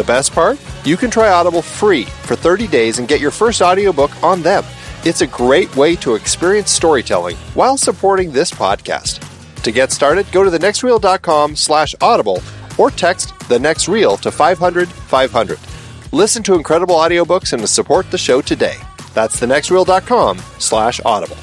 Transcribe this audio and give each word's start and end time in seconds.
The 0.00 0.04
best 0.04 0.32
part? 0.32 0.58
You 0.86 0.96
can 0.96 1.10
try 1.10 1.28
Audible 1.28 1.60
free 1.60 2.04
for 2.04 2.34
30 2.34 2.68
days 2.68 2.98
and 2.98 3.06
get 3.06 3.20
your 3.20 3.30
first 3.30 3.60
audiobook 3.60 4.10
on 4.22 4.40
them. 4.40 4.64
It's 5.04 5.20
a 5.20 5.26
great 5.26 5.76
way 5.76 5.94
to 5.96 6.14
experience 6.14 6.70
storytelling 6.70 7.36
while 7.52 7.76
supporting 7.76 8.32
this 8.32 8.50
podcast. 8.50 9.20
To 9.62 9.70
get 9.70 9.92
started, 9.92 10.24
go 10.32 10.42
to 10.42 10.48
thenextreel.com 10.48 11.54
slash 11.54 11.94
audible 12.00 12.42
or 12.78 12.90
text 12.90 13.38
the 13.50 13.58
next 13.58 13.88
reel 13.88 14.16
to 14.16 14.30
500 14.30 14.88
500. 14.88 15.58
Listen 16.12 16.42
to 16.44 16.54
incredible 16.54 16.94
audiobooks 16.94 17.52
and 17.52 17.68
support 17.68 18.10
the 18.10 18.16
show 18.16 18.40
today. 18.40 18.76
That's 19.12 19.38
thenextreel.com 19.38 20.38
slash 20.58 21.02
audible. 21.04 21.36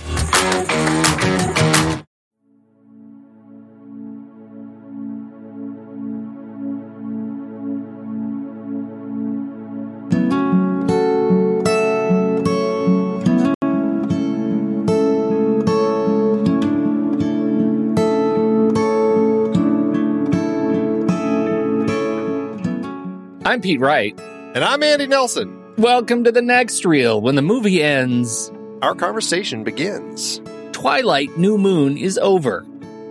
Pete 23.68 23.82
Wright. 23.82 24.18
And 24.55 24.63
I'm 24.63 24.82
Andy 24.82 25.07
Nelson. 25.07 25.76
Welcome 25.77 26.23
to 26.23 26.32
the 26.32 26.41
next 26.41 26.85
reel. 26.85 27.20
When 27.20 27.35
the 27.35 27.41
movie 27.41 27.84
ends, 27.84 28.49
Our 28.82 28.96
conversation 28.96 29.65
begins. 29.65 30.40
Twilight 30.71 31.37
New 31.37 31.57
Moon 31.57 31.98
is 31.98 32.18
over. 32.18 32.65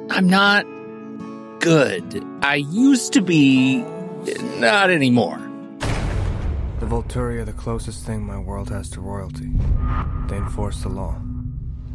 I'm 0.08 0.30
not 0.30 0.64
good. 1.60 2.24
I 2.40 2.54
used 2.54 3.12
to 3.12 3.20
be, 3.20 3.84
not 4.58 4.88
anymore. 4.88 5.36
The 6.80 6.86
Volturi 6.86 7.38
are 7.38 7.44
the 7.44 7.52
closest 7.52 8.06
thing 8.06 8.24
my 8.24 8.38
world 8.38 8.70
has 8.70 8.88
to 8.92 9.02
royalty. 9.02 9.50
They 10.28 10.36
enforce 10.36 10.82
the 10.82 10.88
law. 10.88 11.20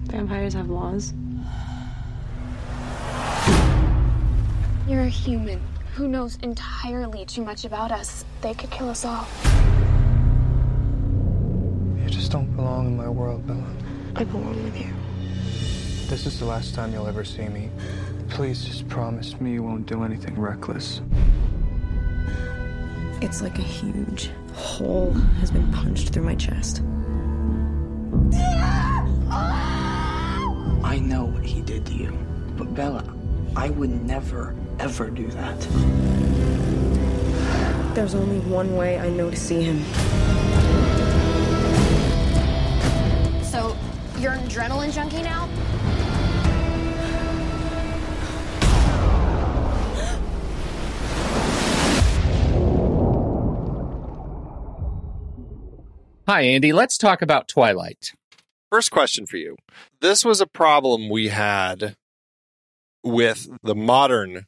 Vampires 0.04 0.54
have 0.54 0.70
laws. 0.70 1.16
You're 4.88 5.02
a 5.02 5.10
human 5.10 5.60
who 5.96 6.08
knows 6.08 6.38
entirely 6.44 7.26
too 7.26 7.44
much 7.44 7.66
about 7.66 7.92
us. 7.92 8.24
They 8.42 8.54
could 8.56 8.72
kill 8.72 8.90
us 8.90 9.06
all. 9.06 9.28
You 11.98 12.10
just 12.10 12.32
don't 12.32 12.56
belong 12.56 12.88
in 12.88 12.98
my 12.98 13.08
world, 13.08 13.46
Bella. 13.46 13.64
I 14.16 14.24
belong 14.24 14.64
with 14.64 14.80
you. 14.80 14.92
This 16.08 16.26
is 16.26 16.40
the 16.40 16.46
last 16.46 16.74
time 16.74 16.92
you'll 16.92 17.08
ever 17.08 17.24
see 17.24 17.48
me. 17.48 17.70
Please 18.30 18.66
just 18.66 18.88
promise 18.90 19.40
me 19.40 19.54
you 19.54 19.62
won't 19.62 19.86
do 19.86 20.04
anything 20.04 20.40
reckless. 20.40 21.02
It's 23.22 23.44
like 23.44 23.60
a 23.60 23.64
huge 23.64 24.32
hole 24.56 25.14
has 25.40 25.52
been 25.52 25.72
punched 25.72 26.10
through 26.10 26.24
my 26.24 26.34
chest. 26.36 26.82
I 30.84 31.00
know 31.00 31.26
what 31.26 31.46
he 31.46 31.62
did 31.62 31.86
to 31.86 31.94
you. 31.94 32.18
But 32.58 32.74
Bella, 32.74 33.04
I 33.56 33.70
would 33.70 34.04
never, 34.06 34.56
ever 34.80 35.12
do 35.12 35.28
that. 35.28 36.31
There's 37.94 38.16
only 38.16 38.40
one 38.40 38.78
way 38.78 38.98
I 38.98 39.10
know 39.10 39.30
to 39.30 39.36
see 39.36 39.64
him. 39.64 39.84
So, 43.44 43.76
you're 44.18 44.32
an 44.32 44.48
adrenaline 44.48 44.94
junkie 44.94 45.22
now? 45.22 45.50
Hi, 56.28 56.44
Andy. 56.44 56.72
Let's 56.72 56.98
talk 56.98 57.22
about 57.22 57.50
Twilight. 57.50 58.14
First 58.72 58.90
question 58.90 59.26
for 59.26 59.36
you. 59.36 59.58
This 60.00 60.24
was 60.24 60.40
a 60.40 60.48
problem 60.48 61.10
we 61.10 61.28
had 61.28 61.98
with 63.04 63.50
the 63.62 63.76
modern 63.76 64.46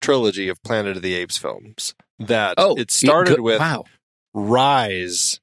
trilogy 0.00 0.48
of 0.48 0.60
Planet 0.64 0.96
of 0.96 1.02
the 1.02 1.14
Apes 1.14 1.38
films. 1.38 1.94
That 2.26 2.54
Oh, 2.58 2.74
it 2.76 2.90
started 2.90 3.36
good- 3.36 3.40
with 3.42 3.60
wow. 3.60 3.84
Rise 4.32 5.40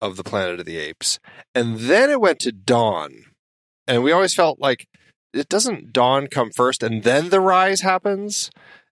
of 0.00 0.16
the 0.16 0.24
Planet 0.24 0.60
of 0.60 0.66
the 0.66 0.78
Apes, 0.78 1.18
and 1.54 1.78
then 1.80 2.10
it 2.10 2.20
went 2.20 2.38
to 2.40 2.52
Dawn. 2.52 3.24
And 3.86 4.02
we 4.02 4.12
always 4.12 4.34
felt 4.34 4.60
like 4.60 4.86
it 5.32 5.48
doesn't 5.48 5.92
Dawn 5.92 6.26
come 6.26 6.50
first 6.50 6.82
and 6.82 7.02
then 7.02 7.30
the 7.30 7.40
Rise 7.40 7.80
happens. 7.80 8.50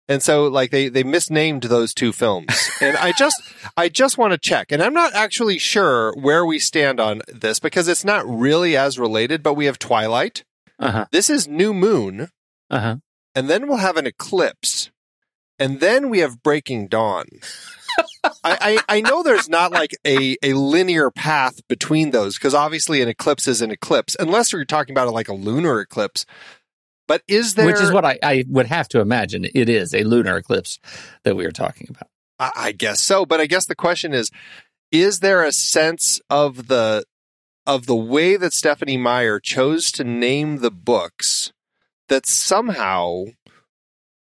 And 0.08 0.22
so 0.22 0.46
like 0.46 0.70
they 0.70 0.88
they 0.88 1.02
misnamed 1.02 1.64
those 1.64 1.92
two 1.94 2.12
films. 2.12 2.70
and 2.80 2.96
I 2.96 3.12
just 3.12 3.40
I 3.76 3.88
just 3.88 4.18
want 4.18 4.32
to 4.32 4.38
check. 4.38 4.70
And 4.72 4.82
I'm 4.82 4.94
not 4.94 5.14
actually 5.14 5.58
sure 5.58 6.12
where 6.14 6.44
we 6.46 6.58
stand 6.58 6.98
on 7.00 7.22
this 7.28 7.58
because 7.58 7.88
it's 7.88 8.04
not 8.04 8.26
really 8.28 8.76
as 8.76 8.98
related, 8.98 9.42
but 9.42 9.54
we 9.54 9.66
have 9.66 9.78
Twilight. 9.78 10.44
Uh 10.78 10.90
huh. 10.90 11.06
This 11.10 11.28
is 11.30 11.46
New 11.48 11.72
Moon, 11.74 12.28
Uh 12.70 12.80
huh. 12.80 12.96
and 13.34 13.48
then 13.50 13.66
we'll 13.68 13.78
have 13.78 13.96
an 13.96 14.06
eclipse. 14.06 14.90
And 15.58 15.80
then 15.80 16.10
we 16.10 16.18
have 16.18 16.42
Breaking 16.42 16.88
Dawn. 16.88 17.26
I, 18.24 18.32
I, 18.44 18.78
I 18.96 19.00
know 19.00 19.22
there's 19.22 19.48
not 19.48 19.72
like 19.72 19.92
a, 20.06 20.36
a 20.42 20.52
linear 20.52 21.10
path 21.10 21.66
between 21.68 22.10
those 22.10 22.36
because 22.36 22.54
obviously 22.54 23.00
an 23.00 23.08
eclipse 23.08 23.46
is 23.48 23.62
an 23.62 23.70
eclipse, 23.70 24.16
unless 24.18 24.52
we're 24.52 24.64
talking 24.64 24.92
about 24.92 25.12
like 25.12 25.28
a 25.28 25.34
lunar 25.34 25.80
eclipse. 25.80 26.26
But 27.08 27.22
is 27.28 27.54
there? 27.54 27.66
Which 27.66 27.80
is 27.80 27.92
what 27.92 28.04
I, 28.04 28.18
I 28.22 28.44
would 28.48 28.66
have 28.66 28.88
to 28.88 29.00
imagine. 29.00 29.46
It 29.54 29.68
is 29.68 29.94
a 29.94 30.02
lunar 30.02 30.36
eclipse 30.36 30.78
that 31.22 31.36
we 31.36 31.44
are 31.46 31.52
talking 31.52 31.86
about. 31.88 32.08
I, 32.38 32.50
I 32.56 32.72
guess 32.72 33.00
so. 33.00 33.24
But 33.24 33.40
I 33.40 33.46
guess 33.46 33.66
the 33.66 33.76
question 33.76 34.12
is: 34.12 34.30
Is 34.90 35.20
there 35.20 35.44
a 35.44 35.52
sense 35.52 36.20
of 36.28 36.66
the 36.66 37.04
of 37.66 37.86
the 37.86 37.96
way 37.96 38.36
that 38.36 38.52
Stephenie 38.52 38.96
Meyer 38.96 39.38
chose 39.38 39.90
to 39.92 40.04
name 40.04 40.58
the 40.58 40.70
books 40.70 41.52
that 42.08 42.26
somehow 42.26 43.24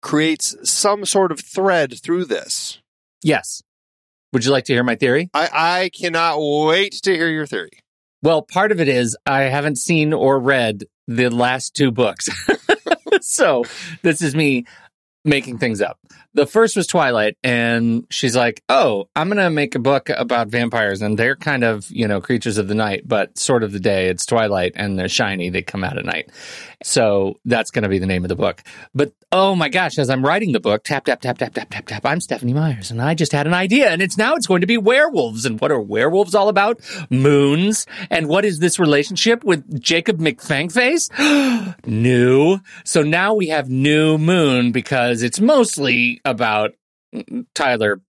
creates 0.00 0.56
some 0.62 1.04
sort 1.04 1.32
of 1.32 1.40
thread 1.40 1.98
through 2.00 2.24
this? 2.26 2.80
Yes. 3.22 3.62
Would 4.32 4.44
you 4.44 4.50
like 4.50 4.64
to 4.64 4.72
hear 4.74 4.84
my 4.84 4.94
theory? 4.94 5.30
I, 5.32 5.48
I 5.52 5.90
cannot 5.90 6.38
wait 6.38 6.92
to 7.04 7.14
hear 7.14 7.28
your 7.28 7.46
theory. 7.46 7.70
Well, 8.22 8.42
part 8.42 8.72
of 8.72 8.80
it 8.80 8.88
is 8.88 9.16
I 9.26 9.42
haven't 9.42 9.76
seen 9.76 10.12
or 10.12 10.38
read 10.38 10.84
the 11.06 11.28
last 11.30 11.74
two 11.74 11.90
books. 11.90 12.28
so 13.20 13.64
this 14.02 14.22
is 14.22 14.34
me 14.34 14.64
making 15.24 15.58
things 15.58 15.80
up. 15.80 15.98
The 16.34 16.46
first 16.46 16.76
was 16.76 16.86
Twilight, 16.86 17.36
and 17.42 18.06
she's 18.10 18.36
like, 18.36 18.62
Oh, 18.68 19.08
I'm 19.16 19.28
to 19.30 19.50
make 19.50 19.74
a 19.74 19.78
book 19.78 20.08
about 20.10 20.48
vampires, 20.48 21.02
and 21.02 21.18
they're 21.18 21.36
kind 21.36 21.64
of, 21.64 21.90
you 21.90 22.06
know, 22.06 22.20
creatures 22.20 22.58
of 22.58 22.68
the 22.68 22.74
night, 22.74 23.02
but 23.06 23.38
sort 23.38 23.62
of 23.62 23.72
the 23.72 23.80
day. 23.80 24.08
It's 24.08 24.26
Twilight, 24.26 24.72
and 24.76 24.98
they're 24.98 25.08
shiny. 25.08 25.50
They 25.50 25.62
come 25.62 25.84
out 25.84 25.98
at 25.98 26.04
night. 26.04 26.30
So 26.82 27.40
that's 27.44 27.70
to 27.82 27.88
be 27.88 27.98
the 27.98 28.06
name 28.06 28.24
of 28.24 28.28
the 28.28 28.36
book. 28.36 28.62
But 28.94 29.12
oh 29.32 29.56
my 29.56 29.68
gosh, 29.68 29.98
as 29.98 30.08
I'm 30.10 30.24
writing 30.24 30.52
the 30.52 30.60
book, 30.60 30.84
tap, 30.84 31.04
tap, 31.06 31.20
tap, 31.20 31.38
tap, 31.38 31.52
tap, 31.54 31.68
tap, 31.70 31.86
tap, 31.86 32.06
I'm 32.06 32.20
Stephenie 32.20 32.54
Myers, 32.54 32.90
and 32.90 33.02
I 33.02 33.14
just 33.14 33.32
had 33.32 33.46
an 33.46 33.54
idea, 33.54 33.90
and 33.90 34.00
it's 34.00 34.16
now 34.16 34.36
it's 34.36 34.46
going 34.46 34.60
to 34.60 34.66
be 34.66 34.78
werewolves. 34.78 35.44
And 35.44 35.60
what 35.60 35.72
are 35.72 35.80
werewolves 35.80 36.34
all 36.34 36.48
about? 36.48 36.80
Moons. 37.10 37.86
And 38.10 38.28
what 38.28 38.44
is 38.44 38.60
this 38.60 38.78
relationship 38.78 39.42
with 39.44 39.80
Jacob 39.80 40.18
McFangface? 40.18 41.08
new. 41.86 42.60
So 42.84 43.02
now 43.02 43.34
we 43.34 43.48
have 43.48 43.68
New 43.68 44.18
Moon 44.18 44.70
because 44.72 45.07
it's 45.10 45.40
mostly 45.40 46.20
about 46.24 46.72
Tyler 47.54 48.00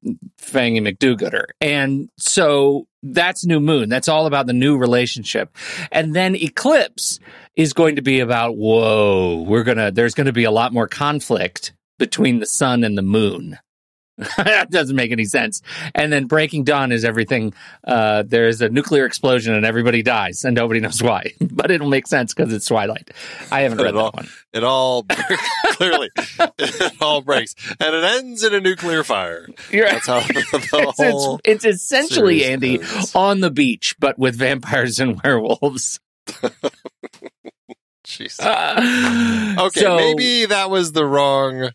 Fangy 0.42 0.82
McDougater. 0.82 1.46
And 1.62 2.10
so 2.18 2.88
that's 3.02 3.46
New 3.46 3.60
Moon. 3.60 3.90
That's 3.90 4.10
all 4.10 4.26
about 4.26 4.46
the 4.46 4.54
new 4.54 4.78
relationship. 4.78 5.56
And 5.92 6.14
then 6.14 6.36
Eclipse 6.36 7.20
is 7.56 7.74
going 7.74 7.96
to 7.96 8.02
be 8.02 8.20
about, 8.20 8.58
whoa, 8.58 9.46
we're 9.48 9.64
going 9.64 9.78
to, 9.78 9.92
there's 9.92 10.16
going 10.16 10.28
to 10.28 10.34
be 10.34 10.44
a 10.44 10.52
lot 10.52 10.74
more 10.74 10.88
conflict 10.88 11.74
between 11.98 12.40
the 12.40 12.46
sun 12.46 12.84
and 12.84 12.98
the 12.98 13.02
moon. 13.02 13.58
that 14.38 14.70
doesn't 14.70 14.96
make 14.96 15.12
any 15.12 15.26
sense. 15.26 15.62
And 15.96 16.12
then 16.12 16.26
Breaking 16.26 16.64
Dawn 16.64 16.92
is 16.92 17.06
everything. 17.06 17.54
Uh, 17.86 18.24
there's 18.26 18.62
a 18.62 18.70
nuclear 18.70 19.06
explosion 19.06 19.54
and 19.54 19.66
everybody 19.66 20.02
dies 20.04 20.44
and 20.46 20.56
nobody 20.56 20.80
knows 20.80 21.02
why, 21.02 21.32
but 21.42 21.72
it'll 21.72 21.90
make 21.90 22.06
sense 22.08 22.34
because 22.34 22.54
it's 22.54 22.66
Twilight. 22.66 23.12
I 23.52 23.62
haven't 23.62 23.80
read 23.80 23.90
It 23.90 23.96
all- 23.96 24.12
that 24.12 24.16
one. 24.16 24.30
It 24.52 24.64
all 24.64 25.04
clearly 25.74 26.10
it 26.58 26.94
all 27.02 27.22
breaks, 27.22 27.54
and 27.80 27.96
it 27.96 28.04
ends 28.04 28.44
in 28.44 28.54
a 28.56 28.60
nuclear 28.60 29.04
fire. 29.04 29.48
You're 29.72 29.86
right. 29.86 29.94
That's 29.94 30.08
how 30.08 30.20
the 30.22 30.46
It's, 30.54 31.00
whole. 31.00 31.40
it's, 31.44 31.64
it's 31.66 31.84
essentially 31.84 32.44
Andy 32.46 32.82
ends. 32.82 33.14
on 33.16 33.42
the 33.42 33.52
beach, 33.52 33.96
but 34.00 34.18
with 34.18 34.36
vampires 34.36 35.00
and 35.00 35.22
werewolves. 35.24 36.00
Jeez. 38.06 38.40
Uh, 38.40 39.56
Okay, 39.68 39.82
so- 39.82 39.96
maybe 39.98 40.46
that 40.48 40.70
was 40.70 40.94
the 40.94 41.06
wrong 41.06 41.70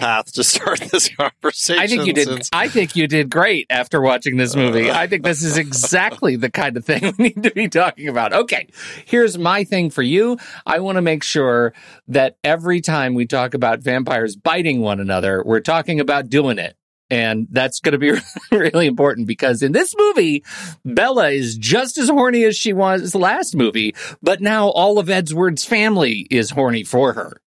path 0.00 0.32
to 0.32 0.42
start 0.44 0.80
this 0.92 1.08
conversation. 1.08 1.82
I 1.82 1.86
think 1.86 2.06
you 2.06 2.12
did. 2.12 2.26
since- 2.26 2.48
I 2.52 2.68
think 2.68 2.96
you 2.96 3.06
did 3.06 3.30
great 3.30 3.66
after 3.70 4.00
watching 4.00 4.36
this 4.36 4.54
uh, 4.54 4.58
movie. 4.58 4.90
I 4.90 5.06
think 5.06 5.22
this 5.22 5.42
is 5.42 5.56
exactly 5.56 6.36
the 6.36 6.50
kind 6.50 6.76
of 6.76 6.84
thing 6.84 7.14
we 7.18 7.24
need 7.28 7.42
to 7.44 7.50
be 7.50 7.68
talking 7.68 8.08
about. 8.08 8.32
Okay, 8.32 8.68
here's 9.04 9.38
my 9.38 9.64
thing 9.64 9.90
for 9.90 10.02
you. 10.02 10.38
I 10.66 10.80
want 10.80 10.96
to 10.96 11.02
make 11.02 11.22
sure 11.22 11.72
that 12.08 12.36
every 12.42 12.80
time 12.80 13.14
we 13.14 13.26
talk 13.26 13.54
about 13.54 13.80
vampires 13.80 14.34
biting 14.36 14.80
one 14.80 15.00
another, 15.00 15.42
we're 15.44 15.60
talking 15.60 16.00
about 16.00 16.28
doing 16.28 16.58
it. 16.58 16.76
And 17.12 17.48
that's 17.50 17.80
going 17.80 17.92
to 17.92 17.98
be 17.98 18.12
really 18.56 18.86
important 18.86 19.26
because 19.26 19.62
in 19.62 19.72
this 19.72 19.92
movie, 19.98 20.44
Bella 20.84 21.30
is 21.30 21.56
just 21.56 21.98
as 21.98 22.08
horny 22.08 22.44
as 22.44 22.56
she 22.56 22.72
was 22.72 23.16
last 23.16 23.56
movie, 23.56 23.96
but 24.22 24.40
now 24.40 24.68
all 24.68 24.98
of 25.00 25.10
Edward's 25.10 25.64
family 25.64 26.26
is 26.30 26.50
horny 26.50 26.84
for 26.84 27.14
her. 27.14 27.40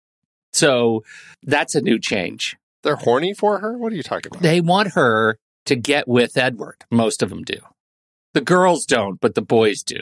So 0.53 1.03
that's 1.41 1.75
a 1.75 1.81
new 1.81 1.99
change. 1.99 2.55
They're 2.83 2.95
horny 2.95 3.33
for 3.33 3.59
her. 3.59 3.77
What 3.77 3.91
are 3.91 3.95
you 3.95 4.03
talking 4.03 4.31
about? 4.31 4.41
They 4.41 4.61
want 4.61 4.93
her 4.93 5.37
to 5.65 5.75
get 5.75 6.07
with 6.07 6.37
Edward. 6.37 6.83
Most 6.91 7.23
of 7.23 7.29
them 7.29 7.43
do. 7.43 7.57
The 8.33 8.41
girls 8.41 8.85
don't, 8.85 9.19
but 9.21 9.35
the 9.35 9.41
boys 9.41 9.83
do. 9.83 10.01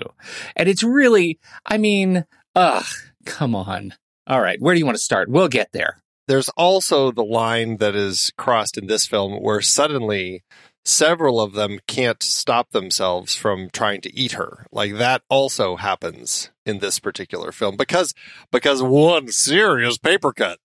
And 0.55 0.67
it's 0.67 0.83
really, 0.83 1.39
I 1.65 1.77
mean, 1.77 2.25
ugh, 2.55 2.85
come 3.25 3.55
on. 3.55 3.93
All 4.27 4.41
right, 4.41 4.59
where 4.61 4.73
do 4.73 4.79
you 4.79 4.85
want 4.85 4.97
to 4.97 5.03
start? 5.03 5.29
We'll 5.29 5.49
get 5.49 5.71
there. 5.73 6.01
There's 6.27 6.49
also 6.49 7.11
the 7.11 7.23
line 7.23 7.77
that 7.77 7.95
is 7.95 8.31
crossed 8.37 8.77
in 8.77 8.87
this 8.87 9.05
film 9.05 9.41
where 9.41 9.61
suddenly 9.61 10.43
several 10.85 11.41
of 11.41 11.53
them 11.53 11.79
can't 11.87 12.23
stop 12.23 12.71
themselves 12.71 13.35
from 13.35 13.69
trying 13.69 14.01
to 14.01 14.15
eat 14.17 14.33
her. 14.33 14.65
Like 14.71 14.95
that 14.95 15.23
also 15.29 15.75
happens 15.75 16.49
in 16.65 16.79
this 16.79 16.99
particular 16.99 17.51
film 17.51 17.77
because 17.77 18.13
because 18.51 18.81
one 18.81 19.27
serious 19.29 19.97
paper 19.97 20.31
cut. 20.33 20.59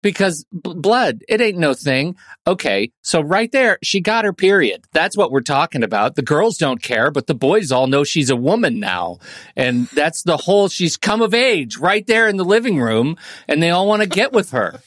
Because 0.00 0.44
b- 0.52 0.74
blood, 0.76 1.22
it 1.28 1.40
ain't 1.40 1.58
no 1.58 1.74
thing. 1.74 2.14
Okay, 2.46 2.92
so 3.02 3.20
right 3.20 3.50
there, 3.50 3.78
she 3.82 4.00
got 4.00 4.24
her 4.24 4.32
period. 4.32 4.84
That's 4.92 5.16
what 5.16 5.32
we're 5.32 5.40
talking 5.40 5.82
about. 5.82 6.14
The 6.14 6.22
girls 6.22 6.56
don't 6.56 6.80
care, 6.80 7.10
but 7.10 7.26
the 7.26 7.34
boys 7.34 7.72
all 7.72 7.88
know 7.88 8.04
she's 8.04 8.30
a 8.30 8.36
woman 8.36 8.78
now. 8.78 9.18
And 9.56 9.88
that's 9.88 10.22
the 10.22 10.36
whole, 10.36 10.68
she's 10.68 10.96
come 10.96 11.20
of 11.20 11.34
age 11.34 11.78
right 11.78 12.06
there 12.06 12.28
in 12.28 12.36
the 12.36 12.44
living 12.44 12.80
room, 12.80 13.16
and 13.48 13.60
they 13.60 13.70
all 13.70 13.88
want 13.88 14.02
to 14.02 14.08
get 14.08 14.32
with 14.32 14.52
her. 14.52 14.80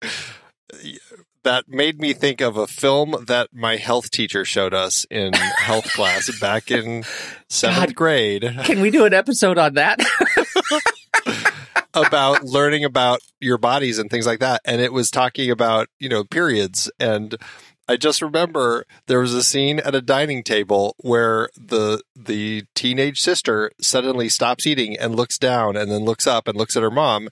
That 1.46 1.68
made 1.68 2.00
me 2.00 2.12
think 2.12 2.40
of 2.40 2.56
a 2.56 2.66
film 2.66 3.14
that 3.28 3.50
my 3.52 3.76
health 3.76 4.10
teacher 4.10 4.44
showed 4.44 4.74
us 4.74 5.06
in 5.08 5.32
health 5.32 5.88
class 5.92 6.28
back 6.40 6.72
in 6.72 7.04
seventh 7.48 7.86
God. 7.90 7.94
grade. 7.94 8.56
Can 8.64 8.80
we 8.80 8.90
do 8.90 9.04
an 9.04 9.14
episode 9.14 9.56
on 9.56 9.74
that? 9.74 10.00
about 11.94 12.42
learning 12.42 12.84
about 12.84 13.20
your 13.40 13.58
bodies 13.58 14.00
and 14.00 14.10
things 14.10 14.26
like 14.26 14.40
that. 14.40 14.60
And 14.64 14.80
it 14.80 14.92
was 14.92 15.08
talking 15.08 15.48
about, 15.52 15.86
you 16.00 16.08
know, 16.08 16.24
periods. 16.24 16.90
And 16.98 17.36
I 17.88 17.96
just 17.96 18.22
remember 18.22 18.84
there 19.06 19.20
was 19.20 19.32
a 19.32 19.44
scene 19.44 19.78
at 19.78 19.94
a 19.94 20.02
dining 20.02 20.42
table 20.42 20.96
where 20.98 21.48
the 21.56 22.02
the 22.16 22.64
teenage 22.74 23.20
sister 23.20 23.70
suddenly 23.80 24.28
stops 24.28 24.66
eating 24.66 24.96
and 24.98 25.14
looks 25.14 25.38
down 25.38 25.76
and 25.76 25.92
then 25.92 26.04
looks 26.04 26.26
up 26.26 26.48
and 26.48 26.58
looks 26.58 26.76
at 26.76 26.82
her 26.82 26.90
mom 26.90 27.28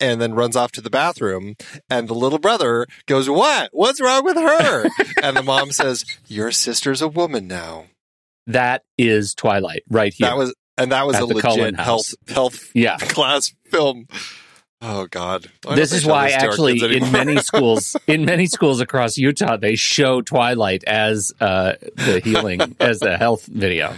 and 0.00 0.20
then 0.20 0.34
runs 0.34 0.56
off 0.56 0.72
to 0.72 0.80
the 0.80 0.90
bathroom 0.90 1.56
and 1.88 2.08
the 2.08 2.14
little 2.14 2.38
brother 2.38 2.86
goes, 3.06 3.28
"What? 3.28 3.70
What's 3.72 4.00
wrong 4.00 4.24
with 4.24 4.36
her?" 4.36 4.88
and 5.22 5.36
the 5.36 5.42
mom 5.42 5.72
says, 5.72 6.04
"Your 6.26 6.50
sister's 6.50 7.02
a 7.02 7.08
woman 7.08 7.46
now." 7.46 7.86
that 8.52 8.84
is 8.98 9.34
Twilight 9.34 9.84
right 9.88 10.12
here. 10.12 10.28
That 10.28 10.36
was 10.36 10.54
and 10.76 10.92
that 10.92 11.06
was 11.06 11.16
At 11.16 11.22
a 11.22 11.26
legit 11.26 11.76
health 11.78 12.14
health 12.28 12.70
yeah. 12.74 12.96
class 13.00 13.52
film. 13.66 14.06
Oh 14.82 15.06
God! 15.08 15.50
I 15.68 15.74
This 15.74 15.92
is 15.92 16.06
why 16.06 16.30
actually 16.30 16.80
in 16.96 17.12
many 17.12 17.36
schools 17.38 17.96
in 18.06 18.24
many 18.24 18.46
schools 18.46 18.80
across 18.80 19.18
Utah 19.18 19.56
they 19.56 19.76
show 19.76 20.22
Twilight 20.22 20.84
as 20.84 21.32
uh, 21.40 21.74
the 21.96 22.20
healing 22.24 22.76
as 22.80 23.02
a 23.02 23.18
health 23.18 23.44
video. 23.46 23.94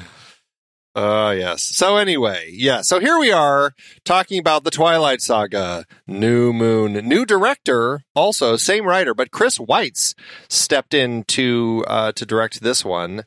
Oh 0.94 1.30
yes. 1.30 1.62
So 1.62 1.96
anyway, 1.96 2.50
yeah. 2.52 2.82
So 2.82 3.00
here 3.00 3.18
we 3.18 3.32
are 3.32 3.72
talking 4.04 4.38
about 4.38 4.64
the 4.64 4.70
Twilight 4.70 5.22
Saga, 5.22 5.86
New 6.06 6.52
Moon, 6.52 6.92
new 6.92 7.24
director, 7.24 8.02
also 8.14 8.56
same 8.56 8.84
writer, 8.84 9.14
but 9.14 9.30
Chris 9.30 9.56
Weitz 9.56 10.14
stepped 10.50 10.92
in 10.92 11.24
to 11.28 11.84
uh, 11.88 12.12
to 12.12 12.26
direct 12.26 12.60
this 12.60 12.84
one, 12.84 13.24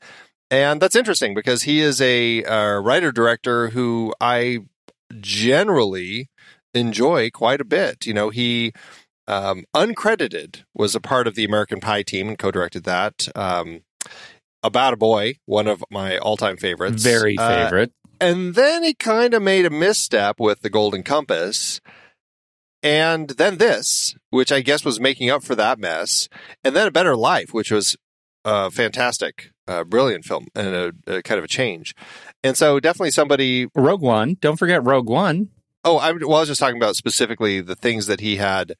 and 0.51 0.79
that's 0.79 0.95
interesting 0.95 1.33
because 1.33 1.63
he 1.63 1.79
is 1.79 1.99
a 2.01 2.43
uh, 2.43 2.79
writer 2.79 3.11
director 3.11 3.69
who 3.69 4.13
I 4.21 4.59
generally 5.19 6.29
enjoy 6.75 7.31
quite 7.31 7.61
a 7.61 7.65
bit. 7.65 8.05
You 8.05 8.13
know, 8.13 8.29
he 8.29 8.73
um, 9.27 9.65
uncredited 9.75 10.65
was 10.75 10.93
a 10.93 11.01
part 11.01 11.25
of 11.25 11.33
the 11.33 11.45
American 11.45 11.79
Pie 11.79 12.03
team 12.03 12.27
and 12.27 12.37
co-directed 12.37 12.83
that. 12.83 13.27
Um, 13.35 13.81
about 14.65 14.93
a 14.93 14.97
boy, 14.97 15.35
one 15.45 15.67
of 15.67 15.83
my 15.89 16.17
all-time 16.17 16.57
favorites, 16.57 17.03
Very 17.03 17.37
Uh, 17.37 17.65
favorite. 17.65 17.91
and 18.19 18.55
then 18.55 18.83
he 18.83 18.93
kind 18.93 19.33
of 19.33 19.41
made 19.41 19.65
a 19.65 19.69
misstep 19.69 20.39
with 20.39 20.61
the 20.61 20.69
Golden 20.69 21.03
Compass. 21.03 21.79
And 22.83 23.29
then 23.29 23.57
this, 23.57 24.15
which 24.29 24.51
I 24.51 24.61
guess 24.61 24.85
was 24.85 24.99
making 24.99 25.29
up 25.31 25.43
for 25.43 25.55
that 25.55 25.79
mess. 25.79 26.29
And 26.63 26.75
then 26.75 26.87
A 26.87 26.91
Better 26.91 27.15
Life, 27.15 27.51
which 27.51 27.71
was 27.71 27.97
a 28.43 28.69
fantastic, 28.69 29.49
uh, 29.67 29.83
brilliant 29.83 30.23
film 30.23 30.47
and 30.53 30.67
a, 31.07 31.15
a 31.17 31.21
kind 31.23 31.39
of 31.39 31.45
a 31.45 31.47
change. 31.47 31.95
And 32.43 32.55
so 32.55 32.79
definitely 32.79 33.09
somebody. 33.11 33.67
Rogue 33.73 34.01
One. 34.03 34.37
Don't 34.39 34.57
forget 34.57 34.83
Rogue 34.83 35.09
One. 35.09 35.49
Oh, 35.83 35.97
I, 35.97 36.11
well, 36.11 36.35
I 36.35 36.39
was 36.41 36.49
just 36.49 36.59
talking 36.59 36.77
about 36.77 36.95
specifically 36.95 37.59
the 37.59 37.75
things 37.75 38.05
that 38.05 38.19
he 38.19 38.35
had 38.35 38.73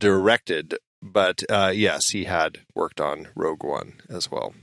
directed. 0.00 0.76
But 1.00 1.44
uh, 1.48 1.70
yes, 1.74 2.08
he 2.10 2.24
had 2.24 2.58
worked 2.74 3.00
on 3.00 3.28
Rogue 3.36 3.62
One 3.62 4.00
as 4.08 4.30
well. 4.32 4.54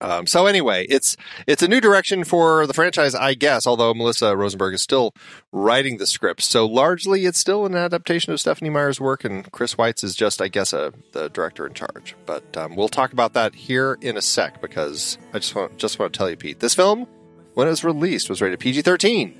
Um, 0.00 0.26
so 0.26 0.46
anyway, 0.46 0.86
it's 0.88 1.16
it's 1.46 1.62
a 1.62 1.68
new 1.68 1.80
direction 1.80 2.24
for 2.24 2.66
the 2.66 2.74
franchise, 2.74 3.14
I 3.14 3.34
guess. 3.34 3.66
Although 3.66 3.94
Melissa 3.94 4.36
Rosenberg 4.36 4.74
is 4.74 4.82
still 4.82 5.12
writing 5.52 5.96
the 5.96 6.06
script, 6.06 6.42
so 6.42 6.66
largely 6.66 7.24
it's 7.24 7.38
still 7.38 7.64
an 7.64 7.74
adaptation 7.74 8.32
of 8.32 8.40
Stephenie 8.40 8.70
Meyer's 8.70 9.00
work, 9.00 9.24
and 9.24 9.50
Chris 9.52 9.74
Weitz 9.76 10.04
is 10.04 10.14
just, 10.14 10.42
I 10.42 10.48
guess, 10.48 10.72
a 10.72 10.92
the 11.12 11.30
director 11.30 11.66
in 11.66 11.72
charge. 11.72 12.14
But 12.26 12.56
um, 12.56 12.76
we'll 12.76 12.88
talk 12.88 13.12
about 13.12 13.32
that 13.32 13.54
here 13.54 13.96
in 14.02 14.16
a 14.16 14.22
sec 14.22 14.60
because 14.60 15.16
I 15.32 15.38
just 15.38 15.54
want 15.54 15.78
just 15.78 15.98
want 15.98 16.12
to 16.12 16.18
tell 16.18 16.28
you, 16.28 16.36
Pete, 16.36 16.60
this 16.60 16.74
film 16.74 17.06
when 17.54 17.66
it 17.66 17.70
was 17.70 17.84
released 17.84 18.28
was 18.28 18.42
rated 18.42 18.60
PG 18.60 18.82
thirteen 18.82 19.34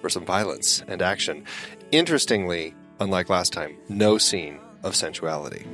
for 0.00 0.08
some 0.08 0.24
violence 0.24 0.82
and 0.88 1.02
action. 1.02 1.44
Interestingly, 1.90 2.74
unlike 2.98 3.28
last 3.28 3.52
time, 3.52 3.76
no 3.90 4.16
scene 4.16 4.58
of 4.82 4.96
sensuality. 4.96 5.66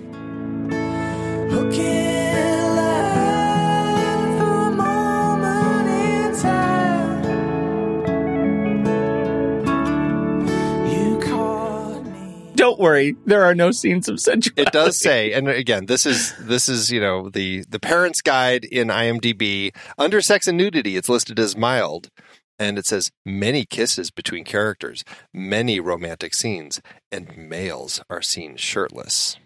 Don't 12.69 12.79
worry, 12.81 13.17
there 13.25 13.45
are 13.45 13.55
no 13.55 13.71
scenes 13.71 14.11
of 14.11 14.21
sensuality. 14.21 14.61
it 14.61 14.73
does 14.73 14.99
say 14.99 15.33
and 15.33 15.49
again 15.49 15.87
this 15.87 16.05
is 16.05 16.35
this 16.37 16.69
is 16.69 16.93
you 16.93 17.01
know 17.01 17.31
the 17.31 17.65
the 17.67 17.81
parents 17.81 18.21
guide 18.21 18.63
in 18.63 18.89
imdb 18.89 19.75
under 19.97 20.21
sex 20.21 20.47
and 20.47 20.59
nudity 20.59 20.95
it's 20.99 21.09
listed 21.09 21.39
as 21.39 21.57
mild 21.57 22.11
and 22.59 22.79
it 22.79 22.85
says 22.85 23.11
many 23.25 23.65
kisses 23.65 24.11
between 24.11 24.45
characters 24.45 25.03
many 25.33 25.81
romantic 25.81 26.35
scenes 26.35 26.83
and 27.11 27.35
males 27.39 28.03
are 28.11 28.21
seen 28.21 28.55
shirtless 28.55 29.39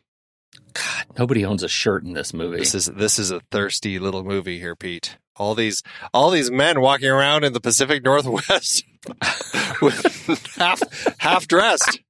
God, 0.74 1.06
nobody 1.16 1.44
owns 1.44 1.62
a 1.62 1.68
shirt 1.68 2.02
in 2.02 2.12
this 2.14 2.34
movie. 2.34 2.58
this 2.58 2.74
is 2.74 2.86
this 2.86 3.20
is 3.20 3.30
a 3.30 3.40
thirsty 3.52 4.00
little 4.00 4.24
movie 4.24 4.58
here 4.58 4.74
pete 4.74 5.16
all 5.36 5.54
these 5.54 5.80
all 6.12 6.30
these 6.30 6.50
men 6.50 6.80
walking 6.80 7.08
around 7.08 7.44
in 7.44 7.52
the 7.52 7.60
pacific 7.60 8.02
northwest 8.04 8.84
with 9.80 10.54
half 10.58 10.82
half 11.18 11.46
dressed 11.46 12.00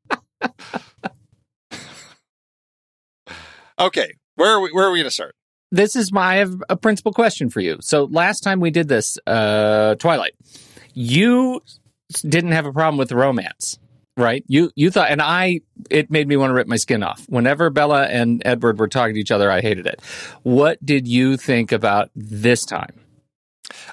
okay 3.79 4.13
where 4.37 4.51
are 4.51 4.61
we 4.61 4.71
where 4.73 4.87
are 4.87 4.91
we 4.91 4.99
gonna 4.99 5.11
start 5.11 5.35
this 5.75 5.97
is 5.97 6.13
my 6.13 6.45
a 6.69 6.77
principal 6.77 7.15
question 7.15 7.49
for 7.49 7.61
you. 7.61 7.79
So 7.81 8.05
last 8.05 8.41
time 8.41 8.61
we 8.61 8.71
did 8.71 8.89
this, 8.89 9.17
uh, 9.27 9.95
Twilight, 9.95 10.33
you 10.93 11.63
didn't 12.21 12.53
have 12.53 12.67
a 12.67 12.73
problem 12.75 12.99
with 12.99 13.09
the 13.09 13.17
romance. 13.17 13.79
right? 14.19 14.45
You 14.47 14.71
you 14.77 14.91
thought, 14.91 15.11
and 15.11 15.23
I 15.23 15.61
it 15.89 16.11
made 16.11 16.29
me 16.29 16.37
want 16.37 16.51
to 16.51 16.55
rip 16.55 16.67
my 16.67 16.77
skin 16.77 17.03
off. 17.03 17.25
Whenever 17.27 17.71
Bella 17.71 18.03
and 18.05 18.43
Edward 18.45 18.79
were 18.79 18.87
talking 18.89 19.15
to 19.15 19.21
each 19.21 19.31
other, 19.31 19.51
I 19.51 19.63
hated 19.63 19.87
it. 19.87 20.03
What 20.43 20.77
did 20.85 21.09
you 21.09 21.39
think 21.39 21.73
about 21.73 22.11
this 22.15 22.67
time? 22.67 22.93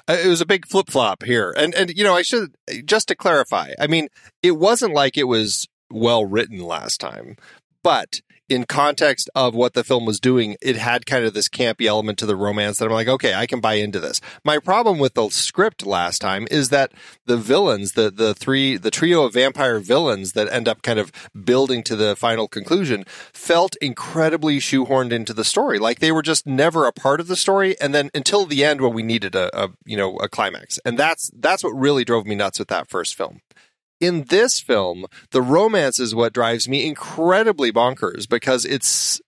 Uh, 0.06 0.18
It 0.22 0.28
was 0.28 0.42
a 0.42 0.46
big 0.46 0.66
flip 0.68 0.90
flop 0.90 1.22
here, 1.22 1.54
and 1.56 1.74
and 1.74 1.96
you 1.96 2.04
know 2.04 2.14
I 2.14 2.20
should 2.20 2.54
just 2.84 3.08
to 3.08 3.14
clarify. 3.14 3.70
I 3.80 3.86
mean, 3.86 4.08
it 4.42 4.58
wasn't 4.58 4.92
like 4.92 5.16
it 5.16 5.24
was 5.24 5.66
well 5.90 6.24
written 6.24 6.60
last 6.60 7.00
time, 7.00 7.36
but 7.82 8.20
in 8.50 8.64
context 8.64 9.30
of 9.36 9.54
what 9.54 9.74
the 9.74 9.84
film 9.84 10.04
was 10.04 10.18
doing, 10.18 10.56
it 10.60 10.76
had 10.76 11.06
kind 11.06 11.24
of 11.24 11.32
this 11.32 11.48
campy 11.48 11.86
element 11.86 12.18
to 12.18 12.26
the 12.26 12.34
romance 12.34 12.78
that 12.78 12.86
I'm 12.86 12.90
like, 12.90 13.06
okay, 13.06 13.32
I 13.32 13.46
can 13.46 13.60
buy 13.60 13.74
into 13.74 14.00
this. 14.00 14.20
My 14.44 14.58
problem 14.58 14.98
with 14.98 15.14
the 15.14 15.30
script 15.30 15.86
last 15.86 16.18
time 16.18 16.48
is 16.50 16.68
that 16.70 16.90
the 17.26 17.36
villains, 17.36 17.92
the 17.92 18.10
the 18.10 18.34
three, 18.34 18.76
the 18.76 18.90
trio 18.90 19.22
of 19.22 19.34
vampire 19.34 19.78
villains 19.78 20.32
that 20.32 20.52
end 20.52 20.66
up 20.66 20.82
kind 20.82 20.98
of 20.98 21.12
building 21.44 21.84
to 21.84 21.94
the 21.94 22.16
final 22.16 22.48
conclusion, 22.48 23.04
felt 23.32 23.76
incredibly 23.76 24.58
shoehorned 24.58 25.12
into 25.12 25.32
the 25.32 25.44
story. 25.44 25.78
Like 25.78 26.00
they 26.00 26.12
were 26.12 26.22
just 26.22 26.44
never 26.44 26.86
a 26.86 26.92
part 26.92 27.20
of 27.20 27.28
the 27.28 27.36
story, 27.36 27.80
and 27.80 27.94
then 27.94 28.10
until 28.14 28.46
the 28.46 28.64
end 28.64 28.80
when 28.80 28.92
we 28.92 29.04
needed 29.04 29.36
a, 29.36 29.56
a 29.56 29.70
you 29.84 29.96
know 29.96 30.16
a 30.16 30.28
climax, 30.28 30.80
and 30.84 30.98
that's 30.98 31.30
that's 31.38 31.62
what 31.62 31.70
really 31.70 32.04
drove 32.04 32.26
me 32.26 32.34
nuts 32.34 32.58
with 32.58 32.68
that 32.68 32.90
first 32.90 33.14
film 33.14 33.42
in 34.00 34.24
this 34.24 34.60
film, 34.60 35.06
the 35.30 35.42
romance 35.42 36.00
is 36.00 36.14
what 36.14 36.32
drives 36.32 36.68
me 36.68 36.86
incredibly 36.86 37.70
bonkers 37.72 38.28
because 38.28 38.64
it's 38.64 39.20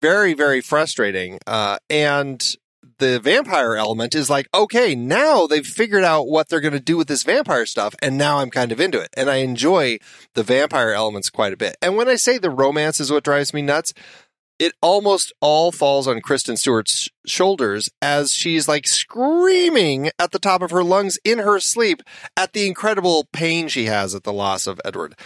very, 0.00 0.34
very 0.34 0.60
frustrating. 0.60 1.38
Uh, 1.46 1.78
and 1.88 2.56
the 2.98 3.18
vampire 3.20 3.74
element 3.74 4.14
is 4.14 4.30
like, 4.30 4.48
okay, 4.54 4.94
now 4.94 5.46
they've 5.46 5.66
figured 5.66 6.04
out 6.04 6.28
what 6.28 6.48
they're 6.48 6.60
going 6.60 6.72
to 6.72 6.80
do 6.80 6.96
with 6.96 7.08
this 7.08 7.22
vampire 7.22 7.66
stuff, 7.66 7.94
and 8.00 8.16
now 8.16 8.38
I'm 8.38 8.50
kind 8.50 8.72
of 8.72 8.80
into 8.80 9.00
it. 9.00 9.08
And 9.16 9.28
I 9.28 9.36
enjoy 9.36 9.98
the 10.34 10.42
vampire 10.42 10.92
elements 10.92 11.30
quite 11.30 11.52
a 11.52 11.56
bit. 11.56 11.76
And 11.82 11.96
when 11.96 12.08
I 12.08 12.16
say 12.16 12.38
the 12.38 12.50
romance 12.50 13.00
is 13.00 13.10
what 13.10 13.24
drives 13.24 13.52
me 13.52 13.62
nuts, 13.62 13.92
it 14.62 14.74
almost 14.80 15.32
all 15.40 15.72
falls 15.72 16.06
on 16.06 16.20
Kristen 16.20 16.56
Stewart's 16.56 17.08
shoulders 17.26 17.90
as 18.00 18.30
she's 18.30 18.68
like 18.68 18.86
screaming 18.86 20.12
at 20.20 20.30
the 20.30 20.38
top 20.38 20.62
of 20.62 20.70
her 20.70 20.84
lungs 20.84 21.18
in 21.24 21.40
her 21.40 21.58
sleep 21.58 22.00
at 22.36 22.52
the 22.52 22.68
incredible 22.68 23.26
pain 23.32 23.66
she 23.66 23.86
has 23.86 24.14
at 24.14 24.22
the 24.22 24.32
loss 24.32 24.68
of 24.68 24.80
Edward. 24.84 25.16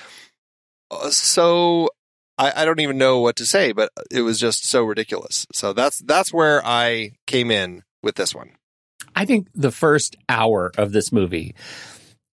Uh, 0.90 1.10
So 1.10 1.90
I, 2.38 2.62
I 2.62 2.64
don't 2.64 2.80
even 2.80 2.96
know 2.96 3.20
what 3.20 3.36
to 3.36 3.44
say, 3.44 3.72
but 3.72 3.90
it 4.10 4.22
was 4.22 4.40
just 4.40 4.64
so 4.64 4.82
ridiculous. 4.84 5.46
So 5.52 5.74
that's 5.74 5.98
that's 5.98 6.32
where 6.32 6.64
I 6.64 7.12
came 7.26 7.50
in 7.50 7.82
with 8.02 8.14
this 8.14 8.34
one. 8.34 8.52
I 9.14 9.26
think 9.26 9.48
the 9.54 9.70
first 9.70 10.16
hour 10.30 10.72
of 10.78 10.92
this 10.92 11.12
movie 11.12 11.54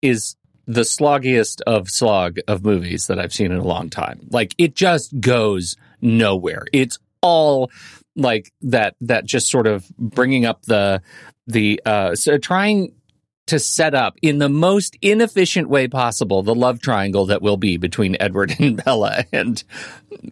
is 0.02 0.38
the 0.66 0.86
sloggiest 0.86 1.60
of 1.68 1.90
slog 1.90 2.40
of 2.48 2.64
movies 2.64 3.08
that 3.08 3.20
I've 3.20 3.34
seen 3.34 3.52
in 3.52 3.58
a 3.58 3.68
long 3.68 3.90
time. 3.90 4.22
Like 4.30 4.56
it 4.58 4.74
just 4.74 5.20
goes 5.20 5.76
nowhere. 6.04 6.66
It's 6.72 7.00
all 7.22 7.72
like 8.16 8.52
that 8.62 8.96
that 9.02 9.26
just 9.26 9.50
sort 9.50 9.66
of 9.66 9.90
bringing 9.98 10.46
up 10.46 10.64
the 10.64 11.02
the 11.48 11.82
uh 11.86 12.14
so 12.16 12.38
trying 12.38 12.94
to 13.46 13.60
set 13.60 13.94
up 13.94 14.16
in 14.22 14.38
the 14.38 14.48
most 14.48 14.98
inefficient 15.02 15.68
way 15.68 15.88
possible 15.88 16.44
the 16.44 16.56
love 16.56 16.80
triangle 16.80 17.26
that 17.26 17.42
will 17.42 17.58
be 17.58 17.76
between 17.78 18.16
Edward 18.20 18.56
and 18.60 18.84
Bella 18.84 19.26
and 19.34 19.64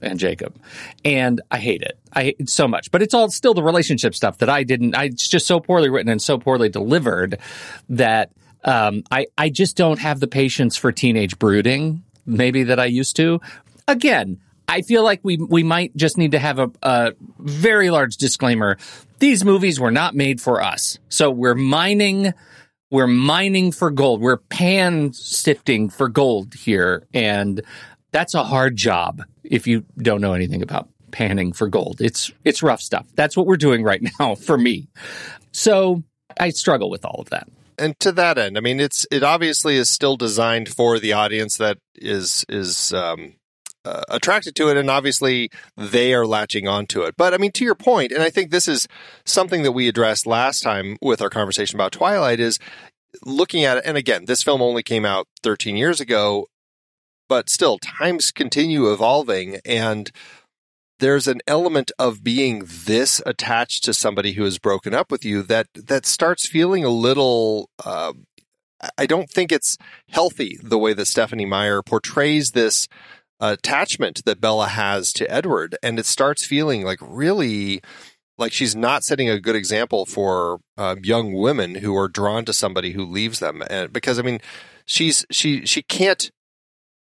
and 0.01 0.19
Jacob. 0.19 0.55
And 1.03 1.41
I 1.49 1.57
hate 1.57 1.81
it. 1.81 1.97
I 2.13 2.23
hate 2.23 2.35
it 2.39 2.49
so 2.49 2.67
much. 2.67 2.91
But 2.91 3.01
it's 3.01 3.13
all 3.13 3.29
still 3.29 3.53
the 3.53 3.63
relationship 3.63 4.15
stuff 4.15 4.37
that 4.39 4.49
I 4.49 4.63
didn't 4.63 4.95
I 4.95 5.05
it's 5.05 5.27
just 5.27 5.47
so 5.47 5.59
poorly 5.59 5.89
written 5.89 6.11
and 6.11 6.21
so 6.21 6.37
poorly 6.37 6.69
delivered 6.69 7.39
that 7.89 8.31
um 8.63 9.03
I 9.09 9.27
I 9.37 9.49
just 9.49 9.75
don't 9.75 9.99
have 9.99 10.19
the 10.19 10.27
patience 10.27 10.77
for 10.77 10.91
teenage 10.91 11.39
brooding 11.39 12.03
maybe 12.25 12.63
that 12.63 12.79
I 12.79 12.85
used 12.85 13.15
to. 13.15 13.41
Again, 13.87 14.39
I 14.71 14.81
feel 14.81 15.03
like 15.03 15.19
we 15.23 15.37
we 15.37 15.63
might 15.63 15.95
just 15.95 16.17
need 16.17 16.31
to 16.31 16.39
have 16.39 16.57
a, 16.57 16.71
a 16.81 17.13
very 17.39 17.89
large 17.89 18.15
disclaimer. 18.15 18.77
These 19.19 19.43
movies 19.43 19.79
were 19.79 19.91
not 19.91 20.15
made 20.15 20.39
for 20.39 20.61
us. 20.61 20.97
So 21.09 21.29
we're 21.29 21.55
mining 21.55 22.33
we're 22.89 23.07
mining 23.07 23.71
for 23.71 23.89
gold. 23.89 24.21
We're 24.21 24.37
pan 24.37 25.13
sifting 25.13 25.89
for 25.89 26.09
gold 26.09 26.53
here. 26.53 27.07
And 27.13 27.61
that's 28.11 28.33
a 28.33 28.43
hard 28.43 28.75
job 28.75 29.23
if 29.43 29.65
you 29.65 29.85
don't 29.97 30.21
know 30.21 30.33
anything 30.33 30.61
about 30.61 30.89
panning 31.11 31.53
for 31.53 31.67
gold. 31.67 32.01
It's 32.01 32.31
it's 32.45 32.63
rough 32.63 32.81
stuff. 32.81 33.07
That's 33.15 33.35
what 33.35 33.47
we're 33.47 33.57
doing 33.57 33.83
right 33.83 34.01
now 34.19 34.35
for 34.35 34.57
me. 34.57 34.89
So 35.51 36.03
I 36.39 36.49
struggle 36.49 36.89
with 36.89 37.05
all 37.05 37.19
of 37.19 37.29
that. 37.29 37.47
and 37.77 37.99
to 37.99 38.11
that 38.13 38.37
end, 38.37 38.57
I 38.57 38.61
mean, 38.61 38.79
it's 38.79 39.05
it 39.11 39.23
obviously 39.23 39.75
is 39.75 39.89
still 39.89 40.15
designed 40.15 40.69
for 40.69 40.99
the 40.99 41.13
audience 41.13 41.57
that 41.57 41.77
is 41.95 42.45
is 42.47 42.93
um, 42.93 43.35
uh, 43.85 44.03
attracted 44.09 44.55
to 44.55 44.69
it, 44.69 44.77
and 44.77 44.89
obviously 44.89 45.49
they 45.75 46.13
are 46.13 46.25
latching 46.25 46.67
onto 46.67 47.01
it. 47.01 47.15
But 47.17 47.33
I 47.33 47.37
mean, 47.37 47.51
to 47.53 47.65
your 47.65 47.75
point, 47.75 48.11
and 48.11 48.21
I 48.21 48.29
think 48.29 48.51
this 48.51 48.67
is 48.67 48.87
something 49.25 49.63
that 49.63 49.71
we 49.71 49.87
addressed 49.87 50.27
last 50.27 50.61
time 50.61 50.97
with 51.01 51.21
our 51.21 51.29
conversation 51.29 51.77
about 51.77 51.91
Twilight 51.91 52.39
is 52.39 52.59
looking 53.25 53.63
at 53.63 53.77
it. 53.77 53.83
And 53.85 53.97
again, 53.97 54.25
this 54.25 54.43
film 54.43 54.61
only 54.61 54.83
came 54.83 55.05
out 55.05 55.27
13 55.43 55.75
years 55.75 55.99
ago, 55.99 56.47
but 57.27 57.49
still, 57.49 57.77
times 57.79 58.31
continue 58.31 58.91
evolving, 58.91 59.59
and 59.65 60.11
there's 60.99 61.27
an 61.27 61.41
element 61.47 61.91
of 61.97 62.23
being 62.23 62.63
this 62.67 63.21
attached 63.25 63.83
to 63.85 63.93
somebody 63.93 64.33
who 64.33 64.43
has 64.43 64.59
broken 64.59 64.93
up 64.93 65.11
with 65.11 65.25
you 65.25 65.41
that 65.43 65.67
that 65.73 66.05
starts 66.05 66.45
feeling 66.47 66.83
a 66.83 66.89
little 66.89 67.69
uh, 67.83 68.13
I 68.97 69.05
don't 69.05 69.29
think 69.29 69.51
it's 69.51 69.77
healthy 70.09 70.57
the 70.61 70.77
way 70.77 70.93
that 70.93 71.05
Stephenie 71.05 71.45
Meyer 71.45 71.81
portrays 71.81 72.51
this 72.51 72.87
attachment 73.41 74.23
that 74.25 74.39
Bella 74.39 74.67
has 74.67 75.11
to 75.13 75.29
Edward 75.31 75.75
and 75.81 75.99
it 75.99 76.05
starts 76.05 76.45
feeling 76.45 76.83
like 76.83 76.99
really 77.01 77.81
like 78.37 78.53
she's 78.53 78.75
not 78.75 79.03
setting 79.03 79.29
a 79.29 79.39
good 79.39 79.55
example 79.55 80.05
for 80.05 80.59
uh, 80.77 80.95
young 81.03 81.33
women 81.33 81.75
who 81.75 81.95
are 81.95 82.07
drawn 82.07 82.45
to 82.45 82.53
somebody 82.53 82.91
who 82.91 83.03
leaves 83.03 83.39
them 83.39 83.63
and 83.69 83.91
because 83.91 84.19
I 84.19 84.21
mean 84.21 84.39
she's 84.85 85.25
she 85.31 85.65
she 85.65 85.81
can't 85.81 86.31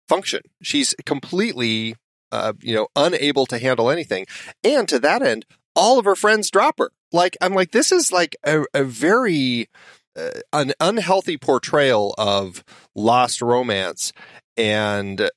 function 0.07 0.41
she's 0.61 0.93
completely 1.05 1.95
uh, 2.35 2.53
you 2.61 2.75
know, 2.75 2.87
unable 2.95 3.45
to 3.47 3.57
handle 3.57 3.89
anything. 3.89 4.25
And 4.63 4.87
to 4.89 4.99
that 4.99 5.21
end, 5.21 5.45
all 5.75 5.99
of 5.99 6.05
her 6.05 6.15
friends 6.15 6.51
drop 6.51 6.79
her. 6.79 6.91
Like, 7.11 7.37
I'm 7.41 7.53
like, 7.53 7.71
this 7.71 7.91
is 7.91 8.11
like 8.11 8.35
a, 8.43 8.63
a 8.73 8.83
very 8.83 9.69
uh, 10.17 10.31
an 10.51 10.73
unhealthy 10.79 11.37
portrayal 11.37 12.13
of 12.17 12.63
lost 12.93 13.41
romance 13.41 14.11
and 14.57 15.29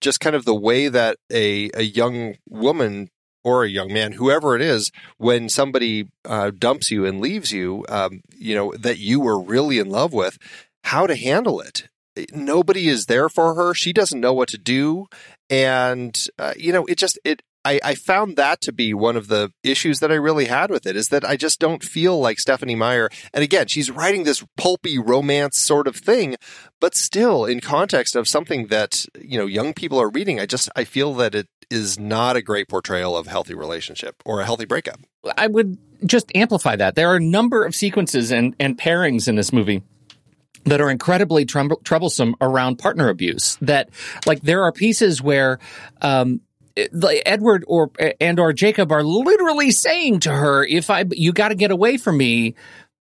just 0.00 0.20
kind 0.20 0.36
of 0.36 0.44
the 0.44 0.54
way 0.54 0.88
that 0.88 1.18
a, 1.32 1.70
a 1.74 1.82
young 1.82 2.36
woman 2.48 3.10
or 3.44 3.62
a 3.62 3.68
young 3.68 3.92
man, 3.92 4.12
whoever 4.12 4.56
it 4.56 4.62
is, 4.62 4.90
when 5.18 5.48
somebody 5.48 6.08
uh, 6.24 6.50
dumps 6.50 6.90
you 6.90 7.06
and 7.06 7.20
leaves 7.20 7.52
you, 7.52 7.84
um, 7.88 8.20
you 8.36 8.54
know, 8.54 8.72
that 8.78 8.98
you 8.98 9.20
were 9.20 9.40
really 9.40 9.78
in 9.78 9.88
love 9.88 10.12
with, 10.12 10.36
how 10.84 11.06
to 11.06 11.14
handle 11.14 11.60
it. 11.60 11.88
Nobody 12.32 12.88
is 12.88 13.06
there 13.06 13.28
for 13.28 13.54
her. 13.54 13.74
She 13.74 13.92
doesn't 13.92 14.20
know 14.20 14.32
what 14.32 14.48
to 14.48 14.58
do 14.58 15.06
and 15.48 16.26
uh, 16.38 16.54
you 16.56 16.72
know 16.72 16.84
it 16.86 16.98
just 16.98 17.18
it 17.24 17.42
I, 17.66 17.80
I 17.82 17.94
found 17.96 18.36
that 18.36 18.60
to 18.60 18.72
be 18.72 18.94
one 18.94 19.16
of 19.16 19.26
the 19.26 19.52
issues 19.64 19.98
that 19.98 20.12
I 20.12 20.14
really 20.14 20.44
had 20.44 20.70
with 20.70 20.86
it 20.86 20.94
is 20.94 21.08
that 21.08 21.24
I 21.24 21.36
just 21.36 21.58
don't 21.58 21.82
feel 21.82 22.20
like 22.20 22.38
Stephenie 22.38 22.76
Meyer. 22.76 23.10
And 23.34 23.42
again, 23.42 23.66
she's 23.66 23.90
writing 23.90 24.22
this 24.22 24.44
pulpy 24.56 25.00
romance 25.00 25.58
sort 25.58 25.88
of 25.88 25.96
thing, 25.96 26.36
but 26.80 26.94
still 26.94 27.44
in 27.44 27.60
context 27.60 28.14
of 28.14 28.28
something 28.28 28.68
that, 28.68 29.04
you 29.20 29.36
know, 29.36 29.46
young 29.46 29.74
people 29.74 30.00
are 30.00 30.08
reading, 30.08 30.38
I 30.38 30.46
just, 30.46 30.68
I 30.76 30.84
feel 30.84 31.12
that 31.14 31.34
it 31.34 31.48
is 31.68 31.98
not 31.98 32.36
a 32.36 32.42
great 32.42 32.68
portrayal 32.68 33.16
of 33.16 33.26
healthy 33.26 33.54
relationship 33.54 34.22
or 34.24 34.40
a 34.40 34.44
healthy 34.44 34.64
breakup. 34.64 35.00
I 35.36 35.48
would 35.48 35.76
just 36.04 36.30
amplify 36.36 36.76
that. 36.76 36.94
There 36.94 37.08
are 37.08 37.16
a 37.16 37.20
number 37.20 37.64
of 37.64 37.74
sequences 37.74 38.30
and, 38.30 38.54
and 38.60 38.78
pairings 38.78 39.26
in 39.26 39.34
this 39.34 39.52
movie 39.52 39.82
that 40.66 40.80
are 40.80 40.90
incredibly 40.90 41.44
trou- 41.44 41.80
troublesome 41.84 42.36
around 42.40 42.76
partner 42.76 43.08
abuse. 43.08 43.56
That 43.60 43.90
like 44.24 44.42
there 44.42 44.62
are 44.62 44.72
pieces 44.72 45.22
where 45.22 45.58
um, 46.02 46.42
Edward 46.76 47.64
or 47.66 47.90
and 48.20 48.38
or 48.38 48.52
Jacob 48.52 48.92
are 48.92 49.02
literally 49.02 49.70
saying 49.70 50.20
to 50.20 50.32
her, 50.32 50.64
"If 50.64 50.90
I 50.90 51.04
you 51.10 51.32
got 51.32 51.48
to 51.48 51.54
get 51.54 51.70
away 51.70 51.96
from 51.96 52.18
me 52.18 52.54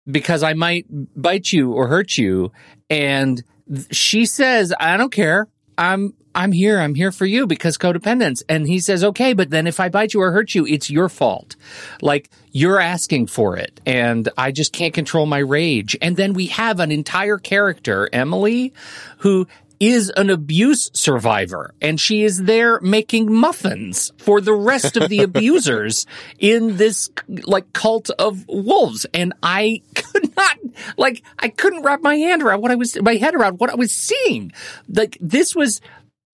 because 0.06 0.44
I 0.44 0.54
might 0.54 0.86
bite 0.90 1.52
you 1.52 1.72
or 1.72 1.88
hurt 1.88 2.18
you," 2.18 2.52
and 2.90 3.44
she 3.92 4.26
says, 4.26 4.74
"I 4.80 4.98
don't 4.98 5.12
care. 5.12 5.48
I'm." 5.78 6.14
I'm 6.36 6.52
here. 6.52 6.80
I'm 6.80 6.96
here 6.96 7.12
for 7.12 7.26
you 7.26 7.46
because 7.46 7.78
codependence. 7.78 8.42
And 8.50 8.68
he 8.68 8.80
says, 8.80 9.04
okay, 9.04 9.34
but 9.34 9.50
then 9.52 9.68
if 9.68 9.80
I 9.80 9.90
bite 9.90 10.14
you 10.14 10.22
or 10.22 10.32
hurt 10.32 10.56
you, 10.56 10.66
it's 10.66 10.90
your 10.90 11.10
fault. 11.10 11.56
Like 12.02 12.30
you're 12.52 12.80
asking 12.80 13.28
for 13.28 13.56
it 13.58 13.80
and 13.86 14.30
I 14.38 14.52
just 14.52 14.74
can't 14.74 14.94
control 14.94 15.26
my 15.26 15.38
rage. 15.38 15.96
And 16.02 16.18
then 16.18 16.34
we 16.34 16.48
have 16.48 16.80
an 16.80 16.92
entire 16.92 17.38
character, 17.38 18.10
Emily, 18.12 18.74
who 19.20 19.48
is 19.90 20.10
an 20.16 20.30
abuse 20.30 20.90
survivor 20.94 21.74
and 21.82 22.00
she 22.00 22.24
is 22.24 22.44
there 22.44 22.80
making 22.82 23.34
muffins 23.34 24.12
for 24.18 24.42
the 24.42 24.54
rest 24.54 24.98
of 24.98 25.10
the 25.10 25.20
abusers 25.24 26.06
in 26.40 26.78
this 26.78 27.10
like 27.44 27.72
cult 27.74 28.10
of 28.12 28.46
wolves 28.48 29.06
and 29.14 29.34
i 29.42 29.82
could 29.96 30.36
not 30.36 30.58
like 30.98 31.24
i 31.40 31.48
couldn't 31.48 31.84
wrap 31.84 32.02
my 32.02 32.16
hand 32.16 32.44
around 32.44 32.62
what 32.62 32.72
i 32.72 32.76
was 32.76 33.02
my 33.02 33.16
head 33.16 33.36
around 33.36 33.60
what 33.60 33.70
i 33.70 33.76
was 33.76 33.92
seeing 33.92 34.52
like 34.88 35.18
this 35.20 35.56
was 35.56 35.82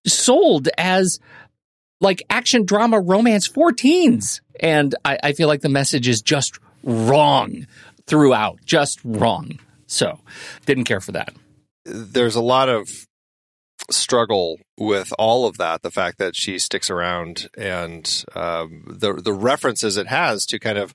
sold 0.06 0.70
as 0.77 1.20
like 2.01 2.24
action 2.29 2.65
drama 2.65 3.00
romance 3.00 3.48
for 3.48 3.72
teens. 3.72 4.41
And 4.60 4.96
I, 5.03 5.20
I 5.24 5.34
feel 5.34 5.48
like 5.48 5.62
the 5.62 5.70
message 5.70 6.08
is 6.08 6.22
just 6.22 6.60
wrong 6.84 7.68
throughout, 8.08 8.60
just 8.65 9.00
wrong. 9.03 9.60
So 9.88 10.20
didn't 10.65 10.86
care 10.86 11.01
for 11.01 11.13
that. 11.13 11.34
There's 11.86 12.36
a 12.36 12.41
lot 12.41 12.70
of 12.70 12.89
struggle 13.91 14.60
with 14.77 15.12
all 15.19 15.46
of 15.46 15.58
that. 15.58 15.81
The 15.81 15.91
fact 15.91 16.17
that 16.19 16.36
she 16.36 16.60
sticks 16.60 16.89
around 16.89 17.48
and 17.58 18.24
um, 18.36 18.84
the 18.88 19.13
the 19.13 19.34
references 19.34 19.98
it 19.98 20.08
has 20.08 20.46
to 20.48 20.60
kind 20.60 20.77
of 20.77 20.93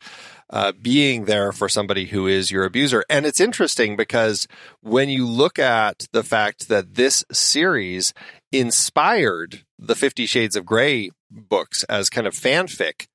uh, 0.51 0.73
being 0.81 1.25
there 1.25 1.53
for 1.53 1.69
somebody 1.69 2.07
who 2.07 2.27
is 2.27 2.51
your 2.51 2.65
abuser. 2.65 3.05
And 3.09 3.25
it's 3.27 3.41
interesting 3.41 3.97
because 3.97 4.47
when 4.83 5.09
you 5.09 5.27
look 5.27 5.59
at 5.59 6.07
the 6.13 6.23
fact 6.23 6.69
that 6.69 6.95
this 6.95 7.25
series 7.33 8.13
inspired 8.53 9.65
the 9.79 9.95
Fifty 9.95 10.27
Shades 10.27 10.57
of 10.57 10.65
Grey 10.65 11.11
books 11.31 11.83
as 11.85 12.09
kind 12.11 12.27
of 12.27 12.35
fanfic 12.35 13.07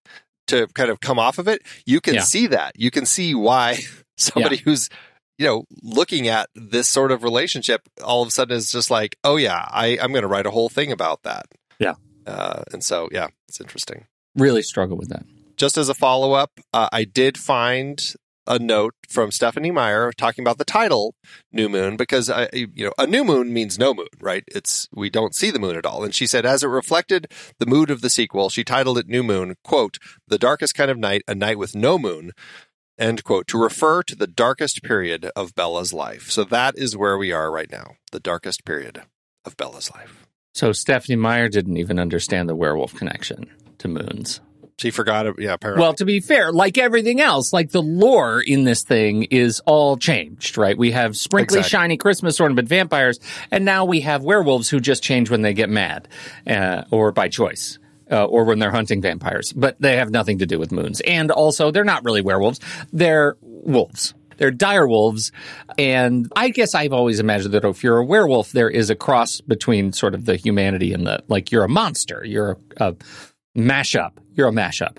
to 0.47 0.67
kind 0.73 0.89
of 0.89 0.99
come 0.99 1.19
off 1.19 1.37
of 1.39 1.47
it, 1.47 1.61
you 1.85 2.01
can 2.01 2.15
Yeah. 2.15 2.21
see 2.21 2.47
that. 2.47 2.73
You 2.77 2.91
can 2.91 3.05
see 3.05 3.33
why 3.35 3.79
somebody 4.17 4.57
who's 4.57 4.89
you 5.39 5.45
know 5.47 5.63
looking 5.81 6.27
at 6.27 6.49
this 6.53 6.87
sort 6.87 7.11
of 7.11 7.23
relationship 7.23 7.81
all 8.03 8.21
of 8.21 8.27
a 8.27 8.31
sudden 8.31 8.55
is 8.57 8.71
just 8.71 8.91
like, 8.91 9.17
oh 9.23 9.37
yeah, 9.37 9.65
I, 9.71 9.97
I'm 9.99 10.11
going 10.11 10.21
to 10.21 10.27
write 10.27 10.45
a 10.45 10.51
whole 10.51 10.69
thing 10.69 10.91
about 10.91 11.23
that. 11.23 11.47
Yeah. 11.79 11.95
Uh, 12.27 12.61
and 12.71 12.83
so 12.83 13.09
yeah, 13.11 13.29
it's 13.47 13.59
interesting 13.59 14.05
Really 14.35 14.61
struggle 14.61 14.97
with 14.97 15.09
that. 15.09 15.23
just 15.57 15.77
as 15.77 15.89
a 15.89 15.95
follow 15.95 16.33
up, 16.33 16.51
uh, 16.73 16.89
I 16.91 17.03
did 17.05 17.37
find 17.37 17.99
a 18.47 18.57
note 18.57 18.95
from 19.07 19.31
Stephenie 19.31 19.69
Meyer 19.69 20.11
talking 20.11 20.43
about 20.43 20.57
the 20.57 20.65
title 20.65 21.13
"New 21.51 21.69
Moon" 21.69 21.97
because 21.97 22.29
I, 22.31 22.49
you 22.53 22.85
know, 22.85 22.93
a 22.97 23.05
new 23.05 23.23
moon 23.23 23.53
means 23.53 23.77
no 23.77 23.93
moon, 23.93 24.07
right? 24.19 24.43
It's 24.47 24.87
we 24.91 25.09
don't 25.11 25.35
see 25.35 25.51
the 25.51 25.59
moon 25.59 25.75
at 25.77 25.85
all. 25.85 26.03
And 26.03 26.15
she 26.15 26.25
said, 26.27 26.45
as 26.47 26.63
it 26.63 26.67
reflected 26.67 27.27
the 27.59 27.67
mood 27.67 27.91
of 27.91 28.01
the 28.01 28.09
sequel, 28.09 28.49
she 28.49 28.63
titled 28.63 28.97
it 28.97 29.07
"New 29.07 29.21
Moon," 29.23 29.55
quote, 29.63 29.97
"The 30.27 30.39
darkest 30.39 30.73
kind 30.75 30.89
of 30.89 30.97
night, 30.97 31.21
a 31.27 31.35
night 31.35 31.59
with 31.59 31.75
no 31.75 31.99
moon." 31.99 32.31
End 32.99 33.23
quote, 33.23 33.47
to 33.47 33.57
refer 33.57 34.03
to 34.03 34.15
the 34.15 34.27
darkest 34.27 34.83
period 34.83 35.31
of 35.35 35.55
Bella's 35.55 35.93
life. 35.93 36.29
So 36.29 36.43
that 36.43 36.77
is 36.77 36.97
where 36.97 37.17
we 37.17 37.31
are 37.31 37.49
right 37.49 37.71
now, 37.71 37.93
the 38.11 38.19
darkest 38.19 38.65
period 38.65 39.01
of 39.45 39.55
Bella's 39.57 39.89
life. 39.91 40.27
So 40.53 40.73
Stephenie 40.73 41.15
Meyer 41.15 41.47
didn't 41.47 41.77
even 41.77 41.97
understand 41.97 42.49
the 42.49 42.55
werewolf 42.55 42.93
connection 42.93 43.49
to 43.77 43.87
moons. 43.87 44.41
She 44.77 44.91
forgot 44.91 45.25
it. 45.27 45.35
Yeah, 45.39 45.53
apparently. 45.53 45.81
Well, 45.81 45.93
to 45.95 46.05
be 46.05 46.19
fair, 46.19 46.51
like 46.51 46.77
everything 46.77 47.19
else, 47.21 47.51
like 47.53 47.71
the 47.71 47.81
lore 47.81 48.41
in 48.41 48.63
this 48.65 48.83
thing 48.83 49.23
is 49.23 49.61
all 49.65 49.97
changed, 49.97 50.57
right? 50.57 50.77
We 50.77 50.91
have 50.91 51.15
sprinkly, 51.17 51.59
Exactly. 51.59 51.69
shiny 51.77 51.97
Christmas 51.97 52.39
ornament 52.39 52.67
vampires, 52.67 53.19
and 53.51 53.65
now 53.65 53.85
we 53.85 54.01
have 54.01 54.23
werewolves 54.23 54.69
who 54.69 54.79
just 54.79 55.03
change 55.03 55.29
when 55.29 55.41
they 55.41 55.53
get 55.53 55.69
mad, 55.69 56.07
uh, 56.47 56.83
or 56.91 57.11
by 57.11 57.27
choice. 57.29 57.78
Uh, 58.11 58.25
or 58.25 58.43
when 58.43 58.57
they're 58.57 58.71
hunting 58.71 59.01
vampires, 59.01 59.53
but 59.53 59.79
they 59.79 59.97
have 59.97 60.09
nothing 60.09 60.39
to 60.39 60.47
do 60.47 60.57
with 60.57 60.71
moons. 60.71 60.99
And 61.01 61.29
also, 61.29 61.69
they're 61.69 61.83
not 61.83 62.03
really 62.03 62.21
werewolves; 62.21 62.59
they're 62.91 63.37
wolves. 63.41 64.13
They're 64.37 64.51
dire 64.51 64.87
wolves, 64.87 65.31
and 65.77 66.31
I 66.35 66.49
guess 66.49 66.73
I've 66.73 66.93
always 66.93 67.19
imagined 67.19 67.53
that 67.53 67.65
if 67.65 67.83
you're 67.83 67.97
a 67.97 68.05
werewolf, 68.05 68.51
there 68.51 68.69
is 68.69 68.89
a 68.89 68.95
cross 68.95 69.41
between 69.41 69.91
sort 69.91 70.15
of 70.15 70.25
the 70.25 70.37
humanity 70.37 70.93
and 70.93 71.05
the 71.05 71.23
like. 71.27 71.51
You're 71.51 71.65
a 71.65 71.69
monster. 71.69 72.23
You're 72.25 72.57
a, 72.77 72.91
a 72.91 72.95
mashup. 73.57 74.13
You're 74.33 74.47
a 74.47 74.53
mashup 74.53 74.97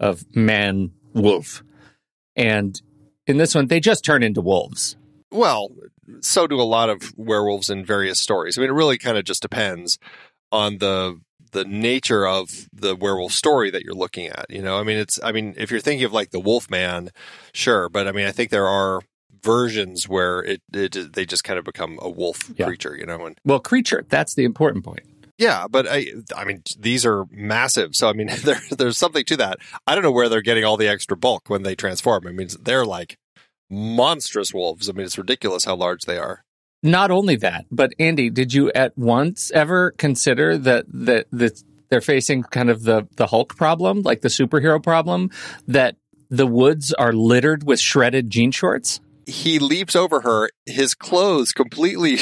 of 0.00 0.24
man 0.34 0.92
wolf. 1.12 1.62
And 2.36 2.80
in 3.26 3.36
this 3.36 3.54
one, 3.54 3.66
they 3.66 3.80
just 3.80 4.04
turn 4.04 4.22
into 4.22 4.40
wolves. 4.40 4.96
Well, 5.30 5.70
so 6.20 6.46
do 6.46 6.60
a 6.60 6.62
lot 6.62 6.88
of 6.88 7.12
werewolves 7.16 7.68
in 7.68 7.84
various 7.84 8.20
stories. 8.20 8.56
I 8.56 8.60
mean, 8.60 8.70
it 8.70 8.74
really 8.74 8.98
kind 8.98 9.18
of 9.18 9.24
just 9.24 9.42
depends 9.42 9.98
on 10.50 10.78
the 10.78 11.20
the 11.52 11.64
nature 11.64 12.26
of 12.26 12.68
the 12.72 12.94
werewolf 12.96 13.32
story 13.32 13.70
that 13.70 13.82
you're 13.82 13.94
looking 13.94 14.26
at. 14.28 14.46
You 14.50 14.62
know, 14.62 14.78
I 14.78 14.82
mean, 14.82 14.96
it's 14.98 15.18
I 15.22 15.32
mean, 15.32 15.54
if 15.56 15.70
you're 15.70 15.80
thinking 15.80 16.04
of 16.04 16.12
like 16.12 16.30
the 16.30 16.40
Wolfman, 16.40 17.10
sure, 17.52 17.88
but 17.88 18.06
I 18.08 18.12
mean, 18.12 18.26
I 18.26 18.32
think 18.32 18.50
there 18.50 18.66
are 18.68 19.00
versions 19.42 20.08
where 20.08 20.42
it, 20.42 20.62
it 20.72 21.12
they 21.12 21.24
just 21.24 21.44
kind 21.44 21.58
of 21.58 21.64
become 21.64 21.98
a 22.02 22.10
wolf 22.10 22.50
Yeah. 22.56 22.66
creature. 22.66 22.96
You 22.96 23.06
know, 23.06 23.26
and 23.26 23.38
Well, 23.44 23.60
creature, 23.60 24.04
that's 24.08 24.34
the 24.34 24.44
important 24.44 24.84
point. 24.84 25.02
yeah, 25.38 25.66
but 25.68 25.86
I 25.88 26.06
I 26.36 26.44
mean, 26.44 26.62
these 26.78 27.06
are 27.06 27.24
massive. 27.30 27.94
So 27.94 28.08
I 28.08 28.12
mean, 28.12 28.28
there 28.44 28.60
there's 28.76 28.98
something 28.98 29.24
to 29.26 29.36
that. 29.38 29.58
I 29.86 29.94
don't 29.94 30.02
know 30.04 30.12
where 30.12 30.28
they're 30.28 30.42
getting 30.42 30.64
all 30.64 30.76
the 30.76 30.88
extra 30.88 31.16
bulk 31.16 31.48
when 31.48 31.62
they 31.62 31.74
transform. 31.76 32.26
I 32.26 32.32
mean, 32.32 32.48
they're 32.60 32.84
like 32.86 33.16
monstrous 33.70 34.52
wolves. 34.54 34.88
I 34.88 34.92
mean, 34.92 35.06
it's 35.06 35.18
ridiculous 35.18 35.64
how 35.64 35.76
large 35.76 36.02
they 36.02 36.18
are. 36.18 36.44
Not 36.82 37.10
only 37.10 37.36
that, 37.36 37.66
but 37.70 37.92
Andy, 37.98 38.30
did 38.30 38.54
you 38.54 38.70
at 38.72 38.96
once 38.96 39.50
ever 39.50 39.92
consider 39.92 40.56
that 40.58 40.86
that 40.88 41.26
that 41.32 41.62
they're 41.88 42.00
facing 42.00 42.42
kind 42.44 42.70
of 42.70 42.84
the 42.84 43.08
the 43.16 43.26
Hulk 43.26 43.56
problem, 43.56 44.02
like 44.02 44.20
the 44.20 44.28
superhero 44.28 44.82
problem, 44.82 45.30
that 45.66 45.96
the 46.30 46.46
woods 46.46 46.92
are 46.92 47.12
littered 47.12 47.64
with 47.64 47.80
shredded 47.80 48.30
jean 48.30 48.52
shorts? 48.52 49.00
he 49.28 49.58
leaps 49.58 49.94
over 49.94 50.22
her, 50.22 50.48
his 50.64 50.94
clothes 50.94 51.52
completely 51.52 52.20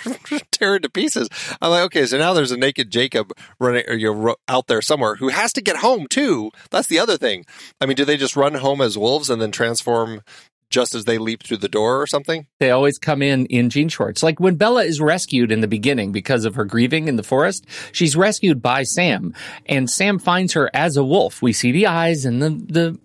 tear 0.50 0.78
to 0.78 0.90
pieces. 0.90 1.28
I'm 1.62 1.70
like, 1.70 1.84
okay, 1.84 2.06
so 2.06 2.18
now 2.18 2.32
there's 2.32 2.50
a 2.50 2.56
naked 2.56 2.90
Jacob 2.90 3.32
running 3.60 3.84
or 3.88 3.94
you 3.94 4.34
out 4.48 4.66
there 4.66 4.82
somewhere 4.82 5.14
who 5.16 5.28
has 5.28 5.52
to 5.54 5.62
get 5.62 5.76
home 5.76 6.06
too. 6.08 6.50
That's 6.70 6.88
the 6.88 6.98
other 6.98 7.16
thing. 7.16 7.44
I 7.80 7.86
mean, 7.86 7.96
do 7.96 8.04
they 8.04 8.16
just 8.16 8.36
run 8.36 8.54
home 8.54 8.80
as 8.80 8.98
wolves 8.98 9.30
and 9.30 9.40
then 9.40 9.52
transform 9.52 10.22
just 10.70 10.94
as 10.94 11.04
they 11.04 11.18
leap 11.18 11.42
through 11.42 11.58
the 11.58 11.68
door 11.68 12.00
or 12.00 12.06
something? 12.06 12.46
They 12.58 12.70
always 12.70 12.98
come 12.98 13.22
in 13.22 13.46
in 13.46 13.70
jean 13.70 13.88
shorts. 13.88 14.22
Like 14.22 14.40
when 14.40 14.56
Bella 14.56 14.84
is 14.84 15.00
rescued 15.00 15.50
in 15.50 15.60
the 15.60 15.68
beginning 15.68 16.12
because 16.12 16.44
of 16.44 16.54
her 16.54 16.64
grieving 16.64 17.08
in 17.08 17.16
the 17.16 17.22
forest, 17.22 17.66
she's 17.92 18.16
rescued 18.16 18.62
by 18.62 18.82
Sam, 18.82 19.34
and 19.66 19.90
Sam 19.90 20.18
finds 20.18 20.52
her 20.52 20.70
as 20.74 20.96
a 20.96 21.04
wolf. 21.04 21.42
We 21.42 21.52
see 21.52 21.72
the 21.72 21.86
eyes 21.86 22.24
and 22.24 22.42
the 22.42 22.50
the 22.50 22.98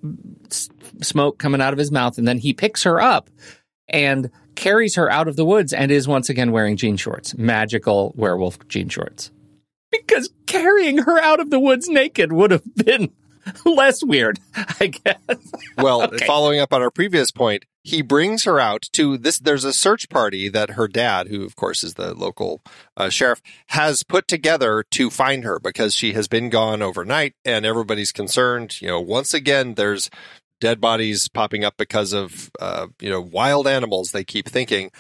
smoke 1.02 1.38
coming 1.38 1.62
out 1.62 1.74
of 1.74 1.80
his 1.80 1.92
mouth, 1.92 2.18
and 2.18 2.28
then 2.28 2.38
he 2.38 2.54
picks 2.54 2.84
her 2.84 3.02
up 3.02 3.30
and 3.88 4.30
carries 4.56 4.96
her 4.96 5.10
out 5.10 5.28
of 5.28 5.36
the 5.36 5.46
woods 5.46 5.74
and 5.74 5.92
is 5.92 6.08
once 6.08 6.30
again 6.30 6.52
wearing 6.52 6.78
jean 6.78 6.98
shorts, 6.98 7.36
magical 7.38 8.14
werewolf 8.16 8.68
jean 8.68 8.90
shorts. 8.90 9.32
Because 9.92 10.30
carrying 10.48 11.00
her 11.00 11.20
out 11.20 11.40
of 11.40 11.50
the 11.50 11.60
woods 11.60 11.88
naked 11.88 12.32
would 12.32 12.52
have 12.52 12.76
been 12.76 13.12
less 13.66 14.04
weird, 14.04 14.40
I 14.80 14.88
guess. 14.88 15.18
Well, 15.78 16.04
Okay. 16.14 16.26
following 16.26 16.60
up 16.60 16.74
on 16.74 16.82
our 16.82 16.92
previous 16.92 17.32
point, 17.32 17.66
he 17.84 18.02
brings 18.02 18.44
her 18.46 18.60
out 18.60 18.84
to 18.94 19.18
this. 19.18 19.40
There's 19.40 19.66
a 19.66 19.74
search 19.74 20.08
party 20.10 20.48
that 20.50 20.72
her 20.72 20.88
dad, 20.88 21.28
who 21.28 21.44
of 21.44 21.56
course 21.56 21.84
is 21.84 21.96
the 21.96 22.14
local 22.14 22.62
uh, 22.96 23.10
sheriff, 23.10 23.42
has 23.68 24.04
put 24.04 24.28
together 24.28 24.84
to 24.92 25.10
find 25.10 25.44
her 25.44 25.60
because 25.60 25.94
she 25.96 26.14
has 26.14 26.28
been 26.28 26.50
gone 26.50 26.82
overnight, 26.82 27.34
and 27.44 27.66
everybody's 27.66 28.12
concerned. 28.14 28.82
You 28.82 28.88
know, 28.88 29.02
once 29.02 29.34
again, 29.34 29.74
there's 29.74 30.10
dead 30.62 30.80
bodies 30.80 31.28
popping 31.28 31.66
up 31.66 31.76
because 31.78 32.14
of 32.14 32.52
uh, 32.62 32.88
you 33.02 33.10
know 33.10 33.22
wild 33.22 33.68
animals. 33.68 34.12
They 34.12 34.24
keep 34.24 34.48
thinking, 34.48 34.92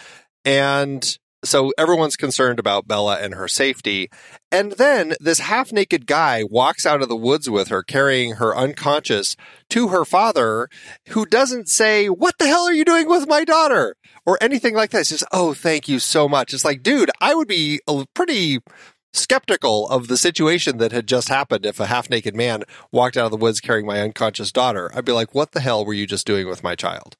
and 0.44 1.18
so 1.44 1.72
everyone's 1.78 2.16
concerned 2.16 2.60
about 2.60 2.88
Bella 2.88 3.18
and 3.20 3.34
her 3.34 3.48
safety. 3.48 4.10
And 4.52 4.74
then 4.74 5.14
this 5.20 5.40
half 5.40 5.72
naked 5.72 6.06
guy 6.06 6.44
walks 6.44 6.86
out 6.86 7.02
of 7.02 7.10
the 7.10 7.16
woods 7.16 7.50
with 7.50 7.68
her, 7.70 7.84
carrying 7.84 8.36
her 8.36 8.56
unconscious 8.56 9.36
to 9.70 9.90
her 9.90 10.06
father, 10.06 10.70
who 11.10 11.26
doesn't 11.26 11.68
say, 11.70 12.08
What 12.08 12.38
the 12.38 12.48
hell 12.48 12.66
are 12.66 12.74
you 12.74 12.86
doing 12.86 13.08
with 13.08 13.28
my 13.28 13.44
daughter? 13.44 13.96
or 14.26 14.38
anything 14.42 14.74
like 14.74 14.92
that. 14.92 15.02
It's 15.02 15.10
just, 15.10 15.26
Oh, 15.32 15.54
thank 15.54 15.88
you 15.90 16.00
so 16.00 16.30
much. 16.30 16.54
It's 16.54 16.66
like, 16.66 16.82
dude, 16.84 17.12
I 17.20 17.36
would 17.36 17.48
be 17.48 17.80
pretty 18.14 18.60
skeptical 19.14 19.88
of 19.90 20.08
the 20.08 20.18
situation 20.18 20.78
that 20.78 20.92
had 20.92 21.08
just 21.08 21.30
happened 21.30 21.66
if 21.66 21.80
a 21.80 21.86
half 21.86 22.10
naked 22.10 22.36
man 22.36 22.64
walked 22.92 23.16
out 23.18 23.26
of 23.26 23.32
the 23.32 23.38
woods 23.38 23.60
carrying 23.60 23.86
my 23.86 24.00
unconscious 24.02 24.52
daughter. 24.52 24.92
I'd 24.96 25.06
be 25.06 25.12
like, 25.12 25.36
What 25.36 25.52
the 25.52 25.60
hell 25.60 25.86
were 25.86 25.94
you 25.94 26.08
just 26.08 26.26
doing 26.28 26.48
with 26.48 26.64
my 26.64 26.76
child? 26.76 27.16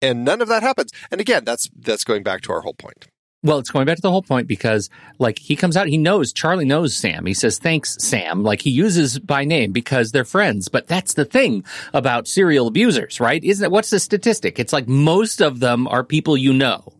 And 0.00 0.24
none 0.24 0.42
of 0.42 0.48
that 0.48 0.64
happens. 0.64 0.90
And 1.10 1.20
again, 1.20 1.44
that's 1.44 1.70
that's 1.78 2.04
going 2.04 2.24
back 2.24 2.40
to 2.42 2.52
our 2.52 2.62
whole 2.62 2.74
point. 2.74 3.06
Well, 3.44 3.58
it's 3.58 3.70
going 3.70 3.86
back 3.86 3.96
to 3.96 4.02
the 4.02 4.10
whole 4.10 4.22
point 4.22 4.46
because, 4.46 4.88
like, 5.18 5.38
he 5.38 5.56
comes 5.56 5.76
out, 5.76 5.88
he 5.88 5.98
knows, 5.98 6.32
Charlie 6.32 6.64
knows 6.64 6.94
Sam. 6.94 7.26
He 7.26 7.34
says, 7.34 7.58
thanks, 7.58 7.96
Sam. 7.98 8.44
Like, 8.44 8.60
he 8.62 8.70
uses 8.70 9.18
by 9.18 9.44
name 9.44 9.72
because 9.72 10.12
they're 10.12 10.24
friends. 10.24 10.68
But 10.68 10.86
that's 10.86 11.14
the 11.14 11.24
thing 11.24 11.64
about 11.92 12.28
serial 12.28 12.68
abusers, 12.68 13.18
right? 13.18 13.42
Isn't 13.42 13.64
it? 13.64 13.72
What's 13.72 13.90
the 13.90 13.98
statistic? 13.98 14.58
It's 14.60 14.72
like 14.72 14.86
most 14.86 15.40
of 15.40 15.58
them 15.58 15.88
are 15.88 16.04
people 16.04 16.36
you 16.36 16.52
know, 16.52 16.92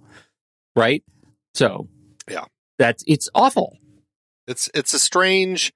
right? 0.75 1.05
So, 1.55 1.89
Yeah. 2.29 2.47
That's, 2.79 3.05
it's 3.07 3.29
awful. 3.35 3.79
It's 4.49 4.69
it's 4.75 4.93
a 4.93 4.99
strange, 4.99 5.73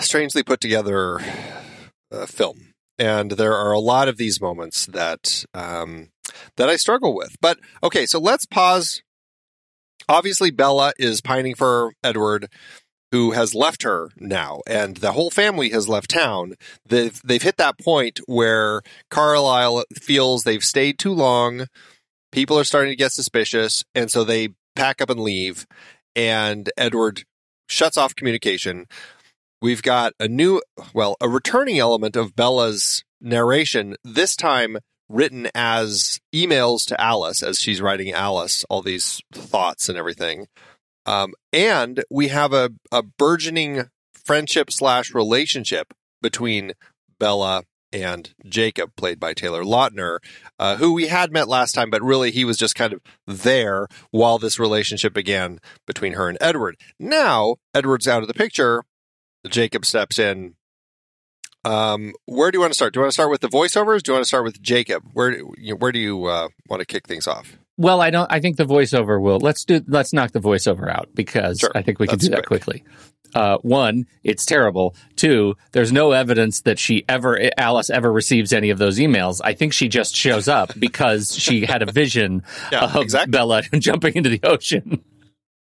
strangely 0.00 0.42
put 0.42 0.60
together 0.60 1.20
uh, 2.12 2.26
film, 2.26 2.72
and 2.98 3.32
there 3.32 3.54
are 3.54 3.72
a 3.72 3.80
lot 3.80 4.08
of 4.08 4.16
these 4.16 4.40
moments 4.40 4.86
that 4.86 5.44
um, 5.54 6.10
that 6.56 6.68
I 6.68 6.76
struggle 6.76 7.14
with. 7.14 7.36
But 7.40 7.58
okay, 7.82 8.06
so 8.06 8.20
let's 8.20 8.46
pause. 8.46 9.02
Obviously, 10.08 10.50
Bella 10.50 10.92
is 10.98 11.20
pining 11.20 11.54
for 11.54 11.92
Edward, 12.02 12.48
who 13.10 13.30
has 13.30 13.54
left 13.54 13.82
her 13.84 14.10
now, 14.18 14.60
and 14.66 14.96
the 14.96 15.12
whole 15.12 15.30
family 15.30 15.70
has 15.70 15.88
left 15.88 16.10
town. 16.10 16.54
They've 16.84 17.20
they've 17.24 17.42
hit 17.42 17.56
that 17.58 17.78
point 17.78 18.20
where 18.26 18.82
Carlisle 19.10 19.84
feels 19.94 20.42
they've 20.42 20.64
stayed 20.64 20.98
too 20.98 21.12
long. 21.12 21.66
People 22.32 22.58
are 22.58 22.64
starting 22.64 22.90
to 22.90 22.96
get 22.96 23.12
suspicious, 23.12 23.84
and 23.94 24.10
so 24.10 24.24
they 24.24 24.48
pack 24.74 25.00
up 25.00 25.10
and 25.10 25.20
leave. 25.20 25.66
And 26.16 26.70
Edward 26.76 27.24
shuts 27.68 27.96
off 27.96 28.16
communication. 28.16 28.86
We've 29.62 29.82
got 29.82 30.12
a 30.20 30.28
new, 30.28 30.60
well, 30.92 31.16
a 31.20 31.28
returning 31.28 31.78
element 31.78 32.16
of 32.16 32.36
Bella's 32.36 33.04
narration, 33.20 33.96
this 34.04 34.36
time 34.36 34.78
written 35.14 35.48
as 35.54 36.20
emails 36.34 36.84
to 36.86 37.00
Alice 37.00 37.42
as 37.42 37.60
she's 37.60 37.80
writing 37.80 38.12
Alice 38.12 38.64
all 38.68 38.82
these 38.82 39.22
thoughts 39.32 39.88
and 39.88 39.96
everything. 39.96 40.46
Um, 41.06 41.34
and 41.52 42.02
we 42.10 42.28
have 42.28 42.52
a, 42.52 42.70
a 42.90 43.02
burgeoning 43.02 43.90
friendship 44.12 44.72
slash 44.72 45.14
relationship 45.14 45.94
between 46.20 46.72
Bella 47.18 47.62
and 47.92 48.34
Jacob, 48.44 48.90
played 48.96 49.20
by 49.20 49.34
Taylor 49.34 49.62
Lautner, 49.62 50.18
uh, 50.58 50.76
who 50.76 50.92
we 50.92 51.06
had 51.06 51.30
met 51.30 51.46
last 51.46 51.72
time, 51.72 51.90
but 51.90 52.02
really 52.02 52.32
he 52.32 52.44
was 52.44 52.56
just 52.56 52.74
kind 52.74 52.92
of 52.92 53.00
there 53.26 53.86
while 54.10 54.38
this 54.38 54.58
relationship 54.58 55.14
began 55.14 55.60
between 55.86 56.14
her 56.14 56.28
and 56.28 56.36
Edward. 56.40 56.76
Now, 56.98 57.56
Edward's 57.72 58.08
out 58.08 58.22
of 58.22 58.28
the 58.28 58.34
picture. 58.34 58.82
Jacob 59.48 59.86
steps 59.86 60.18
in. 60.18 60.54
Um, 61.64 62.12
where 62.26 62.50
do 62.50 62.56
you 62.56 62.60
want 62.60 62.72
to 62.72 62.74
start? 62.74 62.92
Do 62.94 62.98
you 62.98 63.02
want 63.02 63.10
to 63.12 63.14
start 63.14 63.30
with 63.30 63.40
the 63.40 63.48
voiceovers? 63.48 64.02
Do 64.02 64.10
you 64.10 64.14
want 64.14 64.24
to 64.24 64.28
start 64.28 64.44
with 64.44 64.60
Jacob? 64.62 65.02
Where 65.12 65.38
where 65.40 65.92
do 65.92 65.98
you 65.98 66.24
uh, 66.26 66.48
want 66.68 66.80
to 66.80 66.86
kick 66.86 67.06
things 67.06 67.26
off? 67.26 67.56
Well, 67.76 68.00
I 68.00 68.10
don't. 68.10 68.30
I 68.30 68.38
think 68.40 68.56
the 68.56 68.64
voiceover 68.64 69.20
will. 69.20 69.38
Let's 69.40 69.64
do. 69.64 69.82
Let's 69.88 70.12
knock 70.12 70.32
the 70.32 70.40
voiceover 70.40 70.88
out 70.88 71.08
because 71.14 71.58
Sure. 71.60 71.72
I 71.74 71.82
think 71.82 71.98
we 71.98 72.06
can 72.06 72.18
do 72.18 72.28
that 72.28 72.46
quick. 72.46 72.62
quickly. 72.64 72.84
Uh, 73.34 73.58
one, 73.62 74.06
it's 74.22 74.46
terrible. 74.46 74.94
Two, 75.16 75.56
there's 75.72 75.90
no 75.90 76.12
evidence 76.12 76.60
that 76.60 76.78
she 76.78 77.04
ever, 77.08 77.50
Alice 77.58 77.90
ever 77.90 78.12
receives 78.12 78.52
any 78.52 78.70
of 78.70 78.78
those 78.78 79.00
emails. 79.00 79.40
I 79.42 79.54
think 79.54 79.72
she 79.72 79.88
just 79.88 80.14
shows 80.14 80.46
up 80.46 80.70
because 80.78 81.34
she 81.34 81.66
had 81.66 81.82
a 81.82 81.90
vision 81.90 82.44
Yeah, 82.70 82.84
of 82.84 82.96
exactly. 83.02 83.32
Bella 83.32 83.62
jumping 83.80 84.14
into 84.14 84.30
the 84.30 84.38
ocean. 84.44 85.02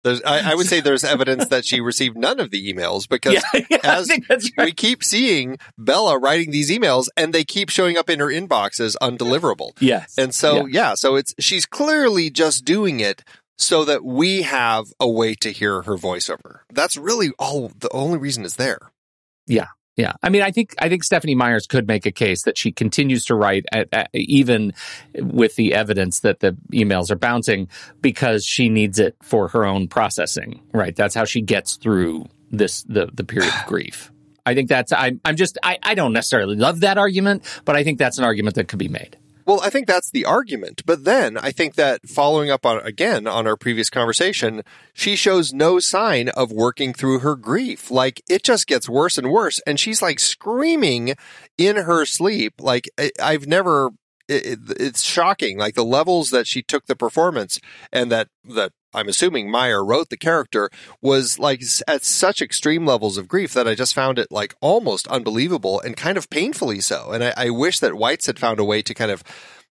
There's, 0.05 0.23
I, 0.23 0.53
I 0.53 0.55
would 0.55 0.67
say 0.67 0.81
there's 0.81 1.05
evidence 1.17 1.49
that 1.49 1.65
she 1.65 1.81
received 1.81 2.17
none 2.17 2.41
of 2.41 2.51
the 2.51 2.73
emails 2.73 3.09
because 3.09 3.35
Yeah, 3.35 3.61
yeah, 3.71 3.79
as 3.83 4.09
right. 4.11 4.53
we 4.59 4.73
keep 4.73 5.03
seeing 5.03 5.59
Bella 5.77 6.19
writing 6.19 6.51
these 6.51 6.71
emails 6.71 7.09
and 7.17 7.33
they 7.33 7.45
keep 7.45 7.69
showing 7.69 7.97
up 7.97 8.09
in 8.09 8.21
her 8.21 8.29
inbox 8.29 8.81
as 8.81 8.97
undeliverable. 9.03 9.73
Yes. 9.81 10.15
And 10.17 10.35
so, 10.35 10.67
yeah. 10.67 10.95
so 10.95 11.17
it's 11.17 11.35
she's 11.39 11.67
clearly 11.67 12.31
just 12.31 12.65
doing 12.65 13.01
it 13.01 13.25
so 13.57 13.85
that 13.85 14.05
we 14.05 14.43
have 14.43 14.93
a 15.01 15.09
way 15.09 15.35
to 15.35 15.51
hear 15.51 15.83
her 15.83 15.97
voiceover. 15.97 16.61
That's 16.73 16.97
really 16.97 17.31
all. 17.39 17.73
The 17.77 17.91
only 17.93 18.19
reason 18.19 18.45
is 18.45 18.55
there. 18.55 18.79
Yeah, 19.47 19.69
I 20.23 20.29
mean, 20.29 20.43
I 20.43 20.53
think 20.53 20.75
I 20.79 20.89
think 20.89 21.03
Stephenie 21.03 21.35
Myers 21.35 21.67
could 21.67 21.89
make 21.89 22.07
a 22.07 22.13
case 22.13 22.45
that 22.45 22.57
she 22.57 22.71
continues 22.71 23.25
to 23.27 23.35
write 23.35 23.67
at, 23.73 23.89
at, 23.93 24.11
even 24.15 24.73
with 25.15 25.57
the 25.57 25.75
evidence 25.75 26.21
that 26.21 26.39
the 26.39 26.57
emails 26.73 27.11
are 27.11 27.17
bouncing 27.17 27.69
because 28.01 28.45
she 28.45 28.69
needs 28.69 29.01
it 29.01 29.17
for 29.23 29.49
her 29.49 29.65
own 29.65 29.89
processing. 29.89 30.63
Right, 30.73 30.95
that's 30.95 31.17
how 31.17 31.25
she 31.25 31.41
gets 31.41 31.77
through 31.77 32.27
this 32.51 32.85
the 32.85 33.11
the 33.13 33.25
period 33.25 33.53
of 33.53 33.67
grief. 33.67 34.13
I 34.47 34.55
think 34.55 34.69
that's 34.69 34.93
I'm 34.93 35.21
I'm 35.25 35.37
just 35.37 35.59
I 35.63 35.79
I 35.83 35.95
don't 35.95 36.13
necessarily 36.13 36.55
love 36.55 36.81
that 36.81 36.97
argument, 36.97 37.45
but 37.65 37.75
I 37.75 37.83
think 37.83 37.99
that's 37.99 38.19
an 38.19 38.25
argument 38.25 38.55
that 38.55 38.69
could 38.69 38.79
be 38.79 38.89
made. 38.89 39.19
Well, 39.49 39.63
I 39.63 39.71
think 39.71 39.87
that's 39.87 40.11
the 40.11 40.27
argument. 40.27 40.83
But 40.85 41.05
then 41.05 41.39
I 41.39 41.53
think 41.53 41.77
that 41.77 42.07
following 42.07 42.51
up 42.51 42.67
on 42.67 42.81
again 42.81 43.27
on 43.27 43.47
our 43.47 43.57
previous 43.57 43.89
conversation, 43.89 44.63
she 44.93 45.17
shows 45.17 45.55
no 45.55 45.79
sign 45.79 46.29
of 46.29 46.53
working 46.53 46.93
through 46.93 47.21
her 47.21 47.35
grief. 47.35 47.91
Like 47.91 48.21
it 48.29 48.43
just 48.43 48.67
gets 48.67 48.91
worse 48.91 49.17
and 49.17 49.31
worse. 49.31 49.59
And 49.67 49.81
she's 49.81 50.03
like 50.03 50.19
screaming 50.19 51.15
in 51.57 51.77
her 51.77 52.05
sleep. 52.05 52.61
Like 52.61 52.91
I, 52.99 53.11
I've 53.23 53.47
never, 53.47 53.93
it, 54.29 54.47
it- 54.71 54.77
it's 54.81 55.03
shocking. 55.03 55.59
Like 55.59 55.75
the 55.75 55.85
levels 55.85 56.31
that 56.31 56.47
she 56.47 56.63
took 56.63 56.87
the 56.87 56.97
performance 56.97 57.59
and 57.93 58.11
that, 58.13 58.29
that 58.55 58.73
I'm 58.95 59.09
assuming 59.09 59.51
Meyer 59.51 59.85
wrote 59.85 60.09
the 60.09 60.17
character 60.17 60.71
was 61.03 61.39
like 61.39 61.63
at 61.87 62.05
such 62.05 62.41
extreme 62.41 62.87
levels 62.87 63.19
of 63.19 63.29
grief 63.29 63.53
that 63.55 63.69
I 63.69 63.75
just 63.75 63.95
found 63.95 64.19
it 64.19 64.29
like 64.31 64.55
almost 64.61 65.07
unbelievable 65.09 65.81
and 65.81 65.97
kind 65.97 66.17
of 66.17 66.31
painfully 66.31 66.81
so. 66.81 67.11
And 67.13 67.23
I, 67.23 67.35
I 67.37 67.51
wish 67.51 67.81
that 67.81 67.93
Weitz 67.93 68.27
had 68.27 68.39
found 68.39 68.59
a 68.61 68.65
way 68.65 68.81
to 68.83 68.95
kind 68.95 69.11
of, 69.11 69.23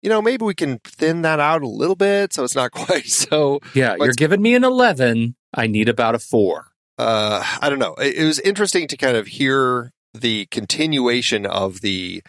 you 0.01 0.09
know, 0.09 0.23
maybe 0.23 0.45
we 0.45 0.55
can 0.55 0.79
thin 0.81 1.23
that 1.23 1.41
out 1.41 1.63
a 1.63 1.69
little 1.69 1.95
bit 1.97 2.33
so 2.33 2.43
it's 2.43 2.55
not 2.57 2.71
quite 2.73 3.07
so. 3.07 3.61
Yeah, 3.75 3.97
you're 3.99 4.15
giving 4.15 4.41
me 4.43 4.55
an 4.55 4.65
eleven. 4.65 5.37
I 5.55 5.67
need 5.67 5.89
about 5.91 6.15
a 6.15 6.19
four. 6.19 6.69
Uh, 6.99 7.45
I 7.61 7.69
don't 7.69 7.79
know. 7.79 7.95
It, 7.95 8.15
it 8.17 8.25
was 8.25 8.39
interesting 8.41 8.89
to 8.89 8.97
kind 8.97 9.17
of 9.17 9.27
hear 9.27 9.93
the 10.15 10.47
continuation 10.47 11.45
of 11.47 11.81
the 11.83 12.23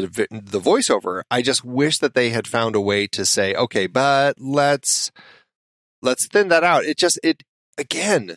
the 0.00 0.26
the 0.30 0.60
voiceover. 0.60 1.22
I 1.30 1.42
just 1.42 1.64
wish 1.64 1.98
that 1.98 2.14
they 2.14 2.30
had 2.30 2.46
found 2.48 2.74
a 2.74 2.80
way 2.80 3.06
to 3.08 3.24
say, 3.24 3.54
okay, 3.54 3.86
but 3.86 4.40
let's 4.40 5.12
let's 6.00 6.26
thin 6.26 6.48
that 6.48 6.64
out. 6.64 6.84
It 6.84 6.98
just 6.98 7.18
it 7.22 7.42
again 7.78 8.36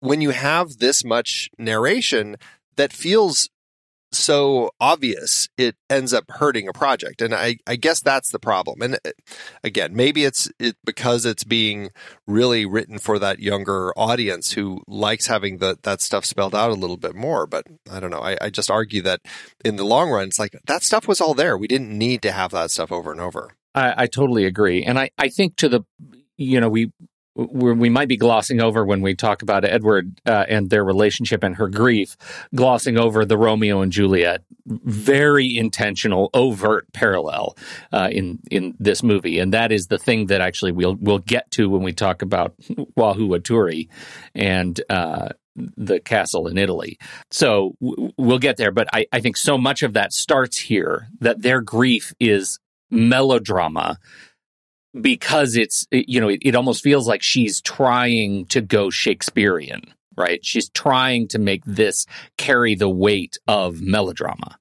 when 0.00 0.20
you 0.20 0.30
have 0.30 0.78
this 0.78 1.04
much 1.04 1.50
narration 1.58 2.36
that 2.76 2.92
feels 2.92 3.48
so 4.14 4.70
obvious, 4.80 5.48
it 5.56 5.76
ends 5.90 6.12
up 6.12 6.24
hurting 6.28 6.68
a 6.68 6.72
project, 6.72 7.20
and 7.20 7.34
I 7.34 7.56
I 7.66 7.76
guess 7.76 8.00
that's 8.00 8.30
the 8.30 8.38
problem. 8.38 8.82
And 8.82 8.94
uh, 9.04 9.10
again, 9.62 9.94
maybe 9.94 10.24
it's 10.24 10.50
it 10.58 10.76
because 10.84 11.26
it's 11.26 11.44
being 11.44 11.90
really 12.26 12.66
written 12.66 12.98
for 12.98 13.18
that 13.18 13.40
younger 13.40 13.92
audience 13.96 14.52
who 14.52 14.82
likes 14.86 15.26
having 15.26 15.58
the, 15.58 15.78
that 15.82 16.00
stuff 16.00 16.24
spelled 16.24 16.54
out 16.54 16.70
a 16.70 16.74
little 16.74 16.96
bit 16.96 17.14
more. 17.14 17.46
But 17.46 17.66
I 17.90 18.00
don't 18.00 18.10
know. 18.10 18.20
I, 18.20 18.36
I 18.40 18.50
just 18.50 18.70
argue 18.70 19.02
that 19.02 19.20
in 19.64 19.76
the 19.76 19.84
long 19.84 20.10
run, 20.10 20.28
it's 20.28 20.38
like 20.38 20.56
that 20.66 20.82
stuff 20.82 21.06
was 21.06 21.20
all 21.20 21.34
there. 21.34 21.56
We 21.56 21.68
didn't 21.68 21.96
need 21.96 22.22
to 22.22 22.32
have 22.32 22.50
that 22.52 22.70
stuff 22.70 22.92
over 22.92 23.12
and 23.12 23.20
over. 23.20 23.52
I, 23.74 24.04
I 24.04 24.06
totally 24.06 24.44
agree, 24.44 24.84
and 24.84 24.98
I, 24.98 25.10
I 25.18 25.28
think 25.28 25.56
to 25.56 25.68
the, 25.68 25.80
you 26.36 26.60
know, 26.60 26.68
we 26.68 26.92
we 27.34 27.90
might 27.90 28.08
be 28.08 28.16
glossing 28.16 28.60
over 28.60 28.84
when 28.84 29.00
we 29.00 29.14
talk 29.14 29.42
about 29.42 29.64
Edward 29.64 30.20
uh, 30.26 30.44
and 30.48 30.70
their 30.70 30.84
relationship 30.84 31.42
and 31.42 31.56
her 31.56 31.68
grief, 31.68 32.16
glossing 32.54 32.98
over 32.98 33.24
the 33.24 33.38
Romeo 33.38 33.80
and 33.80 33.90
Juliet 33.90 34.42
very 34.66 35.56
intentional, 35.56 36.30
overt 36.32 36.90
parallel 36.92 37.56
uh, 37.92 38.08
in 38.10 38.38
in 38.50 38.74
this 38.78 39.02
movie, 39.02 39.38
and 39.38 39.52
that 39.52 39.72
is 39.72 39.86
the 39.86 39.98
thing 39.98 40.26
that 40.26 40.40
actually 40.40 40.72
we'll 40.72 40.96
we'll 41.00 41.18
get 41.18 41.50
to 41.52 41.68
when 41.68 41.82
we 41.82 41.92
talk 41.92 42.22
about 42.22 42.54
Volturi 42.96 43.88
and. 44.34 44.80
Uh, 44.88 45.28
the 45.76 46.00
castle 46.00 46.48
in 46.48 46.58
Italy. 46.58 46.98
So 47.30 47.76
we'll 47.78 48.40
get 48.40 48.56
there, 48.56 48.72
but 48.72 48.88
I, 48.92 49.06
I 49.12 49.20
think 49.20 49.36
so 49.36 49.56
much 49.56 49.84
of 49.84 49.92
that 49.92 50.12
starts 50.12 50.58
here 50.58 51.06
that 51.20 51.42
their 51.42 51.60
grief 51.60 52.12
is 52.18 52.58
melodrama 52.90 54.00
because 55.00 55.56
it's 55.56 55.86
you 55.90 56.20
know 56.20 56.28
it, 56.28 56.40
it 56.42 56.54
almost 56.54 56.82
feels 56.82 57.08
like 57.08 57.22
she's 57.22 57.60
trying 57.60 58.46
to 58.46 58.60
go 58.60 58.90
shakespearean 58.90 59.82
right 60.16 60.44
she's 60.44 60.68
trying 60.70 61.26
to 61.28 61.38
make 61.38 61.64
this 61.64 62.06
carry 62.38 62.74
the 62.74 62.88
weight 62.88 63.36
of 63.48 63.80
melodrama 63.80 64.58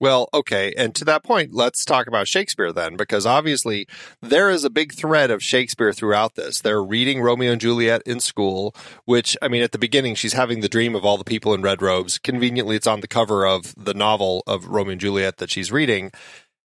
Well, 0.00 0.28
okay. 0.34 0.74
And 0.76 0.94
to 0.96 1.04
that 1.06 1.22
point, 1.24 1.54
let's 1.54 1.84
talk 1.84 2.08
about 2.08 2.28
Shakespeare 2.28 2.72
then, 2.72 2.96
because 2.96 3.24
obviously 3.24 3.86
there 4.20 4.50
is 4.50 4.64
a 4.64 4.68
big 4.68 4.92
thread 4.92 5.30
of 5.30 5.42
Shakespeare 5.42 5.92
throughout 5.94 6.34
this. 6.34 6.60
They're 6.60 6.82
reading 6.82 7.22
Romeo 7.22 7.52
and 7.52 7.60
Juliet 7.60 8.02
in 8.04 8.20
school, 8.20 8.74
which, 9.06 9.36
I 9.40 9.48
mean, 9.48 9.62
at 9.62 9.72
the 9.72 9.78
beginning, 9.78 10.16
she's 10.16 10.34
having 10.34 10.60
the 10.60 10.68
dream 10.68 10.94
of 10.94 11.04
all 11.04 11.16
the 11.16 11.24
people 11.24 11.54
in 11.54 11.62
red 11.62 11.80
robes. 11.80 12.18
Conveniently, 12.18 12.76
it's 12.76 12.88
on 12.88 13.00
the 13.00 13.08
cover 13.08 13.46
of 13.46 13.72
the 13.82 13.94
novel 13.94 14.42
of 14.46 14.66
Romeo 14.66 14.92
and 14.92 15.00
Juliet 15.00 15.38
that 15.38 15.50
she's 15.50 15.72
reading. 15.72 16.10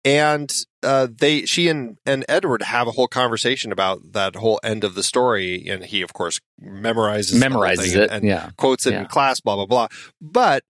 And 0.07 0.51
uh, 0.85 1.09
they, 1.11 1.47
she 1.47 1.69
and, 1.69 1.99
and 2.07 2.25
Edward 2.29 2.62
have 2.62 2.87
a 2.87 2.92
whole 2.92 3.09
conversation 3.09 3.73
about 3.73 4.12
that 4.12 4.37
whole 4.37 4.61
end 4.62 4.85
of 4.85 4.95
the 4.95 5.03
story. 5.03 5.66
And 5.69 5.85
he, 5.85 6.01
of 6.01 6.12
course, 6.12 6.40
memorizes 6.62 7.42
memorizes 7.42 7.97
it 7.97 8.11
and, 8.11 8.25
yeah 8.25 8.51
quotes 8.57 8.87
it 8.87 8.92
Yeah. 8.92 9.01
in 9.01 9.07
class, 9.07 9.40
blah, 9.40 9.57
blah, 9.57 9.66
blah. 9.66 9.88
But 10.21 10.62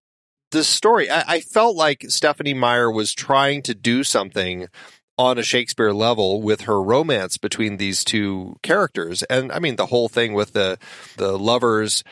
the 0.53 0.65
story, 0.65 1.11
I, 1.11 1.25
I 1.35 1.41
felt 1.41 1.77
like 1.77 2.07
Stephenie 2.09 2.55
Meyer 2.55 2.91
was 2.91 3.13
trying 3.13 3.63
to 3.65 3.75
do 3.75 4.03
something 4.05 4.69
on 5.19 5.39
a 5.39 5.43
Shakespeare 5.43 5.93
level 5.93 6.41
with 6.41 6.63
her 6.63 6.83
romance 6.83 7.37
between 7.37 7.77
these 7.77 8.05
two 8.05 8.57
characters. 8.63 9.23
And 9.25 9.53
I 9.53 9.59
mean, 9.59 9.77
the 9.77 9.87
whole 9.87 10.09
thing 10.09 10.33
with 10.33 10.55
the, 10.55 10.79
the 11.19 11.39
lovers 11.39 12.03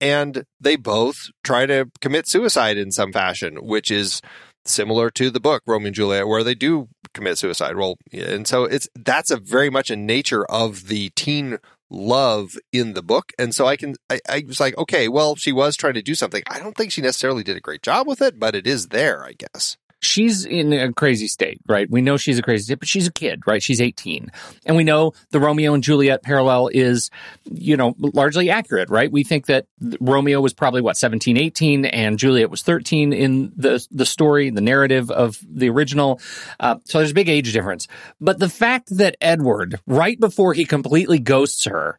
and 0.00 0.44
they 0.60 0.76
both 0.76 1.30
try 1.42 1.64
to 1.64 1.90
commit 2.02 2.28
suicide 2.28 2.76
in 2.76 2.92
some 2.92 3.12
fashion, 3.12 3.56
which 3.64 3.90
is 3.90 4.20
similar 4.68 5.10
to 5.10 5.30
the 5.30 5.40
book 5.40 5.62
Romeo 5.66 5.88
and 5.88 5.94
Juliet, 5.94 6.26
where 6.26 6.44
they 6.44 6.54
do 6.54 6.88
commit 7.14 7.38
suicide. 7.38 7.76
Well, 7.76 7.96
and 8.12 8.46
so 8.46 8.64
it's 8.64 8.88
that's 8.94 9.30
a 9.30 9.36
very 9.36 9.70
much 9.70 9.90
a 9.90 9.96
nature 9.96 10.44
of 10.46 10.88
the 10.88 11.10
teen 11.10 11.58
love 11.90 12.56
in 12.72 12.94
the 12.94 13.02
book, 13.02 13.32
and 13.38 13.54
so 13.54 13.66
I 13.66 13.76
can 13.76 13.96
I, 14.10 14.20
I 14.28 14.44
was 14.46 14.60
like, 14.60 14.76
okay, 14.78 15.08
well, 15.08 15.36
she 15.36 15.52
was 15.52 15.76
trying 15.76 15.94
to 15.94 16.02
do 16.02 16.14
something. 16.14 16.42
I 16.48 16.58
don't 16.58 16.76
think 16.76 16.92
she 16.92 17.00
necessarily 17.00 17.42
did 17.42 17.56
a 17.56 17.60
great 17.60 17.82
job 17.82 18.06
with 18.06 18.20
it, 18.20 18.38
but 18.38 18.54
it 18.54 18.66
is 18.66 18.88
there, 18.88 19.24
I 19.24 19.32
guess. 19.32 19.76
She's 20.00 20.44
in 20.44 20.72
a 20.72 20.92
crazy 20.92 21.26
state, 21.26 21.60
right? 21.66 21.90
We 21.90 22.02
know 22.02 22.16
she's 22.16 22.38
a 22.38 22.42
crazy 22.42 22.64
state, 22.64 22.78
but 22.78 22.88
she's 22.88 23.06
a 23.06 23.12
kid, 23.12 23.42
right? 23.46 23.62
She's 23.62 23.80
18. 23.80 24.30
And 24.64 24.76
we 24.76 24.84
know 24.84 25.12
the 25.30 25.40
Romeo 25.40 25.74
and 25.74 25.82
Juliet 25.82 26.22
parallel 26.22 26.68
is, 26.72 27.10
you 27.44 27.76
know, 27.76 27.94
largely 27.98 28.50
accurate, 28.50 28.90
right? 28.90 29.10
We 29.10 29.24
think 29.24 29.46
that 29.46 29.66
Romeo 30.00 30.40
was 30.40 30.52
probably 30.52 30.80
what, 30.82 30.96
17, 30.96 31.36
18, 31.36 31.86
and 31.86 32.18
Juliet 32.18 32.50
was 32.50 32.62
13 32.62 33.12
in 33.12 33.52
the, 33.56 33.84
the 33.90 34.06
story, 34.06 34.50
the 34.50 34.60
narrative 34.60 35.10
of 35.10 35.38
the 35.48 35.70
original. 35.70 36.20
Uh, 36.60 36.76
so 36.84 36.98
there's 36.98 37.12
a 37.12 37.14
big 37.14 37.28
age 37.28 37.52
difference. 37.52 37.88
But 38.20 38.38
the 38.38 38.48
fact 38.48 38.96
that 38.98 39.16
Edward, 39.20 39.80
right 39.86 40.18
before 40.20 40.52
he 40.54 40.64
completely 40.64 41.18
ghosts 41.18 41.64
her, 41.64 41.98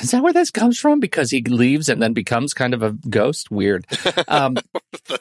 Is 0.00 0.12
that 0.12 0.22
where 0.22 0.32
this 0.32 0.50
comes 0.50 0.78
from? 0.78 1.00
Because 1.00 1.30
he 1.30 1.42
leaves 1.42 1.88
and 1.88 2.00
then 2.00 2.12
becomes 2.12 2.54
kind 2.54 2.74
of 2.74 2.82
a 2.82 2.92
ghost. 2.92 3.50
Weird. 3.50 3.86
Um, 4.28 4.56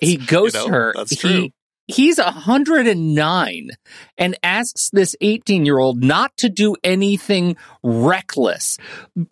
he 0.01 0.17
ghosts 0.17 0.57
you 0.59 0.67
know, 0.67 0.73
her. 0.73 0.93
that's 0.95 1.11
he, 1.11 1.17
true. 1.17 1.49
He's 1.89 2.19
109 2.19 3.69
and 4.17 4.37
asks 4.43 4.91
this 4.91 5.15
18 5.21 5.65
year 5.65 5.79
old 5.79 6.03
not 6.03 6.37
to 6.37 6.47
do 6.47 6.75
anything 6.83 7.57
reckless. 7.81 8.77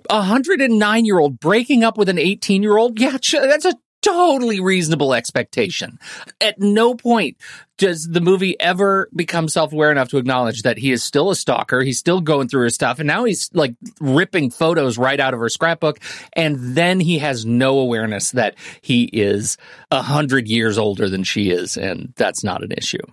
A 0.09 0.17
109 0.17 1.05
year 1.05 1.19
old 1.19 1.39
breaking 1.39 1.83
up 1.83 1.99
with 1.99 2.09
an 2.09 2.17
18 2.17 2.63
year 2.63 2.77
old. 2.77 2.99
Yeah, 2.99 3.17
that's 3.21 3.65
a 3.65 3.73
totally 4.07 4.59
reasonable 4.59 5.13
expectation. 5.13 5.99
At 6.39 6.59
no 6.59 6.95
point 6.95 7.37
does 7.77 8.07
the 8.07 8.21
movie 8.21 8.59
ever 8.59 9.09
become 9.15 9.47
self 9.47 9.71
aware 9.71 9.91
enough 9.91 10.09
to 10.09 10.17
acknowledge 10.17 10.63
that 10.63 10.77
he 10.77 10.91
is 10.91 11.03
still 11.03 11.29
a 11.29 11.35
stalker. 11.35 11.81
He's 11.81 11.99
still 11.99 12.21
going 12.21 12.47
through 12.47 12.61
her 12.63 12.69
stuff. 12.69 12.99
And 12.99 13.07
now 13.07 13.25
he's 13.25 13.49
like 13.53 13.75
ripping 13.99 14.49
photos 14.49 14.97
right 14.97 15.19
out 15.19 15.33
of 15.33 15.39
her 15.39 15.49
scrapbook. 15.49 15.99
And 16.33 16.75
then 16.75 16.99
he 16.99 17.19
has 17.19 17.45
no 17.45 17.79
awareness 17.79 18.31
that 18.31 18.55
he 18.81 19.03
is 19.05 19.57
a 19.91 20.01
hundred 20.01 20.47
years 20.47 20.77
older 20.77 21.09
than 21.09 21.23
she 21.23 21.49
is. 21.49 21.77
And 21.77 22.13
that's 22.15 22.43
not 22.43 22.63
an 22.63 22.71
issue. 22.71 23.03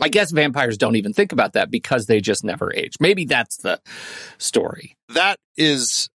I 0.00 0.08
guess 0.08 0.30
vampires 0.30 0.78
don't 0.78 0.96
even 0.96 1.12
think 1.12 1.32
about 1.32 1.52
that 1.52 1.70
because 1.70 2.06
they 2.06 2.20
just 2.20 2.44
never 2.44 2.74
age. 2.74 2.94
Maybe 2.98 3.24
that's 3.24 3.58
the 3.58 3.80
story. 4.38 4.96
that 5.10 5.36
is 5.56 6.08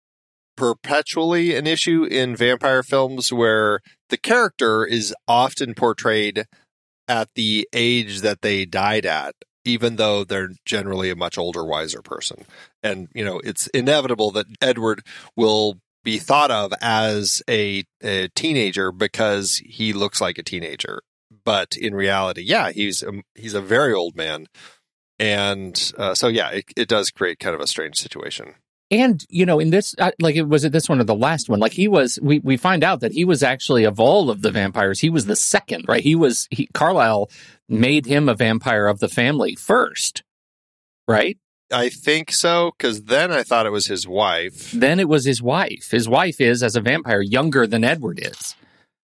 perpetually 0.56 1.54
an 1.54 1.66
issue 1.66 2.04
in 2.04 2.34
vampire 2.34 2.82
films 2.82 3.32
where 3.32 3.80
the 4.08 4.16
character 4.16 4.84
is 4.84 5.14
often 5.28 5.74
portrayed 5.74 6.46
at 7.08 7.28
the 7.34 7.68
age 7.72 8.20
that 8.20 8.42
they 8.42 8.64
died 8.64 9.06
at 9.06 9.34
even 9.64 9.96
though 9.96 10.22
they're 10.24 10.52
generally 10.64 11.10
a 11.10 11.16
much 11.16 11.36
older 11.36 11.64
wiser 11.64 12.00
person. 12.00 12.44
And 12.82 13.08
you 13.14 13.24
know 13.24 13.40
it's 13.40 13.66
inevitable 13.68 14.30
that 14.32 14.46
edward 14.60 15.02
will 15.36 15.78
be 16.04 16.18
thought 16.18 16.52
of 16.52 16.72
as 16.80 17.42
a, 17.50 17.84
a 18.00 18.28
teenager 18.28 18.92
because 18.92 19.60
he 19.66 19.92
looks 19.92 20.20
like 20.20 20.38
a 20.38 20.42
teenager. 20.42 21.02
But 21.44 21.76
in 21.76 21.94
reality 21.94 22.42
yeah 22.42 22.70
he's 22.70 23.02
a, 23.02 23.22
he's 23.34 23.54
a 23.54 23.60
very 23.60 23.92
old 23.92 24.16
man. 24.16 24.46
And 25.18 25.92
uh, 25.98 26.14
so 26.14 26.28
yeah 26.28 26.50
it, 26.50 26.64
it 26.76 26.88
does 26.88 27.10
create 27.10 27.40
kind 27.40 27.54
of 27.54 27.60
a 27.60 27.66
strange 27.66 27.96
situation 27.96 28.54
And 28.90 29.24
you 29.28 29.46
know, 29.46 29.58
in 29.58 29.70
this, 29.70 29.94
uh, 29.98 30.12
like, 30.20 30.36
it 30.36 30.48
was 30.48 30.64
it 30.64 30.72
this 30.72 30.88
one 30.88 31.00
or 31.00 31.04
the 31.04 31.14
last 31.14 31.48
one? 31.48 31.58
Like, 31.58 31.72
he 31.72 31.88
was. 31.88 32.18
We 32.22 32.38
we 32.38 32.56
find 32.56 32.84
out 32.84 33.00
that 33.00 33.12
he 33.12 33.24
was 33.24 33.42
actually 33.42 33.84
of 33.84 33.98
all 33.98 34.30
of 34.30 34.42
the 34.42 34.50
vampires, 34.50 35.00
he 35.00 35.10
was 35.10 35.26
the 35.26 35.36
second, 35.36 35.86
right? 35.88 36.02
He 36.02 36.14
was. 36.14 36.46
He, 36.50 36.68
Carlisle 36.72 37.30
made 37.68 38.06
him 38.06 38.28
a 38.28 38.34
vampire 38.34 38.86
of 38.86 39.00
the 39.00 39.08
family 39.08 39.56
first, 39.56 40.22
right? 41.08 41.36
I 41.72 41.88
think 41.88 42.30
so, 42.30 42.70
because 42.78 43.04
then 43.04 43.32
I 43.32 43.42
thought 43.42 43.66
it 43.66 43.72
was 43.72 43.86
his 43.86 44.06
wife. 44.06 44.70
Then 44.70 45.00
it 45.00 45.08
was 45.08 45.24
his 45.24 45.42
wife. 45.42 45.90
His 45.90 46.08
wife 46.08 46.40
is, 46.40 46.62
as 46.62 46.76
a 46.76 46.80
vampire, 46.80 47.20
younger 47.20 47.66
than 47.66 47.82
Edward 47.82 48.20
is. 48.22 48.54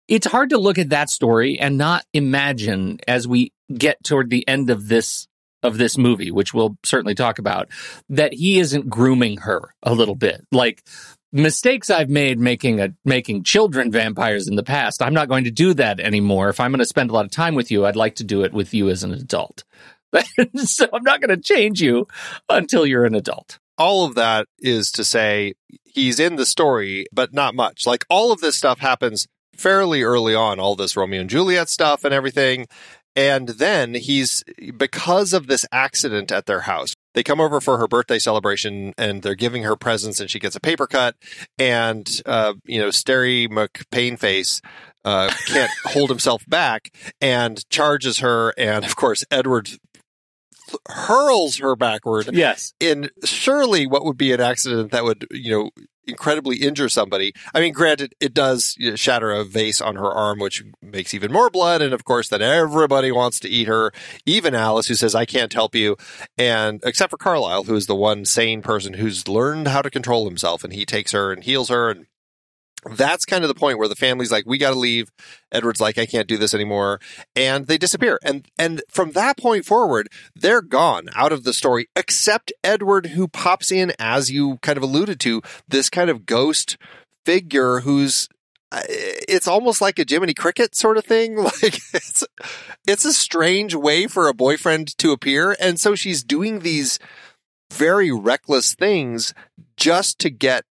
It's 0.08 0.26
hard 0.26 0.50
to 0.50 0.58
look 0.58 0.80
at 0.80 0.90
that 0.90 1.12
story 1.12 1.60
and 1.60 1.78
not 1.78 2.06
imagine 2.12 3.00
as 3.08 3.28
we 3.28 3.54
get 3.72 4.04
toward 4.04 4.32
the 4.32 4.48
end 4.48 4.72
of 4.72 4.88
this 4.88 5.28
of 5.64 5.78
this 5.78 5.98
movie, 5.98 6.32
which 6.32 6.54
we'll 6.54 6.78
certainly 6.84 7.16
talk 7.16 7.40
about, 7.40 7.70
that 8.10 8.34
he 8.34 8.60
isn't 8.60 8.90
grooming 8.90 9.38
her 9.40 9.74
a 9.84 9.94
little 9.94 10.16
bit. 10.16 10.46
Like 10.52 10.84
mistakes 11.32 11.90
I've 11.90 12.10
made 12.10 12.40
making 12.40 12.80
a 12.80 12.94
making 13.06 13.44
children 13.44 13.92
vampires 13.92 14.48
in 14.48 14.56
the 14.56 14.64
past, 14.64 15.02
I'm 15.02 15.14
not 15.14 15.30
going 15.30 15.44
to 15.44 15.52
do 15.52 15.74
that 15.76 16.00
anymore. 16.00 16.50
If 16.50 16.60
I'm 16.60 16.72
going 16.72 16.80
to 16.80 16.86
spend 16.86 17.10
a 17.10 17.14
lot 17.14 17.26
of 17.26 17.32
time 17.32 17.56
with 17.56 17.72
you, 17.72 17.86
I'd 17.86 17.96
like 17.96 18.16
to 18.16 18.24
do 18.24 18.44
it 18.44 18.54
with 18.54 18.74
you 18.74 18.90
as 18.90 19.04
an 19.04 19.14
adult. 19.14 19.64
so 20.56 20.88
I'm 20.92 21.04
not 21.04 21.22
going 21.22 21.36
to 21.36 21.42
change 21.42 21.82
you 21.82 22.08
until 22.50 22.86
you're 22.86 23.06
an 23.06 23.16
adult. 23.16 23.60
All 23.78 24.06
of 24.06 24.16
that 24.16 24.48
is 24.60 24.92
to 24.92 25.06
say 25.06 25.54
he's 25.86 26.20
in 26.20 26.36
the 26.36 26.46
story, 26.46 27.06
but 27.14 27.34
not 27.34 27.56
much. 27.56 27.86
Like 27.86 28.06
all 28.10 28.32
of 28.32 28.42
this 28.42 28.56
stuff 28.56 28.80
happens 28.80 29.28
fairly 29.56 30.04
early 30.04 30.34
on, 30.34 30.60
all 30.60 30.76
this 30.76 30.98
Romeo 30.98 31.22
and 31.22 31.30
Juliet 31.30 31.70
stuff 31.70 32.04
and 32.04 32.14
everything. 32.14 32.68
And 33.20 33.50
then 33.50 33.96
he's, 33.96 34.44
because 34.78 35.34
of 35.34 35.48
this 35.48 35.66
accident 35.74 36.32
at 36.32 36.46
their 36.46 36.62
house, 36.62 36.94
they 37.14 37.22
come 37.24 37.42
over 37.42 37.60
for 37.60 37.78
her 37.78 37.88
birthday 37.88 38.18
celebration 38.20 38.94
and 38.98 39.22
they're 39.24 39.36
giving 39.36 39.64
her 39.64 39.76
presents 39.76 40.22
and 40.22 40.30
she 40.30 40.40
gets 40.40 40.56
a 40.56 40.60
paper 40.62 40.88
cut. 40.88 41.16
And, 41.58 42.08
uh, 42.26 42.54
you 42.66 42.80
know, 42.80 42.90
Sterry 42.92 43.50
McPainface 43.50 44.62
uh, 45.04 45.30
can't 45.48 45.72
hold 45.86 46.10
himself 46.10 46.44
back 46.48 46.94
and 47.20 47.68
charges 47.70 48.20
her. 48.20 48.54
And 48.58 48.86
of 48.86 48.96
course, 48.96 49.26
Edward 49.30 49.70
hurls 50.88 51.58
her 51.58 51.76
backward 51.76 52.30
Yes. 52.32 52.74
in 52.80 53.10
surely 53.26 53.88
what 53.88 54.06
would 54.06 54.18
be 54.18 54.32
an 54.34 54.40
accident 54.40 54.92
that 54.92 55.04
would 55.04 55.26
you 55.32 55.52
know 55.52 55.72
incredibly 56.10 56.58
injure 56.58 56.90
somebody 56.90 57.34
i 57.54 57.60
mean 57.60 57.74
granted 57.74 58.14
it 58.20 58.34
does 58.34 58.76
shatter 58.96 59.32
a 59.32 59.44
vase 59.44 59.82
on 59.82 59.96
her 59.96 60.12
arm 60.12 60.40
which 60.40 60.64
makes 60.82 61.14
even 61.14 61.32
more 61.32 61.50
blood. 61.50 61.82
And 61.82 61.94
of 61.94 62.04
course 62.04 62.30
then 62.30 62.42
everybody 62.42 63.12
wants 63.12 63.40
to 63.42 63.50
eat 63.50 63.68
her 63.68 63.92
even 64.26 64.56
alice 64.56 64.88
who 64.88 64.96
says 64.96 65.16
i 65.16 65.26
can't 65.26 65.54
help 65.54 65.76
you. 65.76 65.96
And 66.38 66.82
except 66.84 67.12
for 67.12 67.18
carlisle 67.18 67.64
who 67.64 67.76
is 67.76 67.88
the 67.88 67.96
one 67.96 68.26
sane 68.26 68.62
person 68.62 68.94
who's 68.94 69.28
learned 69.28 69.68
how 69.68 69.82
to 69.82 69.90
control 69.90 70.26
himself 70.26 70.64
and 70.64 70.74
he 70.74 70.86
takes 70.86 71.12
her 71.12 71.32
and 71.32 71.44
heals 71.44 71.70
her 71.70 71.90
and 71.90 72.06
that's 72.86 73.26
kind 73.26 73.44
of 73.44 73.48
the 73.48 73.56
point 73.56 73.78
where 73.78 73.88
the 73.88 73.96
family's 73.96 74.32
like, 74.32 74.46
we 74.46 74.58
got 74.58 74.72
to 74.72 74.80
leave. 74.80 75.12
Edward's 75.52 75.82
like, 75.82 75.98
I 75.98 76.06
can't 76.06 76.28
do 76.28 76.38
this 76.38 76.54
anymore. 76.54 77.00
And 77.36 77.68
they 77.68 77.78
disappear. 77.78 78.20
And, 78.24 78.46
and 78.58 78.82
from 78.90 79.12
that 79.12 79.38
point 79.38 79.66
forward, 79.66 80.08
they're 80.36 80.62
gone 80.62 81.10
out 81.16 81.32
of 81.32 81.44
the 81.44 81.54
story, 81.54 81.88
except 81.96 82.54
Edward, 82.64 83.08
who 83.08 83.28
pops 83.28 83.72
in, 83.72 83.94
as 84.00 84.32
you 84.32 84.58
kind 84.62 84.78
of 84.78 84.84
alluded 84.84 85.20
to, 85.22 85.42
this 85.68 85.90
kind 85.90 86.10
of 86.10 86.26
ghost 86.26 86.78
figure 87.26 87.82
who's, 87.82 88.30
uh, 88.72 88.82
it's 88.88 89.48
almost 89.48 89.82
like 89.82 90.00
a 90.00 90.06
Jiminy 90.08 90.34
Cricket 90.34 90.76
sort 90.76 90.98
of 90.98 91.06
thing. 91.06 91.36
Like 91.62 91.80
it's, 91.94 92.24
it's 92.88 93.06
a 93.06 93.14
strange 93.14 93.76
way 93.76 94.08
for 94.08 94.28
a 94.28 94.34
boyfriend 94.34 94.98
to 95.00 95.12
appear. 95.12 95.56
And 95.60 95.80
so 95.80 95.96
she's 95.96 96.24
doing 96.24 96.60
these 96.60 97.00
very 97.72 98.12
reckless 98.12 98.74
things 98.74 99.34
just 99.76 100.20
to 100.20 100.30
get 100.30 100.64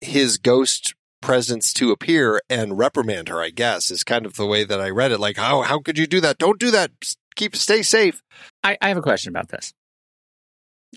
his 0.00 0.36
ghost 0.36 0.94
presence 1.24 1.72
to 1.72 1.90
appear 1.90 2.38
and 2.50 2.76
reprimand 2.76 3.30
her, 3.30 3.40
I 3.40 3.48
guess, 3.48 3.90
is 3.90 4.04
kind 4.04 4.26
of 4.26 4.34
the 4.34 4.46
way 4.46 4.62
that 4.62 4.80
I 4.80 4.90
read 4.90 5.10
it. 5.10 5.18
Like, 5.18 5.38
how 5.38 5.62
how 5.62 5.80
could 5.80 5.98
you 5.98 6.06
do 6.06 6.20
that? 6.20 6.38
Don't 6.38 6.60
do 6.60 6.70
that. 6.70 6.90
Keep 7.34 7.56
stay 7.56 7.82
safe. 7.82 8.22
I, 8.62 8.76
I 8.80 8.88
have 8.88 8.98
a 8.98 9.02
question 9.02 9.30
about 9.30 9.48
this. 9.48 9.72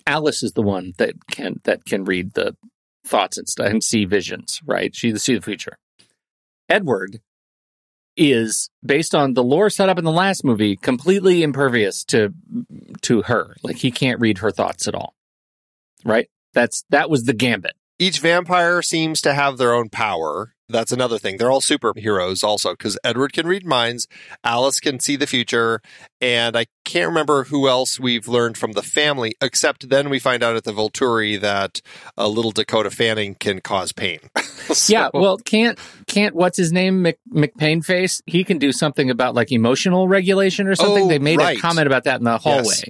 Alice 0.06 0.44
is 0.44 0.52
the 0.52 0.62
one 0.62 0.94
that 0.98 1.16
can 1.32 1.62
that 1.64 1.86
can 1.86 2.04
read 2.04 2.34
the 2.34 2.56
thoughts 3.06 3.38
and 3.38 3.48
and 3.60 3.84
see 3.84 4.04
visions, 4.06 4.60
right? 4.66 4.94
She 4.94 5.16
see 5.16 5.34
the 5.34 5.42
future. 5.42 5.78
Edward 6.70 7.22
is 8.18 8.70
based 8.86 9.16
on 9.16 9.34
the 9.34 9.44
lore 9.44 9.70
set 9.70 9.88
up 9.88 9.98
in 9.98 10.04
the 10.04 10.12
last 10.12 10.44
movie, 10.44 10.76
completely 10.76 11.42
impervious 11.42 12.04
to 12.04 12.34
to 13.04 13.22
her. 13.24 13.56
Like 13.64 13.78
he 13.78 13.92
can't 13.92 14.20
read 14.20 14.40
her 14.40 14.52
thoughts 14.52 14.88
at 14.88 14.96
all. 14.96 15.14
Right? 16.04 16.28
That's 16.54 16.84
that 16.90 17.10
was 17.10 17.24
the 17.24 17.34
gambit. 17.34 17.76
Each 18.00 18.20
vampire 18.20 18.82
seems 18.82 19.22
to 19.22 19.34
have 19.34 19.58
their 19.58 19.74
own 19.74 19.90
power. 19.90 20.54
That's 20.70 20.92
another 20.92 21.18
thing. 21.18 21.38
They're 21.38 21.50
all 21.50 21.62
superheroes 21.62 22.44
also 22.44 22.72
because 22.72 23.00
Edward 23.04 23.32
can 23.32 23.48
read 23.48 23.66
minds, 23.66 24.08
Alice 24.44 24.82
can 24.82 25.00
see 25.00 25.16
the 25.16 25.26
future, 25.26 25.82
and 26.20 26.58
I 26.58 26.66
can't 26.84 27.08
remember 27.08 27.46
who 27.46 27.70
else 27.70 28.00
we've 28.02 28.28
learned 28.28 28.58
from 28.58 28.74
the 28.74 28.84
family, 28.84 29.34
except 29.42 29.90
then 29.90 30.10
we 30.10 30.20
find 30.20 30.44
out 30.44 30.58
at 30.58 30.66
the 30.66 30.74
Volturi 30.74 31.40
that 31.40 31.82
a 32.18 32.28
little 32.28 32.52
Dakota 32.52 32.92
Fanning 32.92 33.36
can 33.36 33.62
cause 33.62 33.92
pain. 33.94 34.20
So- 34.68 34.92
Yeah, 34.92 35.10
well, 35.14 35.38
can't 35.38 35.80
can't 36.08 36.36
what's 36.36 36.58
his 36.58 36.74
name 36.74 37.02
Mc, 37.02 37.18
McPain 37.34 37.86
face? 37.86 38.22
He 38.26 38.44
can 38.44 38.58
do 38.58 38.74
something 38.74 39.10
about 39.10 39.34
like 39.34 39.54
emotional 39.54 40.10
regulation 40.10 40.68
or 40.68 40.76
something. 40.76 41.06
Oh, 41.06 41.08
they 41.08 41.20
made 41.20 41.38
right. 41.38 41.58
a 41.58 41.62
comment 41.62 41.88
about 41.88 42.04
that 42.04 42.20
in 42.20 42.26
the 42.26 42.38
hallway. 42.38 42.64
Yes. 42.66 42.84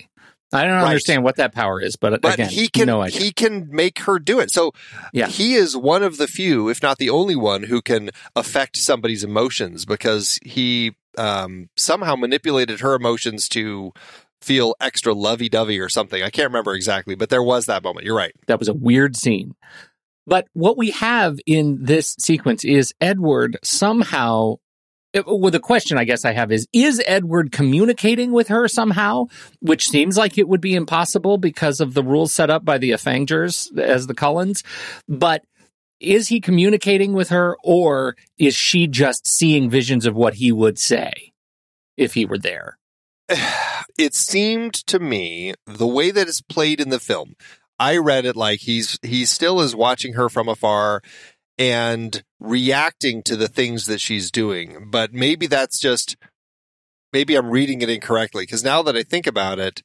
I 0.53 0.63
don't 0.63 0.71
Right. 0.73 0.85
understand 0.87 1.23
what 1.23 1.35
that 1.37 1.53
power 1.53 1.81
is, 1.81 1.95
but, 1.97 2.21
but 2.21 2.35
again, 2.35 2.49
he 2.49 2.69
can 2.69 2.85
no 2.87 3.01
he 3.03 3.31
can 3.31 3.67
make 3.69 3.99
her 3.99 4.17
do 4.17 4.39
it. 4.39 4.49
So 4.51 4.71
Yeah. 5.13 5.27
he 5.27 5.55
is 5.55 5.75
one 5.75 6.03
of 6.03 6.17
the 6.17 6.27
few, 6.27 6.69
if 6.69 6.81
not 6.81 6.97
the 6.99 7.09
only 7.09 7.35
one, 7.35 7.63
who 7.63 7.81
can 7.81 8.11
affect 8.35 8.77
somebody's 8.77 9.23
emotions 9.25 9.85
because 9.85 10.39
he 10.45 10.93
um, 11.17 11.69
somehow 11.75 12.15
manipulated 12.15 12.79
her 12.79 12.93
emotions 12.95 13.49
to 13.49 13.91
feel 14.41 14.75
extra 14.79 15.13
lovey 15.13 15.49
dovey 15.49 15.79
or 15.79 15.89
something. 15.89 16.21
I 16.23 16.29
can't 16.29 16.47
remember 16.49 16.75
exactly, 16.75 17.15
but 17.15 17.29
there 17.29 17.43
was 17.43 17.65
that 17.65 17.83
moment. 17.83 18.05
You're 18.05 18.15
right. 18.15 18.33
that 18.47 18.59
was 18.59 18.67
a 18.69 18.73
weird 18.73 19.15
scene. 19.17 19.55
But 20.27 20.47
what 20.53 20.77
we 20.77 20.91
have 20.91 21.39
in 21.45 21.79
this 21.81 22.15
sequence 22.19 22.63
is 22.63 22.93
Edward 23.01 23.57
somehow. 23.63 24.55
It- 25.17 25.25
Well, 25.27 25.51
the 25.51 25.59
question 25.59 25.97
I 25.97 26.05
guess 26.05 26.23
I 26.23 26.31
have 26.31 26.51
is: 26.51 26.67
Is 26.71 27.01
Edward 27.05 27.51
communicating 27.51 28.31
with 28.31 28.47
her 28.47 28.67
somehow? 28.67 29.25
Which 29.59 29.89
seems 29.89 30.17
like 30.17 30.37
it 30.37 30.47
would 30.47 30.61
be 30.61 30.75
impossible 30.75 31.37
because 31.37 31.79
of 31.81 31.93
the 31.93 32.03
rules 32.03 32.31
set 32.33 32.49
up 32.49 32.63
by 32.63 32.77
the 32.77 32.91
Afangers 32.91 33.69
as 33.77 34.07
the 34.07 34.13
Cullens. 34.13 34.63
But 35.07 35.43
is 35.99 36.27
he 36.29 36.39
communicating 36.39 37.13
with 37.13 37.29
her, 37.29 37.57
or 37.63 38.15
is 38.37 38.55
she 38.55 38.87
just 38.87 39.27
seeing 39.27 39.69
visions 39.69 40.05
of 40.05 40.15
what 40.15 40.35
he 40.35 40.51
would 40.51 40.77
say 40.79 41.33
if 41.97 42.13
he 42.13 42.25
were 42.25 42.37
there? 42.37 42.77
it 43.97 44.13
seemed 44.13 44.73
to 44.73 44.99
me 44.99 45.53
the 45.65 45.87
way 45.87 46.11
that 46.11 46.27
it's 46.27 46.41
played 46.41 46.79
in 46.79 46.89
the 46.89 46.99
film. 46.99 47.33
I 47.79 47.97
read 47.97 48.25
it 48.25 48.35
like 48.35 48.61
he's 48.61 48.97
he 49.03 49.25
still 49.25 49.61
is 49.61 49.75
watching 49.75 50.13
her 50.13 50.29
from 50.29 50.47
afar 50.47 51.01
and 51.57 52.23
reacting 52.39 53.23
to 53.23 53.35
the 53.35 53.47
things 53.47 53.85
that 53.85 54.01
she's 54.01 54.31
doing. 54.31 54.87
But 54.89 55.13
maybe 55.13 55.47
that's 55.47 55.79
just 55.79 56.15
maybe 57.13 57.35
I'm 57.35 57.49
reading 57.49 57.81
it 57.81 57.89
incorrectly 57.89 58.43
because 58.43 58.63
now 58.63 58.81
that 58.83 58.95
I 58.95 59.03
think 59.03 59.27
about 59.27 59.59
it, 59.59 59.81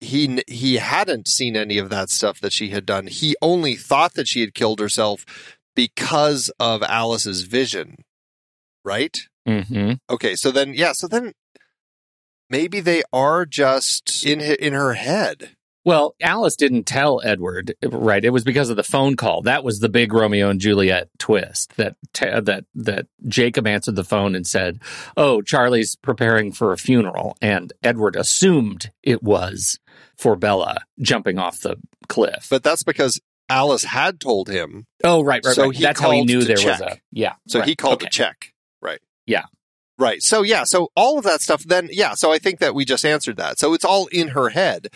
he 0.00 0.42
he 0.46 0.76
hadn't 0.76 1.28
seen 1.28 1.56
any 1.56 1.78
of 1.78 1.90
that 1.90 2.10
stuff 2.10 2.40
that 2.40 2.52
she 2.52 2.70
had 2.70 2.86
done. 2.86 3.06
He 3.06 3.34
only 3.42 3.74
thought 3.74 4.14
that 4.14 4.28
she 4.28 4.40
had 4.40 4.54
killed 4.54 4.80
herself 4.80 5.24
because 5.74 6.50
of 6.58 6.82
Alice's 6.82 7.42
vision, 7.42 7.96
right? 8.84 9.18
Mm-hmm. 9.46 9.94
Okay, 10.10 10.36
so 10.36 10.50
then 10.50 10.74
yeah, 10.74 10.92
so 10.92 11.08
then 11.08 11.32
maybe 12.50 12.80
they 12.80 13.02
are 13.12 13.46
just 13.46 14.24
in 14.24 14.40
in 14.40 14.72
her 14.72 14.94
head. 14.94 15.56
Well, 15.88 16.14
Alice 16.20 16.54
didn't 16.54 16.84
tell 16.84 17.22
Edward, 17.24 17.74
right? 17.82 18.22
It 18.22 18.28
was 18.28 18.44
because 18.44 18.68
of 18.68 18.76
the 18.76 18.82
phone 18.82 19.16
call. 19.16 19.40
That 19.40 19.64
was 19.64 19.80
the 19.80 19.88
big 19.88 20.12
Romeo 20.12 20.50
and 20.50 20.60
Juliet 20.60 21.08
twist 21.18 21.74
that 21.78 21.96
that 22.20 22.66
that 22.74 23.06
Jacob 23.26 23.66
answered 23.66 23.96
the 23.96 24.04
phone 24.04 24.34
and 24.34 24.46
said, 24.46 24.82
"Oh, 25.16 25.40
Charlie's 25.40 25.96
preparing 25.96 26.52
for 26.52 26.74
a 26.74 26.76
funeral," 26.76 27.38
and 27.40 27.72
Edward 27.82 28.16
assumed 28.16 28.90
it 29.02 29.22
was 29.22 29.78
for 30.18 30.36
Bella 30.36 30.80
jumping 31.00 31.38
off 31.38 31.60
the 31.60 31.76
cliff. 32.06 32.48
But 32.50 32.62
that's 32.62 32.82
because 32.82 33.18
Alice 33.48 33.84
had 33.84 34.20
told 34.20 34.50
him, 34.50 34.84
oh, 35.02 35.22
right, 35.22 35.42
right, 35.42 35.54
so 35.54 35.68
right. 35.68 35.74
he 35.74 35.82
That's 35.82 36.00
how 36.00 36.10
he 36.10 36.22
knew 36.22 36.44
there 36.44 36.56
was 36.56 36.82
a 36.82 37.00
yeah. 37.12 37.36
so 37.46 37.62
he 37.62 37.74
called 37.74 38.02
okay. 38.02 38.04
to 38.04 38.10
check. 38.10 38.52
Right. 38.82 39.00
Yeah. 39.24 39.44
Right. 39.96 40.20
So 40.20 40.42
yeah, 40.42 40.64
so 40.64 40.90
all 40.94 41.16
of 41.16 41.24
that 41.24 41.40
stuff 41.40 41.64
then 41.64 41.88
yeah, 41.90 42.12
so 42.12 42.30
I 42.30 42.36
think 42.36 42.58
that 42.58 42.74
we 42.74 42.84
just 42.84 43.06
answered 43.06 43.38
that. 43.38 43.58
So 43.58 43.72
it's 43.72 43.86
all 43.86 44.06
in 44.08 44.28
her 44.28 44.50
head 44.50 44.88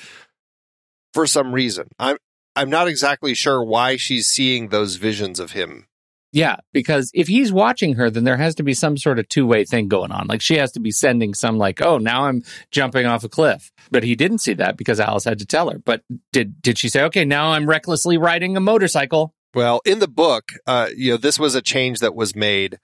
for 1.12 1.26
some 1.26 1.52
reason. 1.52 1.88
I'm 1.98 2.16
I'm 2.54 2.70
not 2.70 2.88
exactly 2.88 3.34
sure 3.34 3.62
why 3.62 3.96
she's 3.96 4.26
seeing 4.26 4.68
those 4.68 4.96
visions 4.96 5.40
of 5.40 5.52
him. 5.52 5.86
Yeah, 6.34 6.56
because 6.72 7.10
if 7.12 7.28
he's 7.28 7.52
watching 7.52 7.94
her, 7.96 8.08
then 8.08 8.24
there 8.24 8.38
has 8.38 8.54
to 8.54 8.62
be 8.62 8.72
some 8.72 8.96
sort 8.96 9.18
of 9.18 9.28
two 9.28 9.46
way 9.46 9.64
thing 9.64 9.88
going 9.88 10.12
on. 10.12 10.26
Like 10.26 10.40
she 10.40 10.56
has 10.56 10.72
to 10.72 10.80
be 10.80 10.90
sending 10.90 11.34
some 11.34 11.58
like, 11.58 11.82
"Oh, 11.82 11.98
now 11.98 12.24
I'm 12.24 12.42
jumping 12.70 13.04
off 13.04 13.22
a 13.22 13.28
cliff." 13.28 13.70
But 13.90 14.02
he 14.02 14.14
didn't 14.14 14.38
see 14.38 14.54
that 14.54 14.78
because 14.78 14.98
Alice 14.98 15.24
had 15.24 15.38
to 15.40 15.46
tell 15.46 15.70
her. 15.70 15.78
But 15.78 16.02
did 16.32 16.60
did 16.62 16.78
she 16.78 16.88
say, 16.88 17.02
"Okay, 17.04 17.26
now 17.26 17.52
I'm 17.52 17.68
recklessly 17.68 18.16
riding 18.16 18.56
a 18.56 18.60
motorcycle"? 18.60 19.34
Well, 19.54 19.82
in 19.84 19.98
the 19.98 20.08
book, 20.08 20.52
uh, 20.66 20.88
you 20.96 21.10
know, 21.10 21.16
this 21.18 21.38
was 21.38 21.54
a 21.54 21.60
change 21.60 21.98
that 21.98 22.14
was 22.14 22.34
made. 22.34 22.78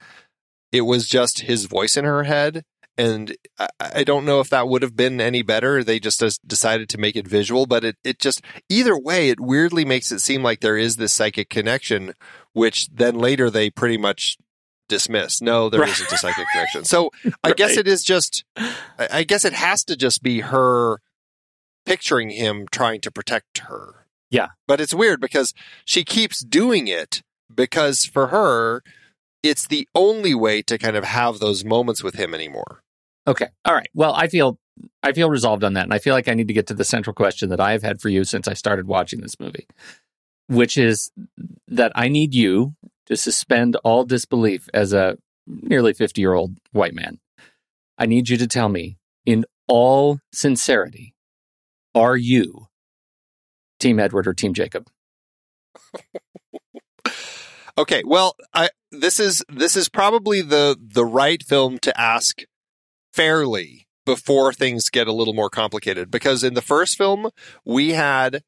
It 0.70 0.82
was 0.82 1.08
just 1.08 1.40
his 1.40 1.64
voice 1.64 1.96
in 1.96 2.04
her 2.04 2.24
head. 2.24 2.64
And 2.98 3.36
I, 3.58 3.68
I 3.78 4.04
don't 4.04 4.24
know 4.26 4.40
if 4.40 4.50
that 4.50 4.68
would 4.68 4.82
have 4.82 4.96
been 4.96 5.20
any 5.20 5.42
better. 5.42 5.84
They 5.84 6.00
just 6.00 6.20
decided 6.46 6.88
to 6.90 6.98
make 6.98 7.14
it 7.16 7.28
visual, 7.28 7.64
but 7.64 7.84
it, 7.84 7.96
it 8.04 8.18
just, 8.18 8.42
either 8.68 8.98
way, 8.98 9.30
it 9.30 9.38
weirdly 9.40 9.84
makes 9.84 10.10
it 10.10 10.18
seem 10.18 10.42
like 10.42 10.60
there 10.60 10.76
is 10.76 10.96
this 10.96 11.12
psychic 11.12 11.48
connection, 11.48 12.14
which 12.52 12.88
then 12.92 13.14
later 13.16 13.50
they 13.50 13.70
pretty 13.70 13.96
much 13.96 14.36
dismiss. 14.88 15.40
No, 15.40 15.68
there 15.70 15.80
Right. 15.80 15.88
not 15.88 16.12
a 16.12 16.18
psychic 16.18 16.46
connection. 16.52 16.84
So 16.84 17.10
I 17.44 17.52
guess 17.52 17.76
it 17.76 17.86
is 17.86 18.02
just, 18.02 18.44
I 18.98 19.22
guess 19.22 19.44
it 19.44 19.52
has 19.52 19.84
to 19.84 19.96
just 19.96 20.22
be 20.22 20.40
her 20.40 20.98
picturing 21.86 22.30
him 22.30 22.66
trying 22.70 23.00
to 23.02 23.10
protect 23.12 23.58
her. 23.58 24.06
Yeah. 24.30 24.48
But 24.66 24.80
it's 24.80 24.92
weird 24.92 25.20
because 25.20 25.54
she 25.84 26.04
keeps 26.04 26.40
doing 26.44 26.88
it 26.88 27.22
because 27.54 28.04
for 28.04 28.26
her, 28.28 28.82
it's 29.42 29.68
the 29.68 29.88
only 29.94 30.34
way 30.34 30.62
to 30.62 30.78
kind 30.78 30.96
of 30.96 31.04
have 31.04 31.38
those 31.38 31.64
moments 31.64 32.02
with 32.02 32.16
him 32.16 32.34
anymore. 32.34 32.82
Okay. 33.28 33.48
All 33.66 33.74
right. 33.74 33.90
Well, 33.92 34.14
I 34.14 34.26
feel 34.26 34.58
I 35.02 35.12
feel 35.12 35.28
resolved 35.28 35.62
on 35.62 35.74
that, 35.74 35.84
and 35.84 35.92
I 35.92 35.98
feel 35.98 36.14
like 36.14 36.28
I 36.28 36.34
need 36.34 36.48
to 36.48 36.54
get 36.54 36.66
to 36.68 36.74
the 36.74 36.84
central 36.84 37.12
question 37.12 37.50
that 37.50 37.60
I 37.60 37.72
have 37.72 37.82
had 37.82 38.00
for 38.00 38.08
you 38.08 38.24
since 38.24 38.48
I 38.48 38.54
started 38.54 38.86
watching 38.86 39.20
this 39.20 39.38
movie, 39.38 39.66
which 40.46 40.78
is 40.78 41.12
that 41.68 41.92
I 41.94 42.08
need 42.08 42.34
you 42.34 42.74
to 43.06 43.16
suspend 43.16 43.76
all 43.84 44.04
disbelief 44.04 44.68
as 44.72 44.94
a 44.94 45.18
nearly 45.46 45.92
fifty 45.92 46.22
year 46.22 46.32
old 46.32 46.56
white 46.72 46.94
man. 46.94 47.18
I 47.98 48.06
need 48.06 48.30
you 48.30 48.38
to 48.38 48.46
tell 48.46 48.70
me, 48.70 48.96
in 49.26 49.44
all 49.66 50.20
sincerity, 50.32 51.14
are 51.94 52.16
you 52.16 52.68
Team 53.78 54.00
Edward 54.00 54.26
or 54.26 54.32
Team 54.32 54.54
Jacob? 54.54 54.88
Okay, 57.78 58.02
well, 58.04 58.34
I 58.52 58.70
this 58.90 59.20
is 59.20 59.44
this 59.48 59.76
is 59.76 59.88
probably 59.88 60.42
the 60.42 60.76
the 60.80 61.04
right 61.04 61.40
film 61.40 61.78
to 61.78 61.98
ask 61.98 62.40
fairly 63.18 63.88
before 64.06 64.52
things 64.52 64.90
get 64.90 65.08
a 65.08 65.12
little 65.12 65.34
more 65.34 65.50
complicated 65.50 66.08
because 66.08 66.44
in 66.44 66.54
the 66.54 66.62
first 66.62 66.96
film 66.96 67.28
we 67.64 67.90
had 67.90 68.44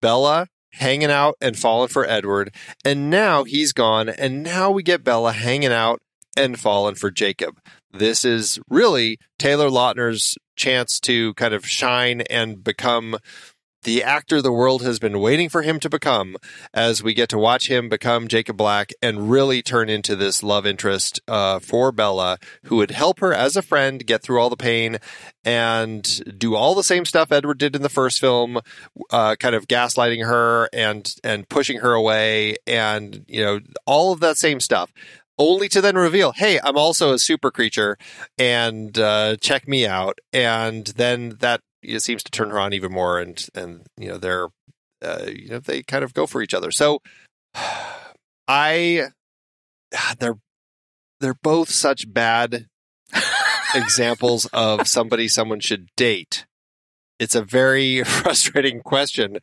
Bella 0.00 0.48
hanging 0.72 1.10
out 1.10 1.36
and 1.42 1.58
falling 1.58 1.88
for 1.88 2.08
Edward 2.08 2.54
and 2.86 3.10
now 3.10 3.44
he's 3.44 3.74
gone 3.74 4.08
and 4.08 4.42
now 4.42 4.70
we 4.70 4.82
get 4.82 5.04
Bella 5.04 5.32
hanging 5.32 5.72
out 5.72 6.00
and 6.38 6.58
falling 6.58 6.94
for 6.94 7.10
Jacob. 7.10 7.60
This 7.92 8.24
is 8.24 8.58
really 8.66 9.18
Taylor 9.38 9.68
Lautner's 9.68 10.38
chance 10.56 10.98
to 11.00 11.34
kind 11.34 11.52
of 11.52 11.68
shine 11.68 12.22
and 12.22 12.64
become 12.64 13.18
the 13.84 14.02
actor 14.02 14.42
the 14.42 14.52
world 14.52 14.82
has 14.82 14.98
been 14.98 15.20
waiting 15.20 15.48
for 15.48 15.62
him 15.62 15.78
to 15.80 15.88
become 15.88 16.36
as 16.72 17.02
we 17.02 17.14
get 17.14 17.28
to 17.28 17.38
watch 17.38 17.70
him 17.70 17.88
become 17.88 18.28
Jacob 18.28 18.56
Black 18.56 18.92
and 19.00 19.30
really 19.30 19.62
turn 19.62 19.88
into 19.88 20.16
this 20.16 20.42
love 20.42 20.66
interest 20.66 21.20
uh, 21.28 21.58
for 21.60 21.92
Bella, 21.92 22.38
who 22.64 22.76
would 22.76 22.90
help 22.90 23.20
her 23.20 23.32
as 23.32 23.56
a 23.56 23.62
friend 23.62 24.04
get 24.06 24.22
through 24.22 24.40
all 24.40 24.50
the 24.50 24.56
pain 24.56 24.98
and 25.44 26.38
do 26.38 26.54
all 26.54 26.74
the 26.74 26.82
same 26.82 27.04
stuff 27.04 27.30
Edward 27.30 27.58
did 27.58 27.76
in 27.76 27.82
the 27.82 27.88
first 27.88 28.20
film, 28.20 28.58
uh, 29.10 29.36
kind 29.36 29.54
of 29.54 29.68
gaslighting 29.68 30.24
her 30.24 30.68
and 30.72 31.14
and 31.22 31.48
pushing 31.48 31.78
her 31.78 31.92
away, 31.92 32.56
and 32.66 33.24
you 33.28 33.44
know 33.44 33.60
all 33.86 34.12
of 34.12 34.20
that 34.20 34.38
same 34.38 34.60
stuff. 34.60 34.92
Only 35.36 35.68
to 35.70 35.80
then 35.80 35.96
reveal, 35.96 36.30
hey, 36.30 36.60
I'm 36.62 36.76
also 36.76 37.12
a 37.12 37.18
super 37.18 37.50
creature, 37.50 37.98
and 38.38 38.96
uh, 38.96 39.36
check 39.40 39.66
me 39.66 39.84
out. 39.84 40.20
And 40.32 40.86
then 40.86 41.36
that 41.40 41.60
it 41.84 42.00
seems 42.00 42.22
to 42.24 42.30
turn 42.30 42.50
her 42.50 42.58
on 42.58 42.72
even 42.72 42.92
more, 42.92 43.18
and 43.18 43.46
and 43.54 43.82
you 43.96 44.08
know 44.08 44.18
they're 44.18 44.48
uh, 45.02 45.26
you 45.26 45.48
know 45.48 45.58
they 45.58 45.82
kind 45.82 46.04
of 46.04 46.14
go 46.14 46.26
for 46.26 46.42
each 46.42 46.54
other. 46.54 46.70
So 46.70 47.00
I 48.48 49.08
they're 50.18 50.38
they're 51.20 51.34
both 51.42 51.70
such 51.70 52.12
bad 52.12 52.66
examples 53.74 54.46
of 54.52 54.86
somebody 54.88 55.28
someone 55.28 55.60
should 55.60 55.88
date. 55.96 56.46
It's 57.18 57.34
a 57.34 57.42
very 57.42 58.02
frustrating 58.04 58.80
question. 58.80 59.38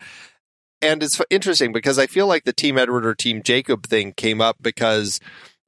And 0.82 1.04
it's 1.04 1.22
interesting 1.30 1.72
because 1.72 2.00
I 2.00 2.08
feel 2.08 2.26
like 2.26 2.44
the 2.44 2.54
Team 2.54 2.78
Edward 2.78 3.06
or 3.06 3.14
Team 3.14 3.44
Jacob 3.44 3.86
thing 3.86 4.14
came 4.14 4.42
up 4.42 4.58
because 4.62 5.20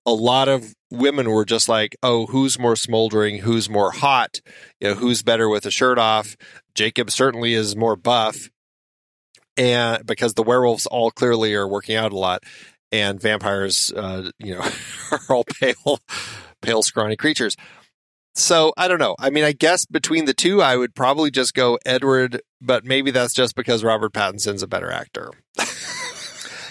a 0.06 0.12
lot 0.12 0.50
of 0.50 0.74
women 0.94 1.30
were 1.32 1.44
just 1.44 1.68
like, 1.68 1.96
oh, 2.04 2.28
who's 2.28 2.60
more 2.60 2.76
smoldering? 2.76 3.40
Who's 3.40 3.70
more 3.70 3.92
hot? 3.92 4.40
You 4.80 4.90
know, 4.90 4.96
who's 4.96 5.24
better 5.24 5.50
with 5.50 5.66
a 5.66 5.72
shirt 5.72 5.98
off? 5.98 6.38
Jacob 6.76 7.12
certainly 7.12 7.54
is 7.54 7.76
more 7.76 7.96
buff. 7.96 8.50
And 9.58 10.06
because 10.06 10.36
the 10.36 10.44
werewolves 10.44 10.86
all 10.86 11.12
clearly 11.12 11.54
are 11.56 11.68
working 11.68 11.96
out 11.96 12.14
a 12.14 12.18
lot 12.18 12.44
and 12.92 13.20
vampires, 13.20 13.92
uh, 13.96 14.30
you 14.38 14.54
know, 14.54 14.62
are 15.12 15.36
all 15.36 15.44
pale, 15.44 16.00
pale, 16.62 16.84
scrawny 16.84 17.16
creatures. 17.16 17.58
So 18.36 18.74
I 18.78 18.88
don't 18.88 19.00
know. 19.00 19.16
I 19.20 19.30
mean, 19.30 19.44
I 19.44 19.52
guess 19.52 19.86
between 19.86 20.26
the 20.26 20.34
two, 20.34 20.62
I 20.62 20.76
would 20.76 20.96
probably 20.96 21.30
just 21.30 21.54
go 21.54 21.78
Edward, 21.86 22.42
but 22.62 22.84
maybe 22.84 23.12
that's 23.12 23.34
just 23.34 23.56
because 23.56 23.84
Robert 23.84 24.14
Pattinson's 24.14 24.64
a 24.64 24.68
better 24.68 24.92
actor. 24.92 25.32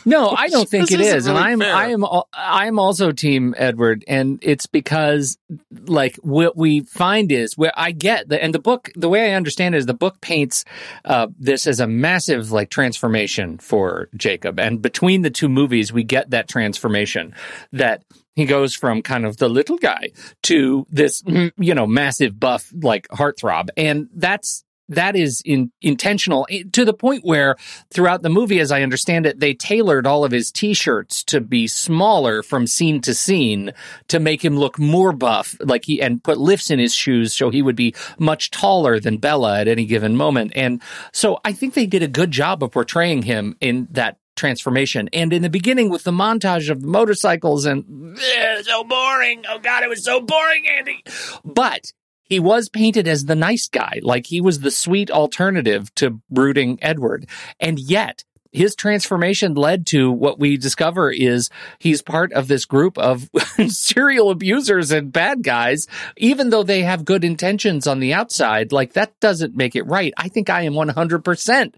No, 0.04 0.30
I 0.30 0.48
don't 0.48 0.68
think 0.68 0.90
it 0.90 1.00
is, 1.00 1.26
and 1.26 1.38
I'm 1.38 1.60
fair. 1.60 1.74
I 1.74 1.88
am 1.90 2.04
I 2.32 2.66
am 2.66 2.78
also 2.78 3.12
Team 3.12 3.54
Edward, 3.56 4.04
and 4.08 4.38
it's 4.42 4.66
because 4.66 5.38
like 5.86 6.16
what 6.16 6.56
we 6.56 6.80
find 6.80 7.30
is 7.30 7.56
where 7.56 7.72
I 7.76 7.92
get 7.92 8.28
the 8.28 8.42
and 8.42 8.54
the 8.54 8.58
book 8.58 8.90
the 8.96 9.08
way 9.08 9.32
I 9.32 9.34
understand 9.34 9.74
it 9.74 9.78
is 9.78 9.86
the 9.86 9.94
book 9.94 10.20
paints 10.20 10.64
uh, 11.04 11.28
this 11.38 11.66
as 11.66 11.80
a 11.80 11.86
massive 11.86 12.52
like 12.52 12.70
transformation 12.70 13.58
for 13.58 14.08
Jacob, 14.16 14.58
and 14.58 14.82
between 14.82 15.22
the 15.22 15.30
two 15.30 15.48
movies 15.48 15.92
we 15.92 16.04
get 16.04 16.30
that 16.30 16.48
transformation 16.48 17.34
that 17.72 18.04
he 18.34 18.44
goes 18.46 18.74
from 18.74 19.02
kind 19.02 19.26
of 19.26 19.36
the 19.36 19.48
little 19.48 19.76
guy 19.76 20.08
to 20.42 20.86
this 20.90 21.22
mm, 21.22 21.52
you 21.58 21.74
know 21.74 21.86
massive 21.86 22.38
buff 22.38 22.72
like 22.82 23.08
heartthrob, 23.08 23.68
and 23.76 24.08
that's 24.14 24.64
that 24.94 25.16
is 25.16 25.42
in, 25.44 25.70
intentional 25.80 26.46
eh, 26.50 26.64
to 26.72 26.84
the 26.84 26.94
point 26.94 27.24
where 27.24 27.56
throughout 27.92 28.22
the 28.22 28.28
movie, 28.28 28.60
as 28.60 28.72
I 28.72 28.82
understand 28.82 29.26
it, 29.26 29.40
they 29.40 29.54
tailored 29.54 30.06
all 30.06 30.24
of 30.24 30.32
his 30.32 30.50
t-shirts 30.50 31.24
to 31.24 31.40
be 31.40 31.66
smaller 31.66 32.42
from 32.42 32.66
scene 32.66 33.00
to 33.02 33.14
scene 33.14 33.72
to 34.08 34.20
make 34.20 34.44
him 34.44 34.56
look 34.56 34.78
more 34.78 35.12
buff, 35.12 35.56
like 35.60 35.84
he 35.84 36.00
and 36.00 36.22
put 36.22 36.38
lifts 36.38 36.70
in 36.70 36.78
his 36.78 36.94
shoes 36.94 37.32
so 37.32 37.50
he 37.50 37.62
would 37.62 37.76
be 37.76 37.94
much 38.18 38.50
taller 38.50 39.00
than 39.00 39.18
Bella 39.18 39.60
at 39.60 39.68
any 39.68 39.86
given 39.86 40.16
moment. 40.16 40.52
And 40.54 40.82
so 41.12 41.38
I 41.44 41.52
think 41.52 41.74
they 41.74 41.86
did 41.86 42.02
a 42.02 42.08
good 42.08 42.30
job 42.30 42.62
of 42.62 42.70
portraying 42.72 43.22
him 43.22 43.56
in 43.60 43.88
that 43.90 44.18
transformation. 44.36 45.08
And 45.12 45.32
in 45.32 45.42
the 45.42 45.50
beginning 45.50 45.90
with 45.90 46.04
the 46.04 46.10
montage 46.10 46.70
of 46.70 46.80
the 46.80 46.86
motorcycles 46.86 47.66
and 47.66 48.16
"Eh, 48.18 48.62
so 48.62 48.84
boring. 48.84 49.44
Oh 49.48 49.58
God, 49.58 49.82
it 49.82 49.88
was 49.88 50.04
so 50.04 50.20
boring, 50.20 50.66
Andy. 50.68 51.02
But 51.44 51.92
he 52.32 52.40
was 52.40 52.70
painted 52.70 53.06
as 53.06 53.26
the 53.26 53.36
nice 53.36 53.68
guy, 53.68 54.00
like 54.02 54.24
he 54.24 54.40
was 54.40 54.60
the 54.60 54.70
sweet 54.70 55.10
alternative 55.10 55.94
to 55.96 56.18
brooding 56.30 56.78
Edward. 56.80 57.26
And 57.60 57.78
yet, 57.78 58.24
his 58.52 58.74
transformation 58.74 59.52
led 59.52 59.86
to 59.88 60.10
what 60.10 60.38
we 60.38 60.56
discover 60.56 61.10
is 61.10 61.50
he's 61.78 62.00
part 62.00 62.32
of 62.32 62.48
this 62.48 62.64
group 62.64 62.96
of 62.96 63.28
serial 63.68 64.30
abusers 64.30 64.92
and 64.92 65.12
bad 65.12 65.42
guys, 65.42 65.86
even 66.16 66.48
though 66.48 66.62
they 66.62 66.84
have 66.84 67.04
good 67.04 67.22
intentions 67.22 67.86
on 67.86 68.00
the 68.00 68.14
outside. 68.14 68.72
Like 68.72 68.94
that 68.94 69.12
doesn't 69.20 69.54
make 69.54 69.76
it 69.76 69.86
right. 69.86 70.14
I 70.16 70.28
think 70.28 70.48
I 70.48 70.62
am 70.62 70.72
100% 70.72 71.74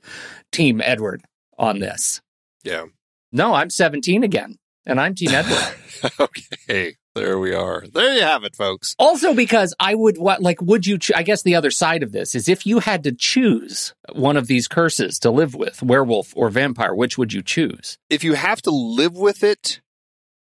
Team 0.52 0.80
Edward 0.84 1.24
on 1.58 1.80
this. 1.80 2.20
Yeah. 2.62 2.84
No, 3.32 3.54
I'm 3.54 3.70
17 3.70 4.22
again, 4.22 4.54
and 4.86 5.00
I'm 5.00 5.16
Team 5.16 5.30
Edward. 5.30 5.74
okay. 6.20 6.94
There 7.14 7.38
we 7.38 7.54
are. 7.54 7.84
There 7.92 8.14
you 8.14 8.22
have 8.22 8.42
it, 8.42 8.56
folks. 8.56 8.96
Also, 8.98 9.34
because 9.34 9.72
I 9.78 9.94
would 9.94 10.18
what 10.18 10.42
like 10.42 10.60
would 10.60 10.84
you? 10.84 10.98
Cho- 10.98 11.14
I 11.16 11.22
guess 11.22 11.42
the 11.42 11.54
other 11.54 11.70
side 11.70 12.02
of 12.02 12.10
this 12.10 12.34
is 12.34 12.48
if 12.48 12.66
you 12.66 12.80
had 12.80 13.04
to 13.04 13.12
choose 13.12 13.94
one 14.12 14.36
of 14.36 14.48
these 14.48 14.66
curses 14.66 15.20
to 15.20 15.30
live 15.30 15.54
with, 15.54 15.82
werewolf 15.82 16.32
or 16.36 16.50
vampire, 16.50 16.94
which 16.94 17.16
would 17.16 17.32
you 17.32 17.42
choose? 17.42 17.98
If 18.10 18.24
you 18.24 18.34
have 18.34 18.60
to 18.62 18.70
live 18.70 19.14
with 19.14 19.44
it, 19.44 19.80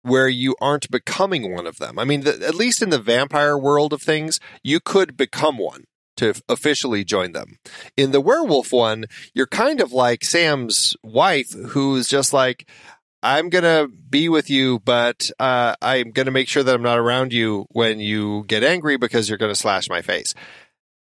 where 0.02 0.28
you 0.28 0.56
aren't 0.60 0.90
becoming 0.90 1.54
one 1.54 1.66
of 1.66 1.78
them. 1.78 1.98
I 1.98 2.04
mean, 2.04 2.22
the, 2.22 2.44
at 2.46 2.54
least 2.54 2.82
in 2.82 2.90
the 2.90 2.98
vampire 2.98 3.56
world 3.56 3.92
of 3.92 4.02
things, 4.02 4.40
you 4.62 4.80
could 4.80 5.16
become 5.16 5.58
one 5.58 5.84
to 6.16 6.34
officially 6.48 7.04
join 7.04 7.32
them. 7.32 7.58
In 7.96 8.10
the 8.12 8.20
werewolf 8.20 8.72
one, 8.72 9.06
you're 9.34 9.46
kind 9.46 9.80
of 9.80 9.92
like 9.92 10.24
Sam's 10.24 10.96
wife, 11.02 11.52
who's 11.52 12.06
just 12.08 12.32
like, 12.32 12.68
I'm 13.22 13.48
going 13.50 13.64
to 13.64 13.88
be 14.10 14.28
with 14.28 14.50
you, 14.50 14.80
but 14.80 15.30
uh, 15.38 15.74
I'm 15.80 16.10
going 16.10 16.26
to 16.26 16.32
make 16.32 16.48
sure 16.48 16.62
that 16.62 16.74
I'm 16.74 16.82
not 16.82 16.98
around 16.98 17.32
you 17.32 17.66
when 17.70 18.00
you 18.00 18.44
get 18.46 18.64
angry 18.64 18.96
because 18.96 19.28
you're 19.28 19.38
going 19.38 19.52
to 19.52 19.56
slash 19.56 19.88
my 19.88 20.02
face. 20.02 20.34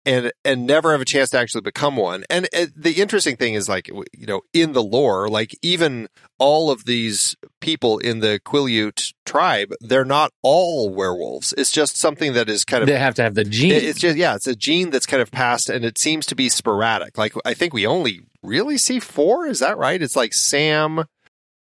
And 0.07 0.33
and 0.45 0.67
never 0.67 0.93
have 0.93 1.01
a 1.01 1.07
chance 1.07 1.31
to 1.31 1.39
actually 1.39 1.63
become 1.63 1.97
one. 1.97 2.25
And 2.29 2.47
uh, 2.55 2.67
the 2.77 3.01
interesting 3.01 3.37
thing 3.37 3.55
is, 3.55 3.71
like 3.71 3.89
you 3.89 4.27
know, 4.27 4.43
in 4.53 4.75
the 4.75 4.83
lore, 4.83 5.31
like 5.31 5.57
even 5.63 6.09
all 6.39 6.71
of 6.71 6.85
these 6.85 7.35
people 7.63 7.97
in 8.01 8.21
the 8.21 8.39
Quileute 8.45 9.15
tribe, 9.25 9.73
they're 9.81 10.05
not 10.05 10.31
all 10.43 10.91
werewolves. 10.91 11.55
It's 11.57 11.73
just 11.73 11.97
something 11.97 12.35
that 12.35 12.51
is 12.51 12.67
kind 12.67 12.83
of 12.83 12.87
They 12.87 12.99
have 12.99 13.15
to 13.15 13.23
have 13.23 13.35
the 13.35 13.45
gene. 13.45 13.73
it's 13.73 13.99
just 13.99 14.19
yeah, 14.19 14.35
it's 14.35 14.47
a 14.47 14.55
gene 14.55 14.91
that's 14.91 15.07
kind 15.07 15.23
of 15.23 15.31
passed, 15.31 15.71
and 15.71 15.87
it 15.87 15.97
seems 15.97 16.27
to 16.27 16.35
be 16.35 16.51
sporadic. 16.51 17.17
Like 17.17 17.33
I 17.47 17.55
think 17.55 17.73
we 17.73 17.87
only 17.87 18.21
really 18.43 18.77
see 18.77 19.01
four. 19.01 19.47
Is 19.47 19.61
that 19.61 19.79
right? 19.79 20.03
It's 20.03 20.17
like 20.17 20.35
Sam, 20.35 21.07